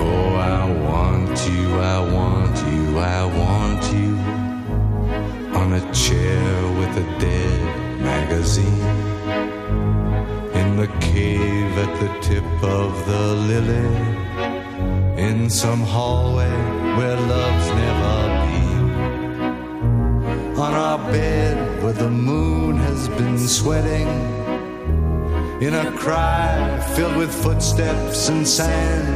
Oh, 0.00 0.34
I 0.36 0.64
want 0.88 1.36
you, 1.48 1.74
I 1.78 2.00
want 2.16 2.56
you, 2.72 2.98
I 2.98 3.24
want 3.42 3.82
you 3.92 4.12
on 5.58 5.72
a 5.74 5.92
chair 5.92 6.72
with 6.78 6.96
a 6.96 7.18
dead 7.18 8.00
magazine 8.00 9.20
in 9.30 9.49
the 10.80 10.86
cave 11.12 11.76
at 11.76 12.00
the 12.00 12.08
tip 12.26 12.62
of 12.62 13.06
the 13.06 13.34
lily 13.50 13.96
in 15.22 15.50
some 15.50 15.80
hallway 15.82 16.48
where 16.96 17.20
love's 17.20 17.68
never 17.84 18.16
been 18.46 18.90
on 20.58 20.72
our 20.72 20.98
bed 21.12 21.82
where 21.82 21.92
the 21.92 22.08
moon 22.08 22.76
has 22.76 23.10
been 23.10 23.36
sweating 23.36 24.08
in 25.60 25.74
a 25.74 25.92
cry 25.98 26.80
filled 26.94 27.16
with 27.16 27.30
footsteps 27.42 28.30
and 28.30 28.48
sand 28.48 29.06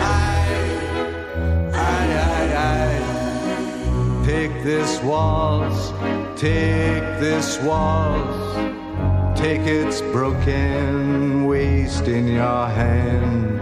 Aye, 0.00 0.50
aye, 1.74 2.52
aye. 2.70 4.24
Take 4.24 4.62
this 4.64 4.98
waltz, 5.02 5.92
take 6.40 7.04
this 7.20 7.60
waltz, 7.60 8.87
take 9.38 9.60
its 9.60 10.00
broken 10.00 11.46
waist 11.46 12.08
in 12.08 12.26
your 12.26 12.66
hand. 12.66 13.60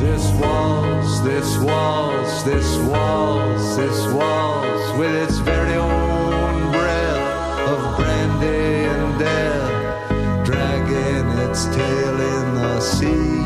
This 0.00 0.30
waltz, 0.40 1.20
this 1.20 1.58
waltz, 1.58 2.44
this 2.44 2.76
waltz, 2.86 3.74
this 3.74 4.06
waltz, 4.12 4.96
with 4.96 5.12
its 5.24 5.38
very 5.38 5.74
own 5.74 6.70
breath 6.70 7.68
of 7.68 7.96
brandy 7.96 8.86
and 8.94 9.18
death, 9.18 10.46
dragging 10.46 11.28
its 11.50 11.64
tail 11.74 12.20
in 12.20 12.54
the 12.54 12.80
sea. 12.80 13.41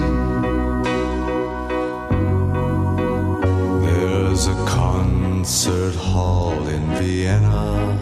Concert 5.47 5.95
hall 5.95 6.67
in 6.67 6.85
Vienna 6.97 7.97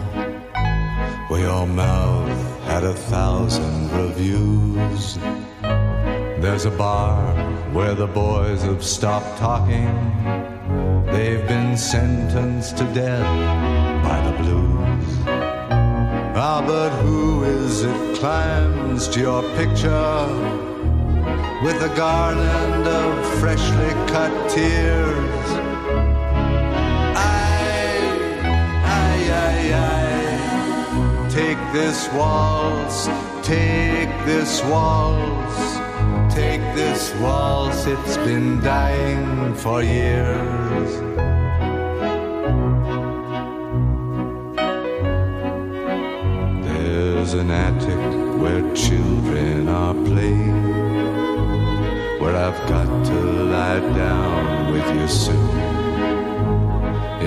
where 1.27 1.41
your 1.41 1.67
mouth 1.67 2.27
had 2.63 2.83
a 2.83 2.95
thousand 2.95 3.91
reviews. 3.91 5.19
There's 6.41 6.65
a 6.65 6.71
bar 6.71 7.21
where 7.71 7.93
the 7.93 8.07
boys 8.07 8.63
have 8.63 8.83
stopped 8.83 9.37
talking. 9.37 9.93
They've 11.13 11.47
been 11.47 11.77
sentenced 11.77 12.77
to 12.77 12.83
death 12.95 13.29
by 14.03 14.17
the 14.27 14.35
blues. 14.41 15.07
Ah, 15.27 16.63
but 16.65 16.89
who 17.03 17.43
is 17.43 17.83
it 17.83 18.15
climbs 18.17 19.07
to 19.09 19.19
your 19.19 19.43
picture 19.55 20.25
with 21.63 21.79
a 21.89 21.93
garland 21.95 22.87
of 22.87 23.39
freshly 23.39 23.91
cut 24.11 24.33
tears? 24.49 25.34
Take 31.35 31.57
this 31.73 32.07
waltz, 32.13 33.07
take 33.45 34.07
this 34.23 34.63
waltz, 34.63 36.33
take 36.33 36.61
this 36.73 37.13
waltz, 37.15 37.85
it's 37.85 38.15
been 38.15 38.61
dying 38.61 39.53
for 39.53 39.83
years. 39.83 40.91
There's 46.63 47.33
an 47.33 47.51
attic 47.51 48.41
where 48.41 48.73
children 48.73 49.67
are 49.67 49.93
playing, 49.93 50.63
where 52.21 52.37
I've 52.37 52.69
got 52.69 52.87
to 53.07 53.19
lie 53.53 53.81
down 53.93 54.71
with 54.71 54.87
you 54.95 55.07
soon. 55.09 55.74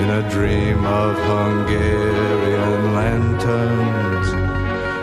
In 0.01 0.09
a 0.11 0.31
dream 0.31 0.85
of 0.87 1.17
Hungarian 1.17 2.95
lanterns, 2.95 4.29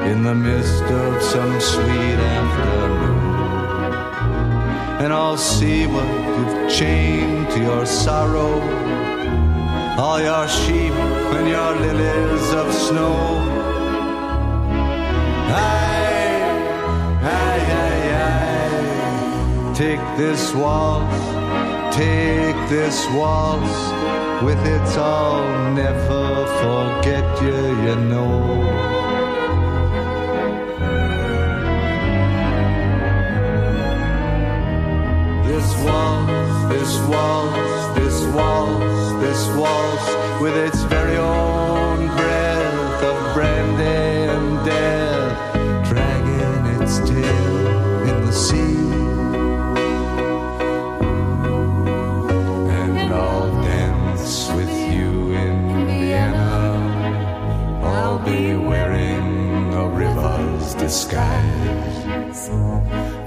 in 0.10 0.24
the 0.24 0.34
mist 0.34 0.84
of 0.84 1.22
some 1.22 1.60
sweet 1.60 2.20
afternoon. 2.36 3.26
And 5.02 5.12
I'll 5.12 5.38
see 5.38 5.86
what 5.86 6.08
you've 6.38 6.72
chained 6.72 7.50
to 7.52 7.60
your 7.60 7.86
sorrow, 7.86 8.62
all 9.98 10.20
your 10.22 10.48
sheep 10.48 10.94
and 11.38 11.48
your 11.50 11.72
lilies 11.86 12.54
of 12.54 12.74
snow. 12.74 13.16
Aye, 15.52 16.46
aye, 17.22 17.66
aye, 17.84 18.10
aye. 18.28 19.74
Take 19.76 20.04
this 20.18 20.54
waltz, 20.54 21.20
take 21.96 22.60
this 22.70 23.06
waltz, 23.12 23.76
with 24.44 24.60
its 24.66 24.98
I'll 24.98 25.74
never 25.74 26.46
forget 26.62 27.42
you, 27.42 27.60
you 27.86 27.96
know. 27.96 28.66
This 35.48 35.68
waltz, 35.86 36.74
this 36.74 36.98
waltz, 37.08 38.00
this 38.00 38.18
waltz, 38.36 39.12
this 39.24 39.48
waltz, 39.56 40.42
with 40.42 40.56
its 40.58 40.82
very 40.84 41.18
own 41.18 42.08
breath 42.18 43.04
of 43.04 43.34
brandy 43.34 44.32
and 44.34 44.66
death, 44.66 45.88
dragging 45.88 46.82
its 46.82 47.00
tail 47.00 48.08
in 48.10 48.26
the 48.26 48.34
sea. 48.34 48.85
Disguise. 60.96 62.48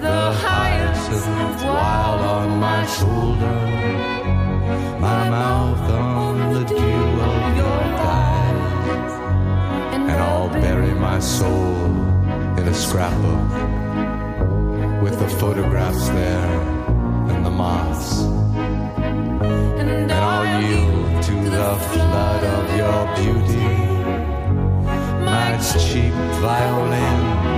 The 0.01 0.21
hyacinth 0.43 1.63
wild 1.65 2.21
on 2.37 2.49
my 2.59 2.87
shoulder, 2.87 3.61
my 4.99 5.29
mouth 5.29 5.91
on 5.91 6.55
the 6.55 6.65
dew 6.65 7.11
of 7.31 7.43
your 7.61 7.81
thighs, 8.01 9.13
and 9.95 10.11
I'll 10.11 10.49
bury 10.49 10.95
my 10.95 11.19
soul 11.21 11.85
in 12.59 12.65
a 12.67 12.75
scrapbook 12.75 13.51
with 15.03 15.19
the 15.19 15.29
photographs 15.29 16.09
there 16.09 16.53
and 17.31 17.45
the 17.45 17.51
moths. 17.51 18.23
And 19.83 20.11
I'll 20.11 20.49
yield 20.63 21.23
to 21.23 21.37
the 21.59 21.71
flood 21.91 22.43
of 22.45 22.65
your 22.81 23.01
beauty, 23.19 23.77
my 25.31 25.59
cheap 25.85 26.15
violin 26.41 26.89
and 26.93 26.97
my 26.99 27.49
cross. 27.49 27.58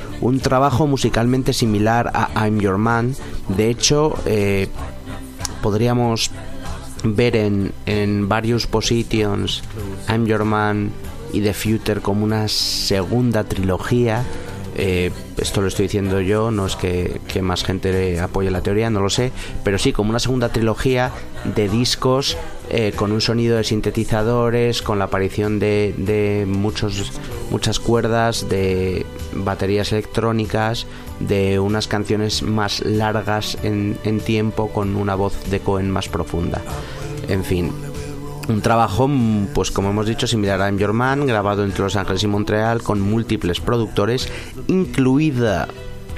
Un 0.21 0.39
trabajo 0.39 0.87
musicalmente 0.87 1.51
similar 1.51 2.11
a 2.13 2.45
I'm 2.45 2.59
Your 2.59 2.77
Man, 2.77 3.15
de 3.49 3.69
hecho, 3.69 4.15
eh, 4.25 4.67
podríamos 5.61 6.29
ver 7.03 7.35
en, 7.35 7.73
en 7.85 8.29
various 8.29 8.67
positions 8.67 9.63
I'm 10.07 10.25
Your 10.27 10.45
Man 10.45 10.91
y 11.33 11.41
The 11.41 11.53
Future 11.53 12.01
como 12.01 12.23
una 12.23 12.47
segunda 12.47 13.43
trilogía. 13.43 14.23
Eh, 14.75 15.11
esto 15.37 15.61
lo 15.61 15.67
estoy 15.67 15.83
diciendo 15.83 16.21
yo, 16.21 16.51
no 16.51 16.65
es 16.65 16.75
que, 16.75 17.19
más 17.41 17.63
gente 17.63 18.19
apoye 18.19 18.51
la 18.51 18.61
teoría, 18.61 18.89
no 18.89 19.01
lo 19.01 19.09
sé, 19.09 19.31
pero 19.63 19.77
sí 19.77 19.91
como 19.91 20.09
una 20.09 20.19
segunda 20.19 20.49
trilogía 20.49 21.11
de 21.55 21.67
discos 21.67 22.37
eh, 22.69 22.93
con 22.95 23.11
un 23.11 23.21
sonido 23.21 23.57
de 23.57 23.63
sintetizadores, 23.63 24.81
con 24.81 24.99
la 24.99 25.05
aparición 25.05 25.59
de, 25.59 25.93
de 25.97 26.45
muchos, 26.47 27.11
muchas 27.49 27.79
cuerdas, 27.79 28.47
de 28.47 29.05
baterías 29.33 29.91
electrónicas, 29.91 30.87
de 31.19 31.59
unas 31.59 31.87
canciones 31.87 32.41
más 32.41 32.83
largas 32.85 33.57
en, 33.63 33.97
en 34.03 34.19
tiempo, 34.19 34.69
con 34.69 34.95
una 34.95 35.15
voz 35.15 35.33
de 35.49 35.59
Cohen 35.59 35.91
más 35.91 36.07
profunda. 36.07 36.61
En 37.27 37.43
fin, 37.43 37.71
un 38.51 38.61
trabajo, 38.61 39.07
mm, 39.07 39.47
pues 39.53 39.71
como 39.71 39.89
hemos 39.89 40.05
dicho, 40.05 40.27
similar 40.27 40.61
a 40.61 40.67
I'm 40.67 40.77
Your 40.77 40.93
Man, 40.93 41.25
grabado 41.25 41.63
entre 41.63 41.83
Los 41.83 41.95
Ángeles 41.95 42.23
y 42.23 42.27
Montreal 42.27 42.81
con 42.81 43.01
múltiples 43.01 43.59
productores, 43.59 44.27
incluida 44.67 45.67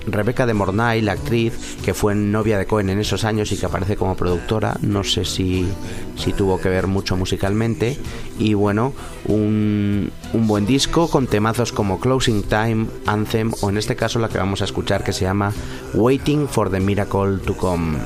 Rebecca 0.06 0.46
de 0.46 0.54
Mornay, 0.54 1.02
la 1.02 1.14
actriz 1.14 1.78
que 1.84 1.94
fue 1.94 2.16
novia 2.16 2.58
de 2.58 2.66
Cohen 2.66 2.90
en 2.90 3.00
esos 3.00 3.24
años 3.24 3.52
y 3.52 3.58
que 3.58 3.66
aparece 3.66 3.96
como 3.96 4.16
productora. 4.16 4.76
No 4.82 5.04
sé 5.04 5.26
si, 5.26 5.68
si 6.16 6.34
tuvo 6.34 6.60
que 6.60 6.70
ver 6.70 6.88
mucho 6.88 7.16
musicalmente. 7.16 7.98
Y 8.38 8.54
bueno, 8.54 8.94
un, 9.26 10.12
un 10.34 10.48
buen 10.48 10.66
disco 10.66 11.10
con 11.10 11.28
temazos 11.28 11.72
como 11.72 12.00
Closing 12.00 12.44
Time, 12.44 12.88
Anthem 13.06 13.52
o 13.62 13.70
en 13.70 13.78
este 13.78 13.96
caso 13.96 14.20
la 14.20 14.30
que 14.30 14.38
vamos 14.38 14.62
a 14.62 14.66
escuchar 14.66 15.04
que 15.04 15.14
se 15.14 15.26
llama 15.26 15.54
Waiting 15.94 16.48
for 16.48 16.70
the 16.70 16.80
Miracle 16.80 17.38
to 17.46 17.56
Come. 17.56 17.98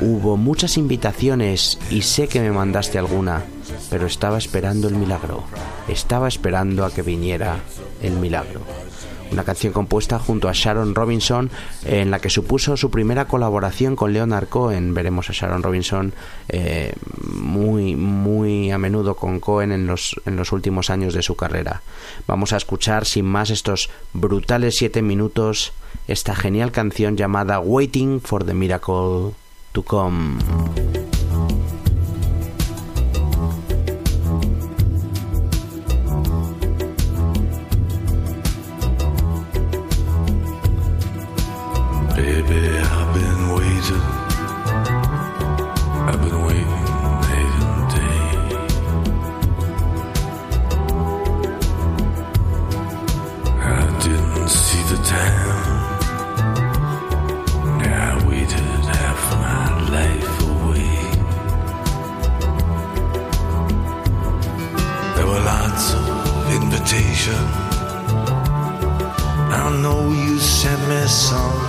Hubo 0.00 0.36
muchas 0.36 0.76
invitaciones 0.76 1.76
y 1.90 2.02
sé 2.02 2.28
que 2.28 2.40
me 2.40 2.52
mandaste 2.52 2.98
alguna, 2.98 3.42
pero 3.90 4.06
estaba 4.06 4.38
esperando 4.38 4.86
el 4.86 4.94
milagro. 4.94 5.42
Estaba 5.88 6.28
esperando 6.28 6.84
a 6.84 6.92
que 6.92 7.02
viniera 7.02 7.56
el 8.00 8.12
milagro. 8.12 8.60
Una 9.32 9.42
canción 9.42 9.72
compuesta 9.72 10.18
junto 10.20 10.48
a 10.48 10.52
Sharon 10.54 10.94
Robinson 10.94 11.50
en 11.84 12.12
la 12.12 12.20
que 12.20 12.30
supuso 12.30 12.76
su 12.76 12.90
primera 12.90 13.26
colaboración 13.26 13.96
con 13.96 14.12
Leonard 14.12 14.48
Cohen. 14.48 14.94
Veremos 14.94 15.28
a 15.30 15.32
Sharon 15.32 15.64
Robinson 15.64 16.14
eh, 16.48 16.94
muy, 17.32 17.96
muy 17.96 18.70
a 18.70 18.78
menudo 18.78 19.16
con 19.16 19.40
Cohen 19.40 19.72
en 19.72 19.86
los, 19.86 20.18
en 20.26 20.36
los 20.36 20.52
últimos 20.52 20.90
años 20.90 21.12
de 21.12 21.22
su 21.22 21.34
carrera. 21.34 21.82
Vamos 22.28 22.52
a 22.52 22.56
escuchar 22.56 23.04
sin 23.04 23.26
más 23.26 23.50
estos 23.50 23.90
brutales 24.12 24.76
siete 24.76 25.02
minutos 25.02 25.72
esta 26.06 26.34
genial 26.34 26.72
canción 26.72 27.16
llamada 27.16 27.60
Waiting 27.60 28.20
for 28.20 28.44
the 28.44 28.54
Miracle 28.54 29.34
www.radiotrinitat.com 29.82 31.07
song. 71.28 71.67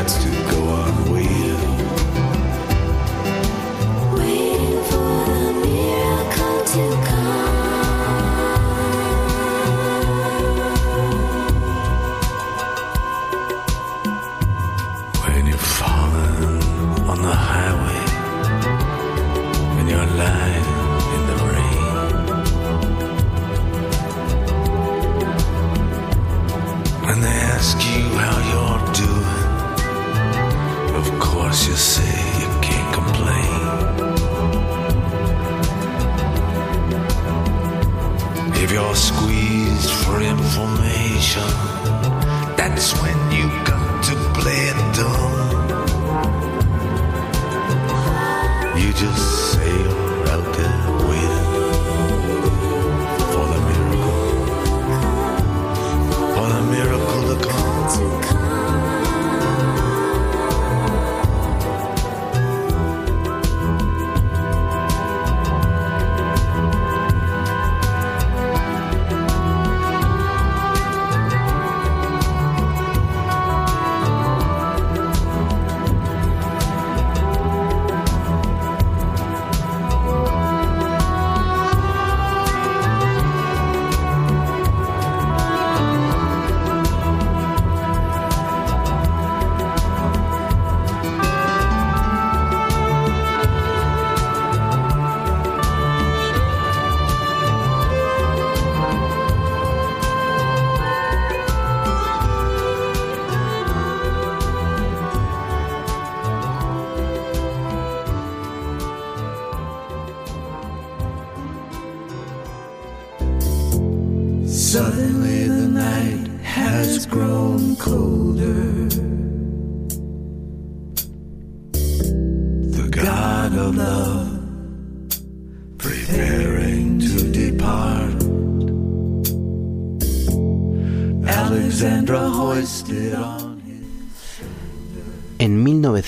You 0.00 0.30
to 0.30 0.50
go 0.50 0.62
on 0.68 0.99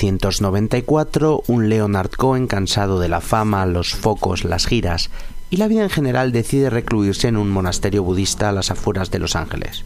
1994, 0.03 1.45
un 1.47 1.69
Leonard 1.69 2.11
Cohen 2.11 2.49
cansado 2.49 2.99
de 2.99 3.09
la 3.09 3.20
fama, 3.20 3.66
los 3.66 3.95
focos, 3.95 4.45
las 4.45 4.66
giras 4.66 5.11
y 5.49 5.59
la 5.59 5.69
vida 5.69 5.85
en 5.85 5.91
general 5.91 6.33
decide 6.33 6.70
recluirse 6.70 7.29
en 7.29 7.37
un 7.37 7.51
monasterio 7.51 8.03
budista 8.03 8.49
a 8.49 8.53
las 8.53 8.73
afueras 8.73 9.12
de 9.12 9.20
Los 9.20 9.37
Ángeles. 9.37 9.85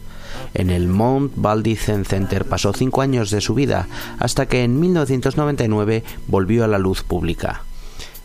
En 0.55 0.71
el 0.71 0.87
Mount 0.87 1.33
Baldy 1.35 1.75
Zen 1.75 2.03
Center 2.03 2.45
pasó 2.45 2.73
cinco 2.73 3.01
años 3.01 3.29
de 3.29 3.41
su 3.41 3.53
vida 3.53 3.87
hasta 4.17 4.47
que 4.47 4.63
en 4.63 4.79
1999 4.79 6.03
volvió 6.27 6.63
a 6.63 6.67
la 6.67 6.79
luz 6.79 7.03
pública. 7.03 7.63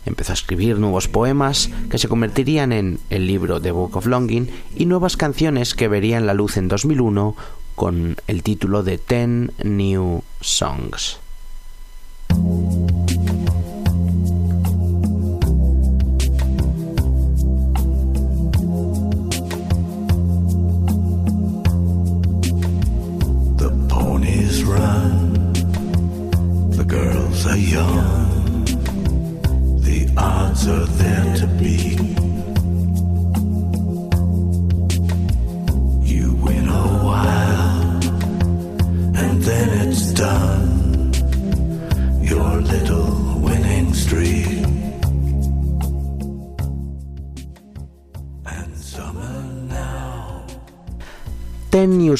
Empezó 0.06 0.32
a 0.32 0.34
escribir 0.34 0.78
nuevos 0.78 1.08
poemas 1.08 1.68
que 1.90 1.98
se 1.98 2.08
convertirían 2.08 2.72
en 2.72 3.00
el 3.10 3.26
libro 3.26 3.60
The 3.60 3.72
Book 3.72 3.96
of 3.96 4.06
Longing 4.06 4.48
y 4.76 4.86
nuevas 4.86 5.18
canciones 5.18 5.74
que 5.74 5.88
verían 5.88 6.26
la 6.26 6.34
luz 6.34 6.56
en 6.56 6.68
2001 6.68 7.36
con 7.74 8.16
el 8.28 8.42
título 8.42 8.82
de 8.82 8.96
Ten 8.96 9.52
New 9.62 10.22
Songs. 10.40 11.21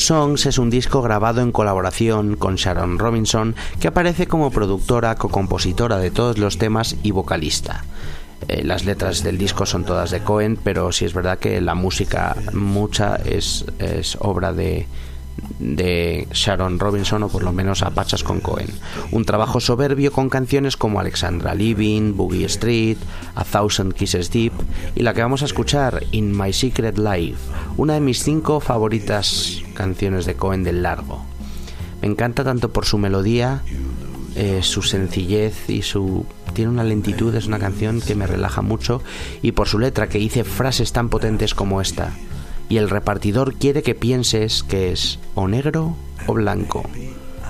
Songs 0.03 0.47
es 0.47 0.59
un 0.59 0.70
disco 0.70 1.03
grabado 1.03 1.41
en 1.41 1.53
colaboración 1.53 2.37
con 2.37 2.57
Sharon 2.57 2.99
Robinson, 2.99 3.55
que 3.81 3.89
aparece 3.89 4.27
como 4.27 4.51
productora, 4.51 5.15
co-compositora 5.15 5.99
de 5.99 6.11
todos 6.11 6.39
los 6.39 6.59
temas 6.59 6.97
y 7.03 7.11
vocalista. 7.11 7.85
Eh, 8.49 8.65
las 8.65 8.85
letras 8.85 9.23
del 9.23 9.39
disco 9.39 9.66
son 9.66 9.85
todas 9.85 10.11
de 10.11 10.20
Cohen, 10.20 10.59
pero 10.62 10.93
sí 10.93 11.05
es 11.05 11.15
verdad 11.15 11.39
que 11.39 11.61
la 11.61 11.74
música 11.74 12.37
mucha 12.53 13.16
es, 13.16 13.65
es 13.79 14.16
obra 14.20 14.53
de, 14.53 14.87
de 15.59 16.27
Sharon 16.33 16.79
Robinson 16.79 17.23
o 17.23 17.29
por 17.29 17.43
lo 17.43 17.53
menos 17.53 17.83
a 17.83 17.91
pachas 17.91 18.23
con 18.23 18.41
Cohen. 18.41 18.70
Un 19.12 19.24
trabajo 19.24 19.61
soberbio 19.61 20.12
con 20.12 20.29
canciones 20.29 20.77
como 20.77 21.01
Alexandra 21.01 21.55
Living, 21.55 22.16
Boogie 22.16 22.47
Street, 22.47 22.99
a 23.35 23.45
Thousand 23.45 23.95
Kisses 23.95 24.31
Deep 24.31 24.53
y 24.95 25.03
la 25.03 25.15
que 25.15 25.23
vamos 25.23 25.43
a 25.43 25.47
escuchar, 25.47 26.05
In 26.13 26.37
My 26.37 26.53
Secret 26.53 26.99
Life, 26.99 27.39
una 27.77 27.95
de 27.95 28.01
mis 28.01 28.23
cinco 28.23 28.61
favoritas 28.61 29.63
canciones 29.75 30.27
de 30.27 30.35
Cohen 30.35 30.65
del 30.65 30.83
Largo. 30.83 31.25
Me 32.03 32.09
encanta 32.09 32.45
tanto 32.45 32.73
por 32.73 32.85
su 32.85 32.99
melodía, 32.99 33.63
eh, 34.35 34.61
su 34.63 34.83
sencillez 34.83 35.69
y 35.69 35.83
su... 35.83 36.27
Tiene 36.53 36.71
una 36.71 36.85
lentitud, 36.85 37.35
es 37.35 37.47
una 37.47 37.59
canción 37.59 38.01
que 38.01 38.15
me 38.15 38.27
relaja 38.27 38.61
mucho 38.61 39.01
y 39.41 39.53
por 39.53 39.69
su 39.69 39.79
letra 39.79 40.09
que 40.09 40.19
dice 40.19 40.45
frases 40.45 40.93
tan 40.93 41.09
potentes 41.09 41.55
como 41.55 41.81
esta. 41.81 42.13
Y 42.69 42.77
el 42.77 42.91
repartidor 42.91 43.55
quiere 43.55 43.83
que 43.83 43.95
pienses 43.95 44.63
que 44.63 44.93
es 44.93 45.19
o 45.35 45.49
negro 45.49 45.97
o 46.27 46.35
blanco, 46.35 46.83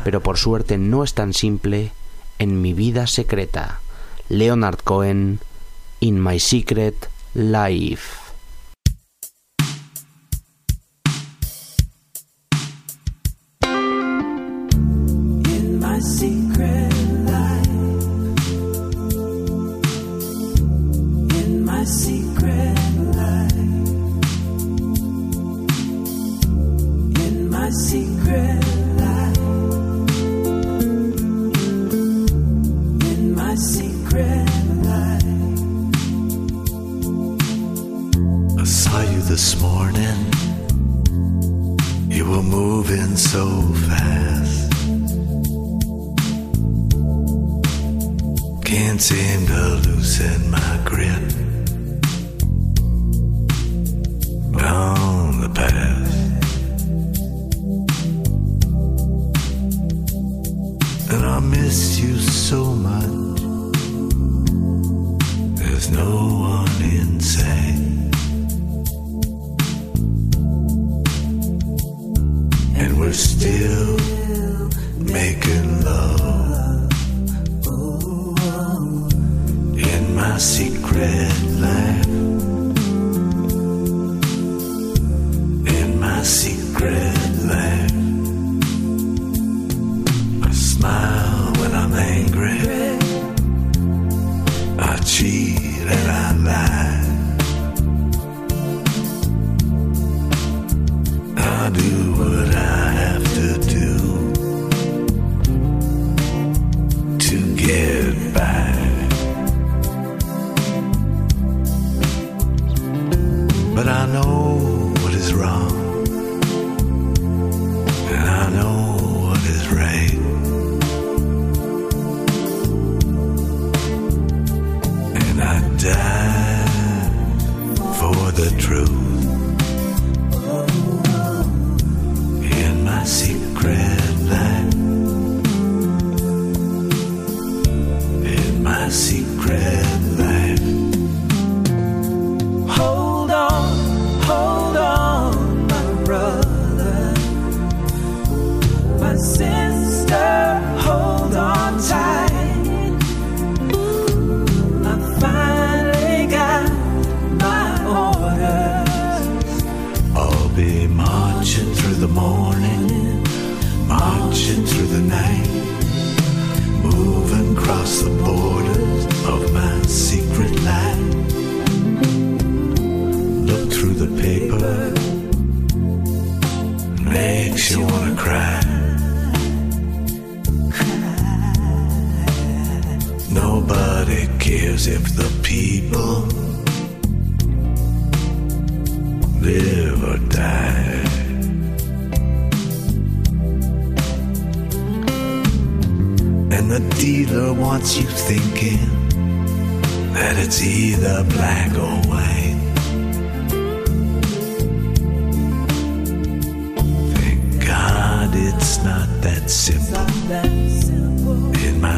pero 0.05 0.21
por 0.21 0.37
suerte 0.37 0.79
no 0.79 1.03
es 1.03 1.15
tan 1.15 1.33
simple 1.33 1.91
en 2.39 2.61
mi 2.61 2.75
vida 2.75 3.07
secreta. 3.07 3.81
Leonard 4.29 4.79
Cohen, 4.85 5.41
in 6.03 6.21
my 6.21 6.37
secret 6.37 7.09
life. 7.35 8.22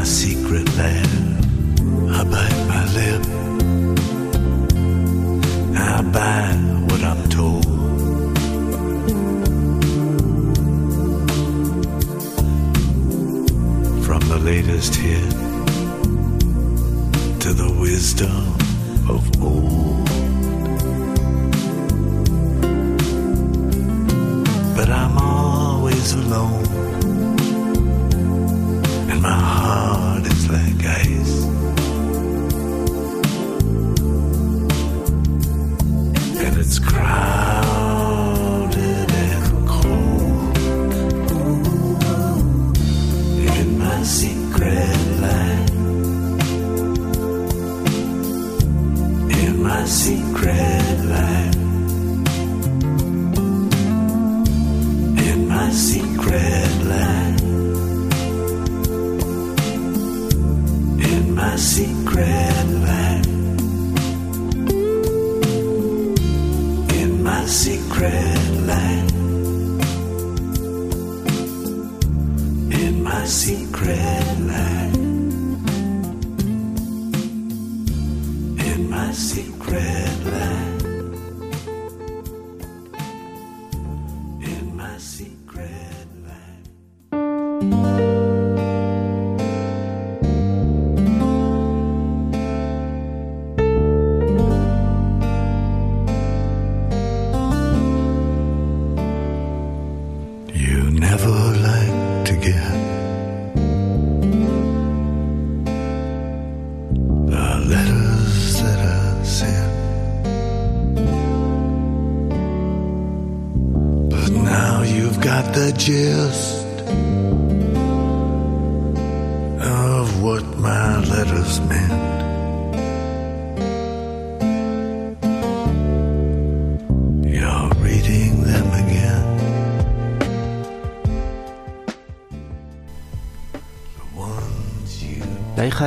secret 0.05 0.67
lair. 0.77 1.03
I 2.11 2.23
bite 2.23 2.64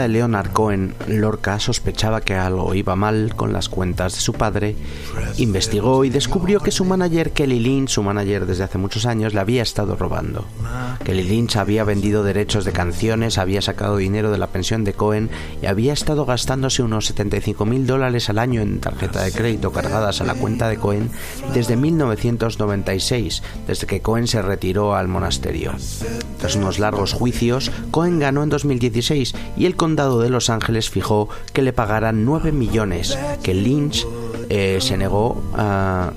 Leonard 0.08 0.52
Cohen, 0.52 0.94
Lorca, 1.06 1.60
sospechaba 1.60 2.20
que 2.20 2.34
algo 2.34 2.74
iba 2.74 2.96
mal 2.96 3.34
con 3.36 3.52
las 3.52 3.68
cuentas 3.68 4.14
de 4.14 4.20
su 4.20 4.32
padre, 4.32 4.76
investigó 5.36 6.04
y 6.04 6.10
descubrió 6.10 6.60
que 6.60 6.70
su 6.70 6.84
manager 6.84 7.32
Kelly 7.32 7.60
Lynch, 7.60 7.90
su 7.90 8.02
manager 8.02 8.46
desde 8.46 8.64
hace 8.64 8.78
muchos 8.78 9.06
años, 9.06 9.34
le 9.34 9.40
había 9.40 9.62
estado 9.62 9.96
robando. 9.96 10.44
Kelly 11.04 11.22
Lynch 11.22 11.56
había 11.56 11.84
vendido 11.84 12.22
derechos 12.22 12.64
de 12.64 12.72
canciones, 12.72 13.38
había 13.38 13.62
sacado 13.62 13.96
dinero 13.96 14.30
de 14.30 14.38
la 14.38 14.48
pensión 14.48 14.84
de 14.84 14.94
Cohen 14.94 15.30
y 15.62 15.66
había 15.66 15.92
estado 15.92 16.24
gastándose 16.24 16.82
unos 16.82 17.06
75 17.06 17.64
mil 17.64 17.86
dólares 17.86 18.28
al 18.30 18.38
año 18.38 18.60
en 18.60 18.80
tarjeta 18.80 19.22
de 19.22 19.32
crédito 19.32 19.72
cargadas 19.72 20.20
a 20.20 20.24
la 20.24 20.34
cuenta 20.34 20.68
de 20.68 20.76
Cohen 20.76 21.10
desde 21.54 21.76
1996, 21.76 23.42
desde 23.66 23.86
que 23.86 24.00
Cohen 24.00 24.26
se 24.26 24.42
retiró 24.42 24.94
al 24.94 25.08
monasterio. 25.08 25.72
Tras 26.48 26.56
unos 26.56 26.78
largos 26.78 27.12
juicios, 27.12 27.70
Cohen 27.90 28.18
ganó 28.18 28.42
en 28.42 28.48
2016 28.48 29.34
y 29.58 29.66
el 29.66 29.76
condado 29.76 30.18
de 30.18 30.30
Los 30.30 30.48
Ángeles 30.48 30.88
fijó 30.88 31.28
que 31.52 31.60
le 31.60 31.74
pagaran 31.74 32.24
9 32.24 32.52
millones, 32.52 33.18
que 33.42 33.52
Lynch 33.52 34.06
eh, 34.48 34.78
se 34.80 34.96
negó 34.96 35.42
a 35.54 36.14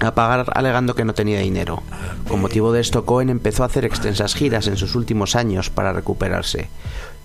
a 0.00 0.14
pagar 0.14 0.52
alegando 0.54 0.94
que 0.94 1.06
no 1.06 1.14
tenía 1.14 1.40
dinero. 1.40 1.82
Con 2.28 2.42
motivo 2.42 2.70
de 2.72 2.82
esto, 2.82 3.06
Cohen 3.06 3.30
empezó 3.30 3.62
a 3.62 3.66
hacer 3.66 3.86
extensas 3.86 4.34
giras 4.34 4.66
en 4.66 4.76
sus 4.76 4.94
últimos 4.94 5.34
años 5.34 5.70
para 5.70 5.94
recuperarse. 5.94 6.68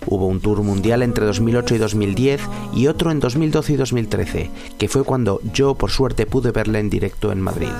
Hubo 0.06 0.26
un 0.26 0.40
tour 0.40 0.62
mundial 0.62 1.02
entre 1.02 1.26
2008 1.26 1.74
y 1.74 1.78
2010 1.78 2.40
y 2.74 2.86
otro 2.86 3.10
en 3.10 3.20
2012 3.20 3.74
y 3.74 3.76
2013, 3.76 4.50
que 4.78 4.88
fue 4.88 5.04
cuando 5.04 5.40
yo 5.52 5.74
por 5.74 5.90
suerte 5.90 6.24
pude 6.24 6.50
verle 6.50 6.78
en 6.78 6.88
directo 6.88 7.30
en 7.30 7.42
Madrid. 7.42 7.72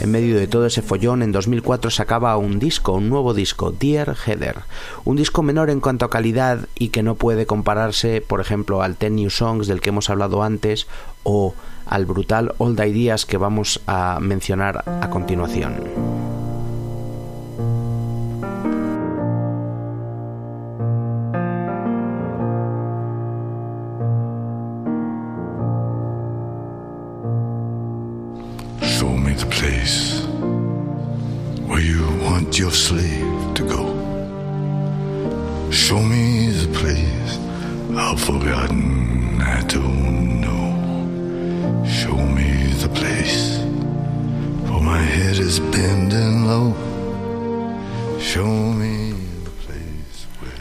En 0.00 0.12
medio 0.12 0.38
de 0.38 0.46
todo 0.46 0.66
ese 0.66 0.80
follón, 0.80 1.22
en 1.22 1.32
2004 1.32 1.90
sacaba 1.90 2.36
un 2.36 2.60
disco, 2.60 2.92
un 2.92 3.08
nuevo 3.08 3.34
disco, 3.34 3.72
Dear 3.72 4.14
Heather. 4.14 4.58
Un 5.04 5.16
disco 5.16 5.42
menor 5.42 5.70
en 5.70 5.80
cuanto 5.80 6.04
a 6.04 6.10
calidad 6.10 6.68
y 6.76 6.90
que 6.90 7.02
no 7.02 7.16
puede 7.16 7.46
compararse, 7.46 8.20
por 8.20 8.40
ejemplo, 8.40 8.82
al 8.82 8.96
Ten 8.96 9.16
New 9.16 9.30
Songs 9.30 9.66
del 9.66 9.80
que 9.80 9.88
hemos 9.88 10.08
hablado 10.08 10.44
antes 10.44 10.86
o 11.24 11.54
al 11.86 12.06
brutal 12.06 12.54
Old 12.58 12.78
Ideas 12.80 13.26
que 13.26 13.38
vamos 13.38 13.80
a 13.88 14.18
mencionar 14.20 14.84
a 14.86 15.10
continuación. 15.10 16.47
Your 32.68 32.76
slave 32.76 33.54
to 33.54 33.64
go. 33.64 33.84
Show 35.70 36.00
me 36.00 36.50
the 36.50 36.68
place 36.78 37.38
I've 37.96 38.20
forgotten 38.20 39.40
I 39.40 39.62
don't 39.62 40.40
know. 40.42 41.84
Show 41.86 42.16
me 42.16 42.74
the 42.82 42.88
place 42.88 43.58
for 44.66 44.80
my 44.82 45.00
head 45.00 45.38
is 45.38 45.60
bending 45.60 46.46
low. 46.46 46.74
Show 48.20 48.46
me 48.46 49.14
the 49.44 49.54
place 49.64 50.26
where 50.40 50.52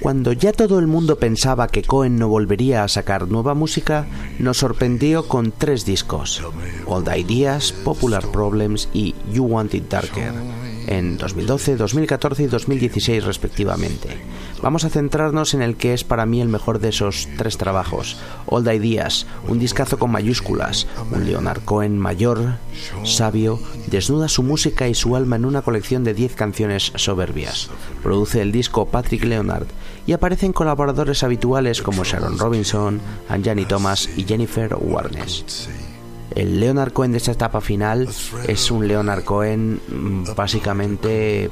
Cuando 0.00 0.32
ya 0.32 0.52
todo 0.52 0.78
el 0.78 0.86
mundo 0.86 1.18
pensaba 1.18 1.68
que 1.68 1.82
Cohen 1.82 2.16
no 2.16 2.28
volvería 2.28 2.84
a 2.84 2.88
sacar 2.88 3.26
nueva 3.28 3.54
música, 3.54 4.06
nos 4.38 4.58
sorprendió 4.58 5.28
con 5.28 5.50
tres 5.50 5.86
discos: 5.86 6.42
Old 6.84 7.08
Ideas, 7.08 7.72
Popular 7.72 8.26
Problems 8.32 8.90
y 8.92 9.14
You 9.32 9.44
Want 9.44 9.72
It 9.72 9.88
Darker, 9.88 10.34
en 10.86 11.16
2012, 11.16 11.76
2014 11.76 12.42
y 12.44 12.46
2016 12.46 13.24
respectivamente. 13.24 14.08
Vamos 14.62 14.84
a 14.84 14.90
centrarnos 14.90 15.54
en 15.54 15.62
el 15.62 15.76
que 15.76 15.92
es 15.94 16.04
para 16.04 16.26
mí 16.26 16.40
el 16.40 16.48
mejor 16.48 16.78
de 16.78 16.88
esos 16.88 17.28
tres 17.36 17.58
trabajos: 17.58 18.16
Old 18.46 18.72
Ideas, 18.72 19.26
un 19.48 19.58
discazo 19.58 19.98
con 19.98 20.10
mayúsculas, 20.10 20.86
un 21.12 21.26
Leonard 21.26 21.62
Cohen 21.64 21.98
mayor, 21.98 22.54
sabio, 23.04 23.60
desnuda 23.86 24.28
su 24.28 24.42
música 24.42 24.88
y 24.88 24.94
su 24.94 25.16
alma 25.16 25.36
en 25.36 25.44
una 25.44 25.62
colección 25.62 26.04
de 26.04 26.14
10 26.14 26.34
canciones 26.34 26.92
soberbias. 26.96 27.70
Produce 28.02 28.40
el 28.40 28.52
disco 28.52 28.86
Patrick 28.86 29.24
Leonard 29.24 29.66
y 30.06 30.12
aparecen 30.12 30.52
colaboradores 30.52 31.22
habituales 31.22 31.82
como 31.82 32.04
Sharon 32.04 32.38
Robinson, 32.38 33.00
Anjani 33.28 33.64
Thomas 33.64 34.08
y 34.16 34.24
Jennifer 34.24 34.74
Warnes. 34.78 35.68
El 36.34 36.58
Leonard 36.58 36.92
Cohen 36.92 37.12
de 37.12 37.18
esta 37.18 37.32
etapa 37.32 37.60
final 37.60 38.08
es 38.48 38.70
un 38.70 38.88
Leonard 38.88 39.24
Cohen 39.24 39.80
mm, 39.88 40.34
básicamente 40.34 41.50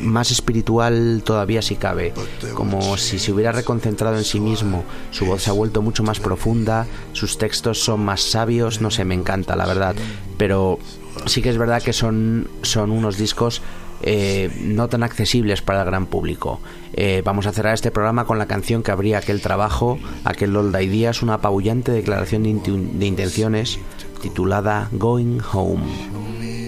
más 0.00 0.30
espiritual 0.30 1.22
todavía 1.24 1.62
si 1.62 1.76
cabe, 1.76 2.12
como 2.54 2.96
si 2.96 3.18
se 3.18 3.32
hubiera 3.32 3.52
reconcentrado 3.52 4.16
en 4.16 4.24
sí 4.24 4.40
mismo. 4.40 4.84
Su 5.12 5.26
voz 5.26 5.42
se 5.42 5.50
ha 5.50 5.52
vuelto 5.52 5.82
mucho 5.82 6.02
más 6.02 6.18
profunda, 6.18 6.86
sus 7.12 7.38
textos 7.38 7.78
son 7.78 8.04
más 8.04 8.22
sabios, 8.22 8.80
no 8.80 8.90
sé, 8.90 9.04
me 9.04 9.14
encanta 9.14 9.54
la 9.54 9.66
verdad, 9.66 9.94
pero 10.36 10.78
sí 11.26 11.40
que 11.40 11.50
es 11.50 11.58
verdad 11.58 11.82
que 11.82 11.92
son, 11.92 12.48
son 12.62 12.90
unos 12.90 13.18
discos 13.18 13.62
eh, 14.00 14.50
no 14.60 14.88
tan 14.88 15.02
accesibles 15.02 15.60
para 15.60 15.80
el 15.80 15.86
gran 15.86 16.06
público. 16.06 16.60
Eh, 16.92 17.22
vamos 17.24 17.46
a 17.46 17.52
cerrar 17.52 17.74
este 17.74 17.90
programa 17.90 18.26
con 18.26 18.38
la 18.38 18.46
canción 18.46 18.84
que 18.84 18.92
abría 18.92 19.18
aquel 19.18 19.40
trabajo, 19.40 19.98
aquel 20.24 20.54
Old 20.54 20.80
Ideas, 20.80 21.20
una 21.22 21.34
apabullante 21.34 21.90
declaración 21.90 22.44
de, 22.44 23.06
intenciones 23.06 23.80
titulada 24.20 24.88
Going 24.92 25.40
Home. 25.52 25.86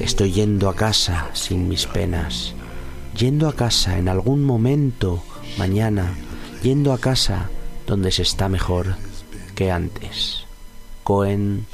Estoy 0.00 0.32
yendo 0.32 0.68
a 0.68 0.74
casa 0.74 1.30
sin 1.34 1.68
mis 1.68 1.86
penas. 1.86 2.54
Yendo 3.16 3.48
a 3.48 3.54
casa 3.54 3.98
en 3.98 4.08
algún 4.08 4.44
momento, 4.44 5.22
mañana, 5.58 6.14
yendo 6.62 6.92
a 6.92 6.98
casa 6.98 7.50
donde 7.86 8.12
se 8.12 8.22
está 8.22 8.48
mejor 8.48 8.96
que 9.54 9.70
antes. 9.70 10.44
Cohen 11.02 11.66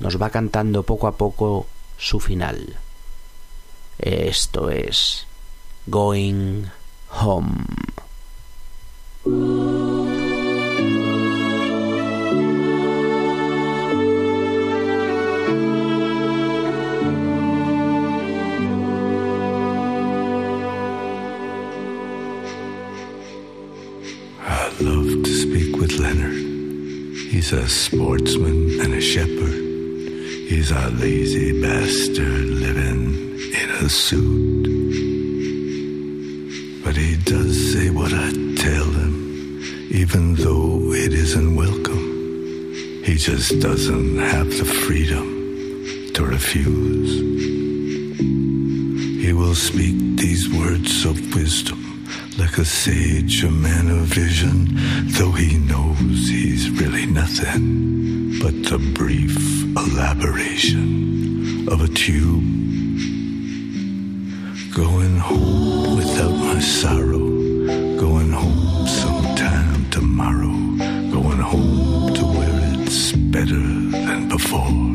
nos 0.00 0.20
va 0.20 0.30
cantando 0.30 0.82
poco 0.82 1.06
a 1.06 1.16
poco 1.16 1.66
su 1.98 2.20
final. 2.20 2.76
Esto 3.98 4.70
es 4.70 5.26
Going 5.86 6.64
Home. 7.20 7.64
He's 27.44 27.52
a 27.52 27.68
sportsman 27.68 28.80
and 28.80 28.94
a 28.94 29.02
shepherd. 29.02 29.52
He's 30.48 30.70
a 30.70 30.88
lazy 30.92 31.60
bastard 31.60 32.46
living 32.48 33.38
in 33.52 33.70
a 33.84 33.88
suit. 33.90 34.64
But 36.82 36.96
he 36.96 37.16
does 37.16 37.74
say 37.74 37.90
what 37.90 38.14
I 38.14 38.32
tell 38.56 38.86
him, 38.86 39.60
even 39.90 40.36
though 40.36 40.94
it 40.94 41.12
isn't 41.12 41.54
welcome. 41.54 42.72
He 43.04 43.16
just 43.16 43.60
doesn't 43.60 44.16
have 44.16 44.48
the 44.48 44.64
freedom 44.64 46.14
to 46.14 46.24
refuse. 46.24 47.12
He 49.22 49.34
will 49.34 49.54
speak 49.54 50.16
these 50.16 50.48
words 50.48 51.04
of 51.04 51.34
wisdom 51.34 51.83
like 52.38 52.58
a 52.58 52.64
sage, 52.64 53.44
a 53.44 53.50
man 53.50 53.88
of 53.90 54.06
vision, 54.06 54.68
though 55.12 55.32
he 55.32 55.56
knows 55.58 56.28
he's 56.28 56.70
really 56.70 57.06
nothing 57.06 58.38
but 58.40 58.52
the 58.70 58.78
brief 58.94 59.36
elaboration 59.76 61.68
of 61.68 61.80
a 61.80 61.88
tube. 61.88 62.42
Going 64.74 65.16
home 65.18 65.96
without 65.96 66.32
my 66.32 66.60
sorrow, 66.60 67.28
going 67.98 68.32
home 68.32 68.86
sometime 68.86 69.90
tomorrow, 69.90 70.54
going 71.12 71.38
home 71.38 72.14
to 72.14 72.24
where 72.24 72.82
it's 72.82 73.12
better 73.12 73.54
than 73.54 74.28
before. 74.28 74.93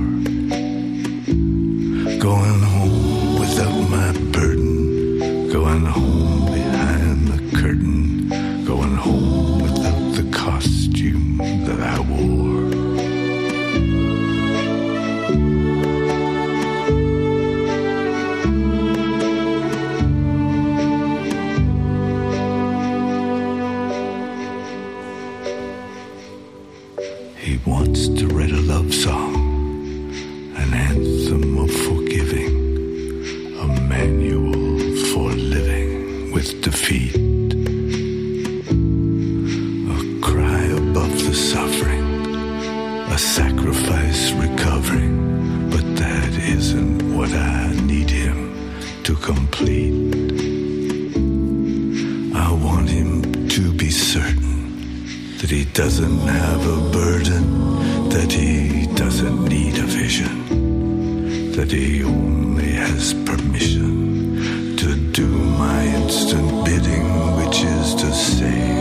Doesn't 55.89 56.19
have 56.19 56.67
a 56.67 56.91
burden, 56.91 58.09
that 58.09 58.31
he 58.31 58.85
doesn't 58.93 59.45
need 59.45 59.75
a 59.79 59.87
vision, 59.87 61.51
that 61.53 61.71
he 61.71 62.03
only 62.03 62.73
has 62.73 63.15
permission 63.25 64.77
to 64.77 64.95
do 65.11 65.25
my 65.25 65.83
instant 65.87 66.63
bidding, 66.63 67.07
which 67.37 67.63
is 67.63 67.95
to 67.95 68.13
say 68.13 68.78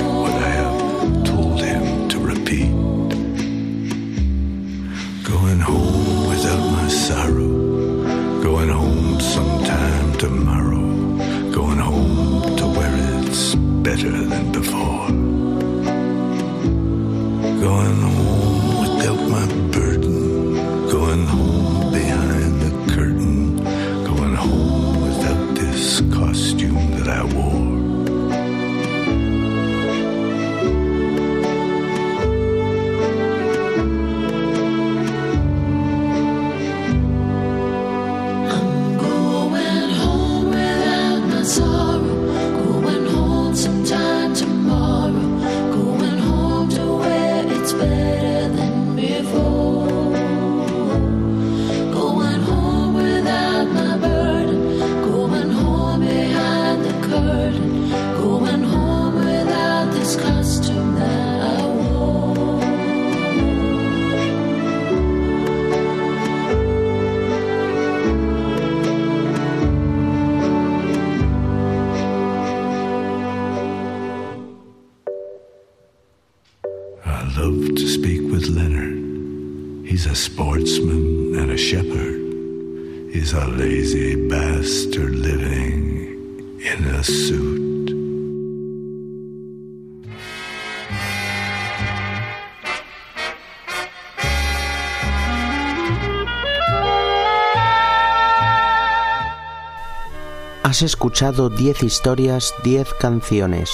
Has 100.79 100.85
escuchado 100.85 101.51
10 101.51 101.83
historias, 101.83 102.55
10 102.63 102.95
canciones. 103.01 103.73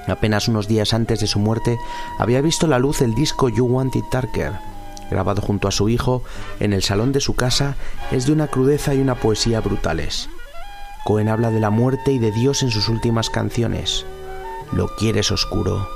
Apenas 0.09 0.49
unos 0.49 0.67
días 0.67 0.93
antes 0.93 1.21
de 1.21 1.29
su 1.29 1.39
muerte 1.39 1.79
había 2.19 2.41
visto 2.41 2.67
la 2.67 2.81
luz 2.81 3.01
el 3.01 3.15
disco 3.15 3.49
You 3.49 3.67
Want 3.67 3.95
It 3.95 4.07
Darker, 4.11 4.55
grabado 5.11 5.43
junto 5.43 5.69
a 5.69 5.73
su 5.73 5.89
hijo 5.89 6.23
en 6.61 6.73
el 6.73 6.83
salón 6.83 7.13
de 7.13 7.21
su 7.21 7.35
casa, 7.35 7.77
es 8.11 8.27
de 8.27 8.33
una 8.33 8.49
crudeza 8.49 8.95
y 8.95 9.01
una 9.01 9.15
poesía 9.15 9.61
brutales. 9.61 10.29
Cohen 11.05 11.29
habla 11.29 11.51
de 11.51 11.61
la 11.61 11.71
muerte 11.71 12.13
y 12.13 12.19
de 12.19 12.33
Dios 12.33 12.63
en 12.63 12.71
sus 12.71 12.89
últimas 12.89 13.31
canciones. 13.31 14.05
Lo 14.73 14.95
quieres 14.97 15.31
oscuro. 15.31 15.89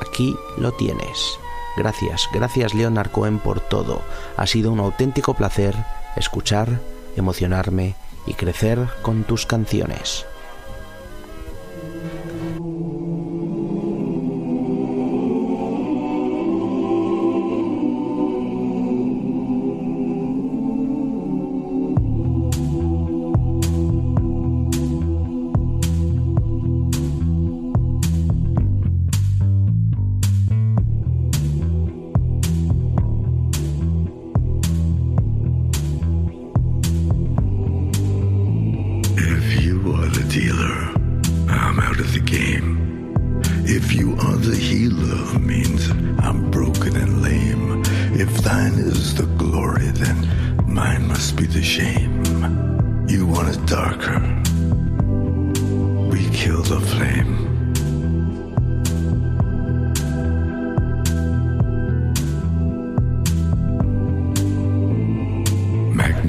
Aquí 0.00 0.36
lo 0.58 0.72
tienes. 0.72 1.38
Gracias, 1.76 2.28
gracias 2.32 2.74
Leonard 2.74 3.10
Cohen 3.10 3.38
por 3.38 3.60
todo. 3.60 4.02
Ha 4.36 4.46
sido 4.46 4.72
un 4.72 4.80
auténtico 4.80 5.34
placer 5.34 5.76
escuchar, 6.16 6.80
emocionarme 7.16 7.94
y 8.26 8.34
crecer 8.34 8.88
con 9.02 9.24
tus 9.24 9.46
canciones. 9.46 10.26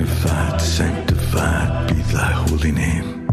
magnified, 0.02 0.62
sanctified 0.62 1.88
be 1.88 2.02
thy 2.14 2.32
holy 2.32 2.72
name. 2.72 3.28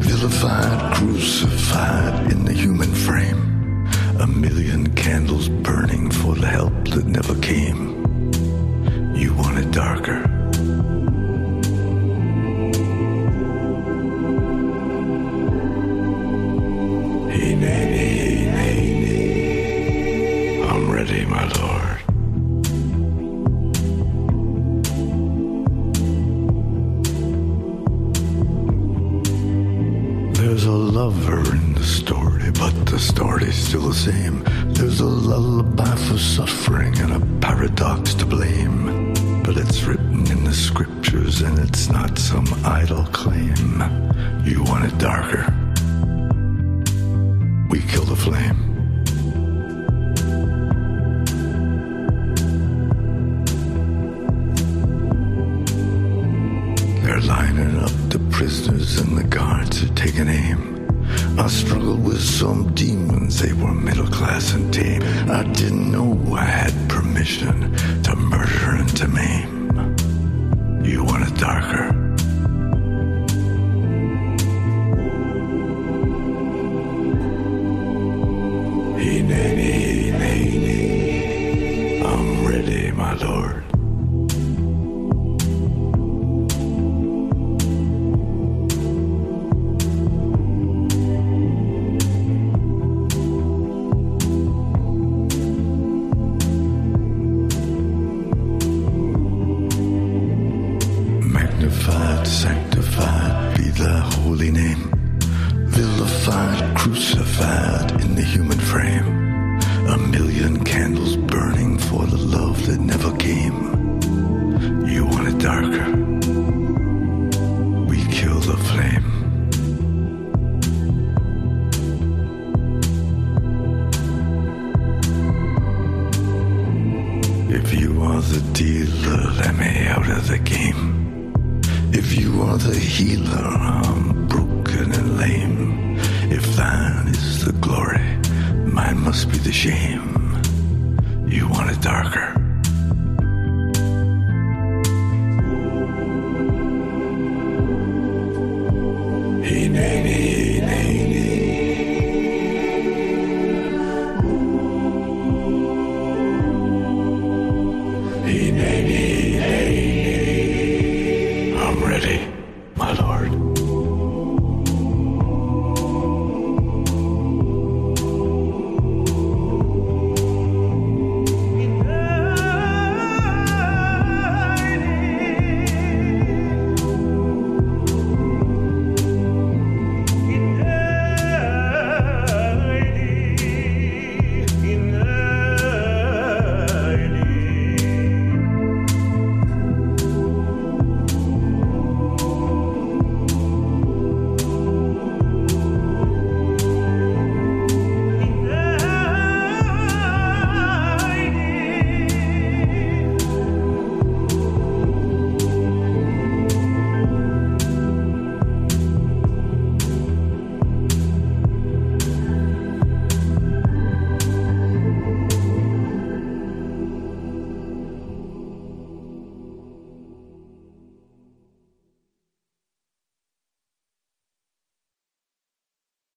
Vilified, 0.00 0.94
crucified 0.94 2.32
in 2.32 2.44
the 2.44 2.52
human 2.52 2.92
frame. 2.94 3.88
A 4.20 4.26
million 4.26 4.92
candles 4.94 5.48
burning 5.48 6.10
for 6.10 6.34
the 6.34 6.46
help 6.46 6.88
that 6.88 7.06
never 7.06 7.34
came. 7.40 8.32
You 9.14 9.34
want 9.34 9.58
it 9.58 9.70
darker. 9.70 10.35
Rita. 37.66 38.05